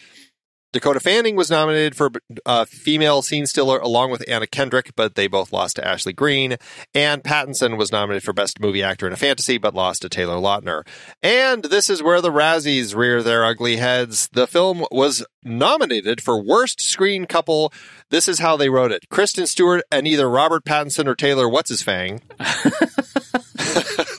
Dakota 0.74 1.02
Fanning 1.02 1.36
was 1.36 1.52
nominated 1.52 1.98
for 1.98 2.12
uh, 2.46 2.64
female 2.64 3.22
scene 3.22 3.46
stiller 3.46 3.78
along 3.80 4.10
with 4.10 4.24
Anna 4.30 4.48
Kendrick, 4.48 4.94
but 4.96 5.16
they 5.16 5.28
both 5.28 5.52
lost 5.52 5.76
to 5.76 5.86
Ashley 5.86 6.14
Greene. 6.14 6.56
And 6.94 7.24
Pattinson 7.24 7.78
was 7.78 7.92
nominated 7.92 8.24
for 8.24 8.32
Best 8.32 8.62
Movie 8.62 8.82
Actor 8.82 9.08
in 9.08 9.14
a 9.14 9.18
Fantasy, 9.18 9.58
but 9.58 9.76
lost 9.76 10.04
to 10.04 10.10
Taylor 10.10 10.38
Lautner. 10.38 10.88
And 11.22 11.64
this 11.64 11.90
is 11.90 12.02
where 12.02 12.22
the 12.22 12.32
Razzies 12.32 12.96
rear 12.96 13.22
their 13.22 13.44
ugly 13.44 13.78
heads. 13.78 14.30
The 14.32 14.48
film 14.48 14.86
was 14.92 15.26
nominated 15.44 16.22
for 16.22 16.42
Worst 16.42 16.80
Screen 16.80 17.26
Couple. 17.26 17.74
This 18.10 18.30
is 18.30 18.40
how 18.40 18.56
they 18.56 18.70
wrote 18.70 18.94
it: 18.94 19.10
Kristen 19.10 19.48
Stewart 19.48 19.84
and 19.92 20.08
either 20.08 20.30
Robert 20.30 20.64
Pattinson 20.64 21.06
or 21.06 21.16
Taylor 21.16 21.50
What's 21.50 21.70
His 21.70 21.82
Fang. 21.82 22.22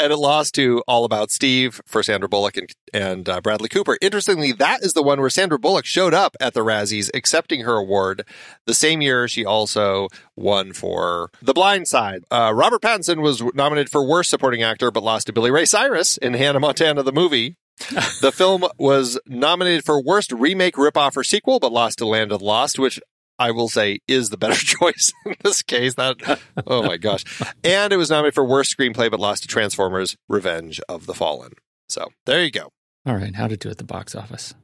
and 0.00 0.12
it 0.12 0.16
lost 0.16 0.54
to 0.54 0.82
All 0.88 1.04
About 1.04 1.30
Steve 1.30 1.80
for 1.84 2.02
Sandra 2.02 2.28
Bullock 2.28 2.56
and, 2.56 2.72
and 2.94 3.28
uh, 3.28 3.40
Bradley 3.42 3.68
Cooper. 3.68 3.98
Interestingly, 4.00 4.52
that 4.52 4.82
is 4.82 4.94
the 4.94 5.02
one 5.02 5.20
where 5.20 5.28
Sandra 5.28 5.58
Bullock 5.58 5.84
showed 5.84 6.14
up 6.14 6.36
at 6.40 6.54
the 6.54 6.60
Razzies 6.60 7.10
accepting 7.12 7.62
her 7.62 7.74
award. 7.74 8.24
The 8.66 8.72
same 8.72 9.02
year, 9.02 9.28
she 9.28 9.44
also 9.44 10.08
won 10.36 10.72
for 10.72 11.30
The 11.42 11.52
Blind 11.52 11.86
Side. 11.86 12.24
Uh, 12.30 12.52
Robert 12.54 12.80
Pattinson 12.80 13.20
was 13.20 13.42
nominated 13.54 13.90
for 13.90 14.02
Worst 14.06 14.30
Supporting 14.30 14.62
Actor, 14.62 14.90
but 14.90 15.02
lost 15.02 15.26
to 15.26 15.34
Billy 15.34 15.50
Ray 15.50 15.66
Cyrus 15.66 16.16
in 16.16 16.32
Hannah 16.32 16.60
Montana 16.60 17.02
the 17.02 17.12
movie. 17.12 17.56
the 18.20 18.32
film 18.32 18.64
was 18.78 19.18
nominated 19.26 19.84
for 19.84 20.02
Worst 20.02 20.32
Remake, 20.32 20.74
Ripoff, 20.74 21.16
or 21.16 21.24
Sequel, 21.24 21.60
but 21.60 21.72
lost 21.72 21.98
to 21.98 22.06
Land 22.06 22.30
of 22.32 22.40
the 22.40 22.44
Lost, 22.44 22.78
which 22.78 23.00
I 23.40 23.50
will 23.52 23.68
say 23.68 24.00
is 24.06 24.28
the 24.28 24.36
better 24.36 24.54
choice 24.54 25.12
in 25.24 25.34
this 25.42 25.62
case. 25.62 25.94
That 25.94 26.40
oh 26.66 26.82
my 26.82 26.98
gosh. 26.98 27.24
And 27.64 27.92
it 27.92 27.96
was 27.96 28.10
nominated 28.10 28.34
for 28.34 28.44
worst 28.44 28.76
screenplay 28.76 29.10
but 29.10 29.18
lost 29.18 29.42
to 29.42 29.48
Transformers 29.48 30.16
Revenge 30.28 30.80
of 30.88 31.06
the 31.06 31.14
Fallen. 31.14 31.52
So 31.88 32.10
there 32.26 32.44
you 32.44 32.50
go. 32.50 32.68
All 33.06 33.16
right, 33.16 33.34
how 33.34 33.48
to 33.48 33.56
do 33.56 33.70
at 33.70 33.78
the 33.78 33.84
box 33.84 34.14
office. 34.14 34.54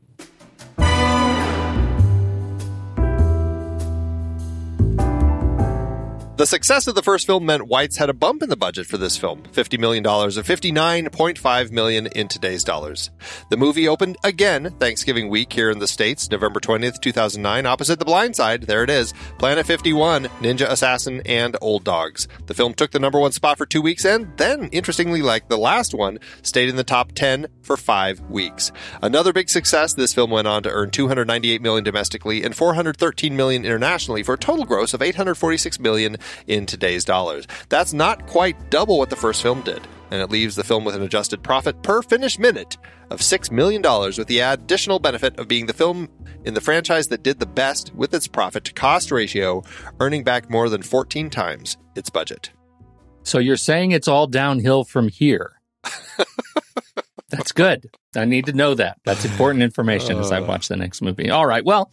The 6.36 6.44
success 6.44 6.86
of 6.86 6.94
the 6.94 7.02
first 7.02 7.24
film 7.24 7.46
meant 7.46 7.70
Weitz 7.70 7.96
had 7.96 8.10
a 8.10 8.12
bump 8.12 8.42
in 8.42 8.50
the 8.50 8.58
budget 8.58 8.86
for 8.86 8.98
this 8.98 9.16
film, 9.16 9.42
$50 9.54 9.78
million 9.78 10.06
or 10.06 10.28
59.5 10.28 11.70
million 11.70 12.06
in 12.08 12.28
today's 12.28 12.62
dollars. 12.62 13.08
The 13.48 13.56
movie 13.56 13.88
opened 13.88 14.18
again 14.22 14.74
Thanksgiving 14.78 15.30
week 15.30 15.50
here 15.50 15.70
in 15.70 15.78
the 15.78 15.88
States, 15.88 16.30
November 16.30 16.60
20th, 16.60 17.00
2009, 17.00 17.64
opposite 17.64 17.98
The 17.98 18.04
Blind 18.04 18.36
Side. 18.36 18.64
There 18.64 18.84
it 18.84 18.90
is. 18.90 19.14
Planet 19.38 19.64
51, 19.64 20.24
Ninja 20.42 20.68
Assassin, 20.68 21.22
and 21.24 21.56
Old 21.62 21.84
Dogs. 21.84 22.28
The 22.44 22.54
film 22.54 22.74
took 22.74 22.90
the 22.90 23.00
number 23.00 23.18
one 23.18 23.32
spot 23.32 23.56
for 23.56 23.64
two 23.64 23.80
weeks 23.80 24.04
and 24.04 24.36
then, 24.36 24.68
interestingly, 24.72 25.22
like 25.22 25.48
the 25.48 25.56
last 25.56 25.94
one, 25.94 26.18
stayed 26.42 26.68
in 26.68 26.76
the 26.76 26.84
top 26.84 27.12
10 27.12 27.46
for 27.62 27.78
five 27.78 28.20
weeks. 28.28 28.72
Another 29.00 29.32
big 29.32 29.48
success, 29.48 29.94
this 29.94 30.12
film 30.12 30.30
went 30.30 30.48
on 30.48 30.62
to 30.64 30.70
earn 30.70 30.90
298 30.90 31.62
million 31.62 31.82
domestically 31.82 32.44
and 32.44 32.54
413 32.54 33.34
million 33.34 33.64
internationally 33.64 34.22
for 34.22 34.34
a 34.34 34.38
total 34.38 34.66
gross 34.66 34.92
of 34.92 35.00
846 35.00 35.80
million 35.80 36.18
in 36.46 36.66
today's 36.66 37.04
dollars. 37.04 37.46
That's 37.68 37.92
not 37.92 38.26
quite 38.26 38.70
double 38.70 38.98
what 38.98 39.10
the 39.10 39.16
first 39.16 39.42
film 39.42 39.62
did, 39.62 39.86
and 40.10 40.20
it 40.20 40.30
leaves 40.30 40.56
the 40.56 40.64
film 40.64 40.84
with 40.84 40.94
an 40.94 41.02
adjusted 41.02 41.42
profit 41.42 41.82
per 41.82 42.02
finished 42.02 42.38
minute 42.38 42.76
of 43.10 43.20
$6 43.20 43.50
million, 43.50 43.82
with 43.82 44.26
the 44.26 44.40
additional 44.40 44.98
benefit 44.98 45.38
of 45.38 45.48
being 45.48 45.66
the 45.66 45.72
film 45.72 46.08
in 46.44 46.54
the 46.54 46.60
franchise 46.60 47.08
that 47.08 47.22
did 47.22 47.38
the 47.38 47.46
best 47.46 47.94
with 47.94 48.12
its 48.14 48.26
profit 48.26 48.64
to 48.64 48.72
cost 48.72 49.10
ratio, 49.10 49.62
earning 50.00 50.24
back 50.24 50.50
more 50.50 50.68
than 50.68 50.82
14 50.82 51.30
times 51.30 51.76
its 51.94 52.10
budget. 52.10 52.50
So 53.22 53.38
you're 53.38 53.56
saying 53.56 53.92
it's 53.92 54.08
all 54.08 54.26
downhill 54.26 54.84
from 54.84 55.08
here? 55.08 55.60
That's 57.28 57.52
good. 57.52 57.90
I 58.14 58.24
need 58.24 58.46
to 58.46 58.52
know 58.52 58.74
that. 58.74 58.98
That's 59.04 59.24
important 59.24 59.62
information 59.62 60.18
as 60.18 60.30
I 60.30 60.40
uh. 60.40 60.46
watch 60.46 60.68
the 60.68 60.76
next 60.76 61.02
movie. 61.02 61.28
All 61.28 61.46
right. 61.46 61.64
Well, 61.64 61.90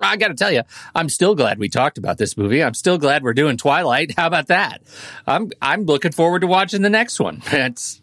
I 0.00 0.16
got 0.16 0.28
to 0.28 0.34
tell 0.34 0.52
you, 0.52 0.62
I'm 0.94 1.08
still 1.08 1.34
glad 1.34 1.58
we 1.58 1.68
talked 1.68 1.98
about 1.98 2.18
this 2.18 2.36
movie. 2.36 2.62
I'm 2.62 2.74
still 2.74 2.98
glad 2.98 3.22
we're 3.22 3.34
doing 3.34 3.56
Twilight. 3.56 4.14
How 4.16 4.26
about 4.26 4.48
that? 4.48 4.82
I'm 5.26 5.50
I'm 5.60 5.84
looking 5.84 6.12
forward 6.12 6.40
to 6.40 6.46
watching 6.46 6.82
the 6.82 6.90
next 6.90 7.20
one. 7.20 7.42
It's 7.52 8.02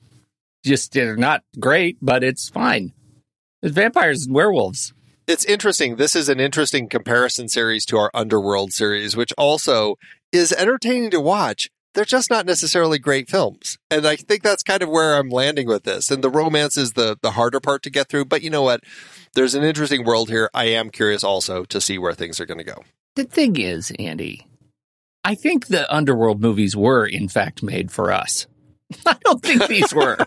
just 0.65 0.95
not 0.95 1.43
great, 1.59 1.97
but 2.01 2.23
it's 2.23 2.47
fine. 2.47 2.93
It's 3.61 3.75
vampires 3.75 4.25
and 4.25 4.33
werewolves. 4.33 4.93
It's 5.27 5.43
interesting. 5.43 5.97
This 5.97 6.15
is 6.15 6.29
an 6.29 6.39
interesting 6.39 6.87
comparison 6.87 7.49
series 7.49 7.85
to 7.87 7.97
our 7.97 8.09
Underworld 8.13 8.71
series, 8.71 9.15
which 9.15 9.33
also 9.37 9.95
is 10.31 10.53
entertaining 10.53 11.11
to 11.11 11.19
watch. 11.19 11.69
They're 11.93 12.05
just 12.05 12.29
not 12.29 12.45
necessarily 12.45 12.97
great 12.97 13.29
films. 13.29 13.77
And 13.91 14.07
I 14.07 14.15
think 14.15 14.41
that's 14.41 14.63
kind 14.63 14.81
of 14.81 14.89
where 14.89 15.15
I'm 15.15 15.29
landing 15.29 15.67
with 15.67 15.83
this. 15.83 16.09
And 16.09 16.23
the 16.23 16.29
romance 16.29 16.77
is 16.77 16.93
the 16.93 17.17
the 17.21 17.31
harder 17.31 17.59
part 17.59 17.83
to 17.83 17.89
get 17.89 18.09
through, 18.09 18.25
but 18.25 18.41
you 18.41 18.49
know 18.49 18.63
what? 18.63 18.81
there's 19.33 19.55
an 19.55 19.63
interesting 19.63 20.05
world 20.05 20.29
here. 20.29 20.49
I 20.53 20.65
am 20.65 20.89
curious 20.89 21.23
also 21.23 21.65
to 21.65 21.81
see 21.81 21.97
where 21.97 22.13
things 22.13 22.39
are 22.39 22.45
going 22.45 22.59
to 22.59 22.63
go. 22.63 22.83
The 23.15 23.25
thing 23.25 23.57
is, 23.59 23.91
Andy, 23.99 24.47
I 25.23 25.35
think 25.35 25.67
the 25.67 25.91
Underworld 25.93 26.41
movies 26.41 26.75
were, 26.75 27.05
in 27.05 27.27
fact, 27.27 27.63
made 27.63 27.91
for 27.91 28.11
us. 28.11 28.47
I 29.05 29.17
don't 29.23 29.41
think 29.41 29.67
these 29.67 29.93
were. 29.93 30.17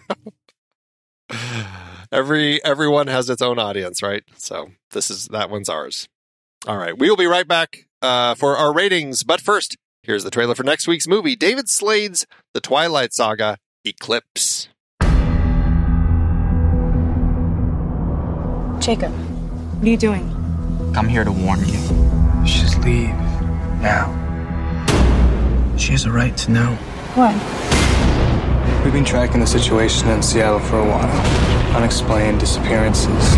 Every 2.12 2.64
everyone 2.64 3.08
has 3.08 3.28
its 3.28 3.42
own 3.42 3.58
audience, 3.58 4.00
right? 4.00 4.22
So 4.36 4.70
this 4.92 5.10
is 5.10 5.26
that 5.26 5.50
one's 5.50 5.68
ours. 5.68 6.08
All 6.68 6.76
right, 6.76 6.96
we 6.96 7.10
will 7.10 7.16
be 7.16 7.26
right 7.26 7.46
back 7.46 7.88
uh, 8.00 8.36
for 8.36 8.56
our 8.56 8.72
ratings, 8.72 9.24
but 9.24 9.40
first, 9.40 9.76
here's 10.06 10.22
the 10.22 10.30
trailer 10.30 10.54
for 10.54 10.62
next 10.62 10.86
week's 10.86 11.08
movie: 11.08 11.36
David 11.36 11.68
Slade's 11.68 12.26
The 12.54 12.60
Twilight 12.60 13.12
Saga: 13.12 13.58
Eclipse. 13.84 14.68
Jacob, 18.78 19.12
what 19.12 19.84
are 19.84 19.90
you 19.90 19.96
doing? 19.96 20.32
I'm 20.96 21.08
here 21.08 21.24
to 21.24 21.32
warn 21.32 21.58
you. 21.60 22.46
She's 22.46 22.76
leave. 22.78 23.10
Now. 23.82 24.22
She 25.76 25.92
has 25.92 26.04
a 26.04 26.12
right 26.12 26.36
to 26.38 26.50
know. 26.52 26.74
What? 27.16 27.34
We've 28.84 28.92
been 28.92 29.04
tracking 29.04 29.40
the 29.40 29.46
situation 29.46 30.08
in 30.08 30.22
Seattle 30.22 30.60
for 30.60 30.78
a 30.78 30.84
while. 30.86 31.76
Unexplained 31.76 32.38
disappearances, 32.40 33.34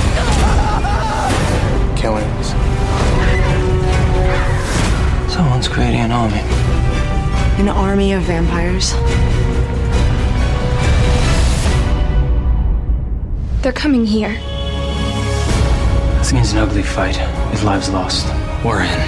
killings. 1.99 2.53
Someone's 5.59 5.74
creating 5.74 6.00
an 6.02 6.12
army. 6.12 6.38
An 7.59 7.68
army 7.68 8.12
of 8.12 8.22
vampires? 8.22 8.92
They're 13.62 13.72
coming 13.72 14.06
here. 14.06 14.34
This 16.18 16.32
means 16.32 16.52
an 16.52 16.59
ugly 16.59 16.84
fight 16.84 17.18
with 17.50 17.64
lives 17.64 17.90
lost. 17.90 18.26
We're 18.64 18.82
in. 18.82 19.00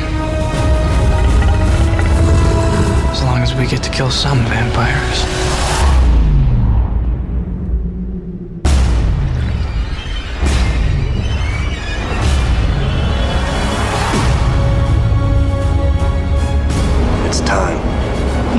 As 3.13 3.23
long 3.23 3.43
as 3.43 3.55
we 3.55 3.69
get 3.69 3.85
to 3.85 3.91
kill 3.91 4.11
some 4.11 4.39
vampires. 4.47 5.60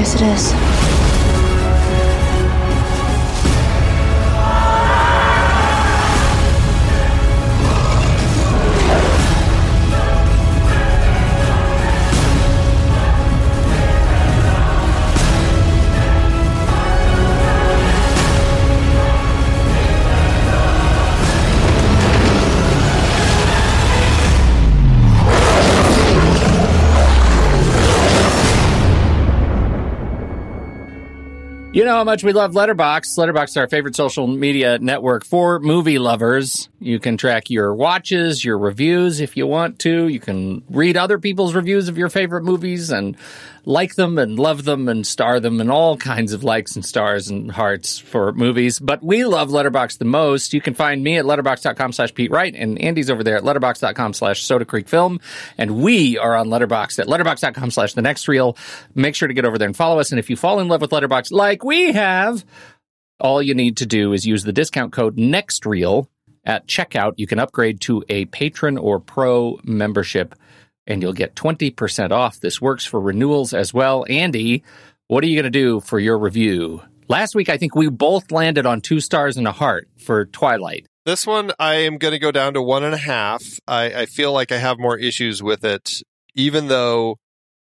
Yes, 0.01 0.15
it 0.15 0.21
is. 0.23 0.80
You 31.81 31.87
know 31.87 31.95
how 31.95 32.03
much 32.03 32.23
we 32.23 32.31
love 32.31 32.51
Letterboxd. 32.51 33.17
Letterboxd 33.17 33.49
is 33.49 33.57
our 33.57 33.67
favorite 33.67 33.95
social 33.95 34.27
media 34.27 34.77
network 34.77 35.25
for 35.25 35.57
movie 35.57 35.97
lovers. 35.97 36.69
You 36.77 36.99
can 36.99 37.17
track 37.17 37.49
your 37.49 37.73
watches, 37.73 38.45
your 38.45 38.59
reviews 38.59 39.19
if 39.19 39.35
you 39.35 39.47
want 39.47 39.79
to. 39.79 40.07
You 40.07 40.19
can 40.19 40.61
read 40.69 40.95
other 40.95 41.17
people's 41.17 41.55
reviews 41.55 41.89
of 41.89 41.97
your 41.97 42.09
favorite 42.09 42.43
movies 42.43 42.91
and 42.91 43.17
like 43.65 43.95
them 43.95 44.17
and 44.17 44.39
love 44.39 44.63
them 44.65 44.89
and 44.89 45.05
star 45.05 45.39
them 45.39 45.61
and 45.61 45.69
all 45.69 45.97
kinds 45.97 46.33
of 46.33 46.43
likes 46.43 46.75
and 46.75 46.83
stars 46.83 47.29
and 47.29 47.51
hearts 47.51 47.99
for 47.99 48.31
movies. 48.33 48.79
But 48.79 49.03
we 49.03 49.25
love 49.25 49.49
Letterboxd 49.49 49.99
the 49.99 50.05
most. 50.05 50.53
You 50.53 50.61
can 50.61 50.73
find 50.73 51.03
me 51.03 51.17
at 51.17 51.25
letterboxd.com 51.25 51.91
slash 51.93 52.13
Pete 52.13 52.31
Wright 52.31 52.53
and 52.55 52.81
Andy's 52.81 53.09
over 53.09 53.23
there 53.23 53.37
at 53.37 53.43
letterboxd.com 53.43 54.13
slash 54.13 54.43
Soda 54.43 54.65
Creek 54.65 54.89
Film. 54.89 55.19
And 55.57 55.81
we 55.83 56.17
are 56.17 56.35
on 56.35 56.47
Letterboxd 56.47 56.99
at 56.99 57.07
letterboxd.com 57.07 57.71
slash 57.71 57.93
the 57.93 58.01
next 58.01 58.27
reel. 58.27 58.57
Make 58.95 59.15
sure 59.15 59.27
to 59.27 59.33
get 59.33 59.45
over 59.45 59.57
there 59.57 59.67
and 59.67 59.77
follow 59.77 59.99
us. 59.99 60.11
And 60.11 60.17
if 60.17 60.29
you 60.29 60.35
fall 60.35 60.59
in 60.59 60.67
love 60.67 60.81
with 60.81 60.91
Letterboxd 60.91 61.31
like 61.31 61.63
we 61.63 61.70
have, 61.93 62.45
all 63.19 63.41
you 63.41 63.53
need 63.53 63.77
to 63.77 63.85
do 63.85 64.13
is 64.13 64.25
use 64.25 64.43
the 64.43 64.53
discount 64.53 64.91
code 64.91 65.17
NEXTREEL 65.17 66.07
at 66.43 66.67
checkout. 66.67 67.13
You 67.17 67.27
can 67.27 67.39
upgrade 67.39 67.81
to 67.81 68.03
a 68.09 68.25
patron 68.25 68.77
or 68.77 68.99
pro 68.99 69.59
membership 69.63 70.35
and 70.87 71.01
you'll 71.01 71.13
get 71.13 71.35
20% 71.35 72.11
off. 72.11 72.39
This 72.39 72.61
works 72.61 72.85
for 72.85 72.99
renewals 72.99 73.53
as 73.53 73.73
well. 73.73 74.05
Andy, 74.09 74.63
what 75.07 75.23
are 75.23 75.27
you 75.27 75.35
going 75.35 75.51
to 75.51 75.59
do 75.59 75.79
for 75.79 75.99
your 75.99 76.17
review? 76.17 76.81
Last 77.07 77.35
week, 77.35 77.49
I 77.49 77.57
think 77.57 77.75
we 77.75 77.89
both 77.89 78.31
landed 78.31 78.65
on 78.65 78.81
two 78.81 78.99
stars 78.99 79.37
and 79.37 79.47
a 79.47 79.51
heart 79.51 79.87
for 79.97 80.25
Twilight. 80.25 80.85
This 81.05 81.25
one, 81.27 81.51
I 81.59 81.75
am 81.75 81.97
going 81.97 82.13
to 82.13 82.19
go 82.19 82.31
down 82.31 82.53
to 82.53 82.61
one 82.61 82.83
and 82.83 82.93
a 82.93 82.97
half. 82.97 83.43
I, 83.67 83.85
I 83.93 84.05
feel 84.05 84.31
like 84.31 84.51
I 84.51 84.57
have 84.57 84.79
more 84.79 84.97
issues 84.97 85.41
with 85.41 85.65
it, 85.65 85.89
even 86.35 86.67
though 86.67 87.17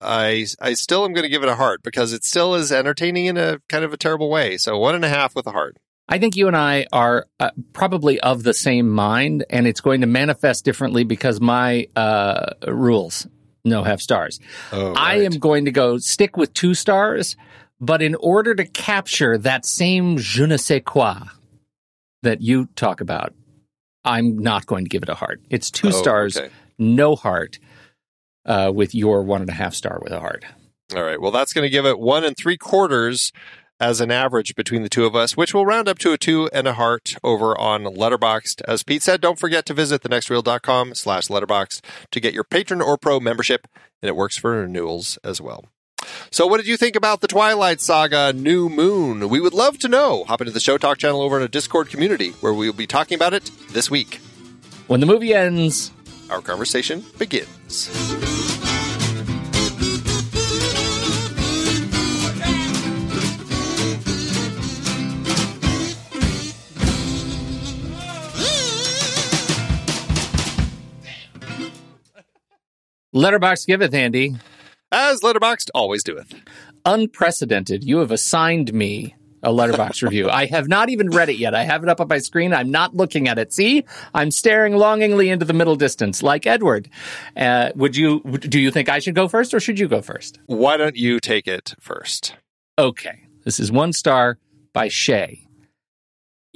I 0.02 0.46
I 0.62 0.74
still 0.74 1.06
am 1.06 1.14
going 1.14 1.24
to 1.24 1.30
give 1.30 1.44
it 1.44 1.50
a 1.50 1.56
heart 1.56 1.82
because 1.84 2.14
it 2.14 2.24
still 2.24 2.56
is 2.56 2.72
entertaining 2.72 3.26
in 3.26 3.38
a 3.38 3.60
kind 3.70 3.84
of 3.84 3.94
a 3.94 3.98
terrible 3.98 4.30
way. 4.30 4.58
So 4.58 4.78
one 4.78 4.96
and 4.96 5.04
a 5.06 5.10
half 5.10 5.36
with 5.36 5.48
a 5.48 5.52
heart. 5.52 5.78
I 6.10 6.20
think 6.20 6.36
you 6.38 6.48
and 6.48 6.56
I 6.56 6.86
are 6.94 7.26
uh, 7.40 7.52
probably 7.74 8.18
of 8.22 8.44
the 8.44 8.54
same 8.54 8.90
mind, 8.90 9.44
and 9.50 9.68
it's 9.68 9.82
going 9.82 10.02
to 10.02 10.08
manifest 10.08 10.64
differently 10.64 11.04
because 11.04 11.42
my 11.42 11.88
uh, 11.98 12.54
rules 12.68 13.28
no 13.66 13.84
have 13.84 14.02
stars. 14.02 14.40
Oh, 14.72 14.94
I 14.94 15.16
am 15.24 15.34
going 15.34 15.66
to 15.66 15.72
go 15.72 15.98
stick 15.98 16.38
with 16.38 16.54
two 16.54 16.74
stars, 16.76 17.36
but 17.82 18.02
in 18.02 18.16
order 18.16 18.56
to 18.56 18.64
capture 18.66 19.38
that 19.40 19.66
same 19.66 20.18
je 20.18 20.46
ne 20.46 20.56
sais 20.56 20.82
quoi 20.86 21.16
that 22.24 22.42
you 22.42 22.68
talk 22.78 23.02
about, 23.02 23.34
I'm 24.06 24.38
not 24.38 24.66
going 24.66 24.86
to 24.86 24.90
give 24.90 25.04
it 25.04 25.10
a 25.10 25.16
heart. 25.16 25.42
It's 25.50 25.70
two 25.70 25.90
Oh, 25.90 25.92
stars, 25.92 26.38
okay. 26.38 26.50
no 26.78 27.18
heart, 27.18 27.60
uh, 28.48 28.72
with 28.74 28.96
your 28.96 29.22
one 29.24 29.42
and 29.42 29.50
a 29.50 29.54
half 29.54 29.74
star 29.76 30.00
with 30.02 30.12
a 30.14 30.20
heart. 30.20 30.46
All 30.96 31.04
right. 31.04 31.20
Well, 31.22 31.32
that's 31.32 31.54
going 31.54 31.66
to 31.66 31.70
give 31.70 31.86
it 31.86 32.00
one 32.00 32.24
and 32.24 32.36
three 32.36 32.58
quarters 32.58 33.32
as 33.80 34.02
an 34.02 34.10
average 34.10 34.56
between 34.56 34.82
the 34.82 34.90
two 34.90 35.06
of 35.06 35.16
us, 35.16 35.38
which 35.38 35.54
will 35.54 35.66
round 35.66 35.88
up 35.88 36.00
to 36.00 36.12
a 36.14 36.18
two 36.18 36.50
and 36.52 36.68
a 36.68 36.74
heart 36.74 37.16
over 37.24 37.56
on 37.60 37.84
Letterboxd. 37.84 38.62
As 38.68 38.82
Pete 38.84 39.04
said, 39.04 39.22
don't 39.22 39.38
forget 39.38 39.66
to 39.68 39.74
visit 39.74 40.02
thenextreel.com 40.02 40.96
slash 40.96 41.28
letterboxd 41.28 41.82
to 42.12 42.20
get 42.20 42.34
your 42.34 42.44
patron 42.44 42.82
or 42.82 42.98
pro 42.98 43.20
membership, 43.20 43.68
and 44.02 44.10
it 44.10 44.16
works 44.16 44.38
for 44.38 44.52
renewals 44.52 45.20
as 45.24 45.40
well. 45.40 45.66
So, 46.32 46.48
what 46.48 46.58
did 46.58 46.68
you 46.68 46.78
think 46.78 46.96
about 46.96 47.22
the 47.22 47.28
Twilight 47.28 47.82
Saga 47.82 48.32
New 48.34 48.70
Moon? 48.70 49.30
We 49.30 49.40
would 49.40 49.54
love 49.54 49.78
to 49.80 49.88
know. 49.88 50.24
Hop 50.24 50.42
into 50.42 50.54
the 50.54 50.60
Show 50.60 50.78
Talk 50.78 50.98
channel 51.00 51.22
over 51.22 51.38
in 51.38 51.44
a 51.44 51.48
Discord 51.48 51.90
community 51.90 52.30
where 52.40 52.54
we 52.54 52.68
will 52.68 52.78
be 52.78 52.88
talking 52.88 53.16
about 53.16 53.34
it 53.34 53.52
this 53.72 53.92
week. 53.92 54.22
When 54.88 55.02
the 55.02 55.06
movie 55.06 55.34
ends, 55.34 55.92
Our 56.30 56.42
conversation 56.42 57.04
begins. 57.18 57.90
Letterboxd 73.18 73.66
giveth, 73.66 73.96
Andy. 73.96 74.36
As 74.92 75.22
Letterboxd 75.22 75.70
always 75.74 76.04
doeth. 76.04 76.36
unprecedented. 76.86 77.84
You 77.84 77.98
have 77.98 78.12
assigned 78.12 78.74
me 78.74 79.16
a 79.42 79.50
Letterboxd 79.50 80.04
review. 80.04 80.30
I 80.30 80.46
have 80.46 80.68
not 80.68 80.90
even 80.90 81.10
read 81.10 81.28
it 81.30 81.38
yet. 81.38 81.56
I 81.56 81.64
have 81.64 81.82
it 81.82 81.90
up 81.90 82.00
on 82.00 82.08
my 82.08 82.20
screen. 82.20 82.54
I'm 82.54 82.70
not 82.70 82.96
looking 82.96 83.28
at 83.28 83.40
it. 83.40 83.52
See, 83.54 83.84
I'm 84.14 84.30
staring 84.30 84.76
longingly 84.76 85.30
into 85.30 85.46
the 85.46 85.54
middle 85.54 85.76
distance, 85.76 86.22
like 86.22 86.46
Edward. 86.46 86.90
Uh, 87.36 87.72
would 87.76 87.96
you? 87.96 88.20
Do 88.22 88.60
you 88.60 88.70
think 88.70 88.88
I 88.88 89.00
should 89.00 89.16
go 89.16 89.28
first, 89.28 89.54
or 89.54 89.60
should 89.60 89.80
you 89.80 89.88
go 89.88 90.02
first? 90.02 90.40
Why 90.46 90.78
don't 90.78 90.96
you 90.96 91.20
take 91.20 91.48
it 91.48 91.74
first? 91.80 92.36
Okay, 92.78 93.24
this 93.46 93.60
is 93.60 93.72
one 93.72 93.94
star 93.94 94.38
by 94.74 94.90
Shay. 94.90 95.47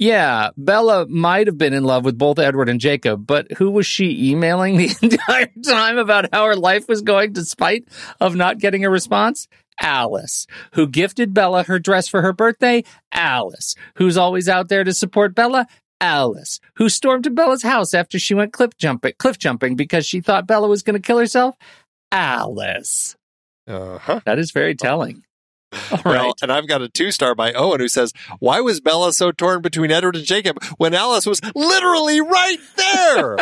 Yeah, 0.02 0.50
Bella 0.56 1.06
might 1.06 1.46
have 1.46 1.56
been 1.56 1.72
in 1.72 1.84
love 1.84 2.04
with 2.04 2.18
both 2.18 2.40
Edward 2.40 2.68
and 2.68 2.80
Jacob, 2.80 3.24
but 3.24 3.52
who 3.52 3.70
was 3.70 3.86
she 3.86 4.30
emailing 4.30 4.76
the 4.78 4.96
entire 5.00 5.52
time 5.64 5.96
about 5.96 6.28
how 6.32 6.44
her 6.44 6.56
life 6.56 6.88
was 6.88 7.02
going 7.02 7.32
despite 7.32 7.84
of 8.20 8.34
not 8.34 8.58
getting 8.58 8.84
a 8.84 8.90
response? 8.90 9.46
Alice, 9.80 10.48
who 10.72 10.88
gifted 10.88 11.32
Bella 11.32 11.62
her 11.62 11.78
dress 11.78 12.08
for 12.08 12.20
her 12.20 12.32
birthday. 12.32 12.82
Alice, 13.12 13.76
who's 13.94 14.16
always 14.16 14.48
out 14.48 14.68
there 14.68 14.82
to 14.82 14.92
support 14.92 15.36
Bella. 15.36 15.68
Alice, 16.00 16.58
who 16.78 16.88
stormed 16.88 17.22
to 17.22 17.30
Bella's 17.30 17.62
house 17.62 17.94
after 17.94 18.18
she 18.18 18.34
went 18.34 18.52
cliff 18.52 18.76
jumping, 18.76 19.12
cliff 19.20 19.38
jumping 19.38 19.76
because 19.76 20.04
she 20.04 20.20
thought 20.20 20.48
Bella 20.48 20.66
was 20.66 20.82
going 20.82 21.00
to 21.00 21.06
kill 21.06 21.18
herself. 21.18 21.54
Alice. 22.10 23.14
Uh 23.68 23.98
huh. 23.98 24.20
That 24.24 24.40
is 24.40 24.50
very 24.50 24.74
telling. 24.74 25.22
All 25.90 25.98
right. 26.04 26.04
Well, 26.04 26.34
and 26.42 26.52
I've 26.52 26.66
got 26.68 26.82
a 26.82 26.88
two 26.88 27.10
star 27.10 27.34
by 27.34 27.52
Owen 27.52 27.80
who 27.80 27.88
says, 27.88 28.12
Why 28.40 28.60
was 28.60 28.80
Bella 28.80 29.12
so 29.12 29.32
torn 29.32 29.62
between 29.62 29.90
Edward 29.90 30.16
and 30.16 30.24
Jacob 30.24 30.62
when 30.76 30.94
Alice 30.94 31.26
was 31.26 31.40
literally 31.54 32.20
right 32.20 32.58
there? 32.76 33.36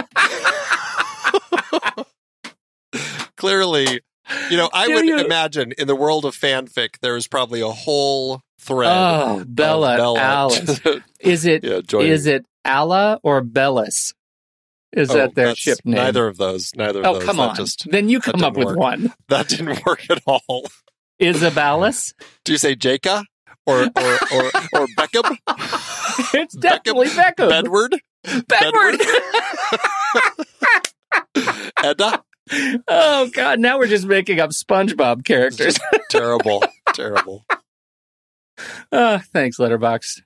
Clearly, 3.36 4.00
you 4.50 4.56
know, 4.56 4.68
I 4.72 4.88
would 4.88 5.06
you- 5.06 5.18
imagine 5.18 5.72
in 5.78 5.86
the 5.86 5.96
world 5.96 6.24
of 6.24 6.36
fanfic, 6.36 6.98
there's 7.00 7.26
probably 7.26 7.60
a 7.60 7.70
whole 7.70 8.42
thread. 8.58 8.90
Oh, 8.92 9.40
of 9.40 9.54
Bella, 9.54 9.96
Alice. 10.18 10.80
Is 11.20 11.44
it 11.46 11.64
Yeah, 11.64 11.80
is 12.00 12.26
it 12.26 12.44
Alla 12.64 13.18
or 13.22 13.42
Bellis? 13.42 14.12
Is 14.92 15.10
Oh, 15.10 15.14
that 15.14 15.34
their 15.34 15.54
ship 15.54 15.78
name? 15.84 15.96
Neither 15.96 16.26
of 16.26 16.36
those. 16.36 16.72
Neither 16.74 17.00
of 17.00 17.06
Oh, 17.06 17.14
those. 17.14 17.24
come 17.24 17.36
That 17.36 17.50
on. 17.50 17.56
Just, 17.56 17.86
then 17.90 18.08
you 18.08 18.20
come 18.20 18.42
up 18.42 18.56
with 18.56 18.66
work. 18.68 18.76
one. 18.78 19.12
that 19.28 19.48
didn't 19.48 19.84
work 19.86 20.10
at 20.10 20.20
all. 20.26 20.64
Isabella's? 21.20 22.14
Do 22.44 22.52
you 22.52 22.58
say 22.58 22.74
Jacob 22.74 23.24
or 23.66 23.82
or 23.82 24.12
or, 24.32 24.44
or 24.74 24.86
Beckham? 24.96 25.36
it's 26.34 26.54
definitely 26.56 27.08
Beckham. 27.08 27.48
Bedward? 27.50 27.96
Bedward. 28.48 29.00
Edda? 31.82 32.22
oh 32.88 33.30
God! 33.32 33.60
Now 33.60 33.78
we're 33.78 33.86
just 33.86 34.06
making 34.06 34.40
up 34.40 34.50
SpongeBob 34.50 35.24
characters. 35.24 35.78
terrible. 36.10 36.64
Terrible. 36.94 37.44
Ah, 38.92 39.22
thanks, 39.32 39.58
Letterboxd. 39.58 40.22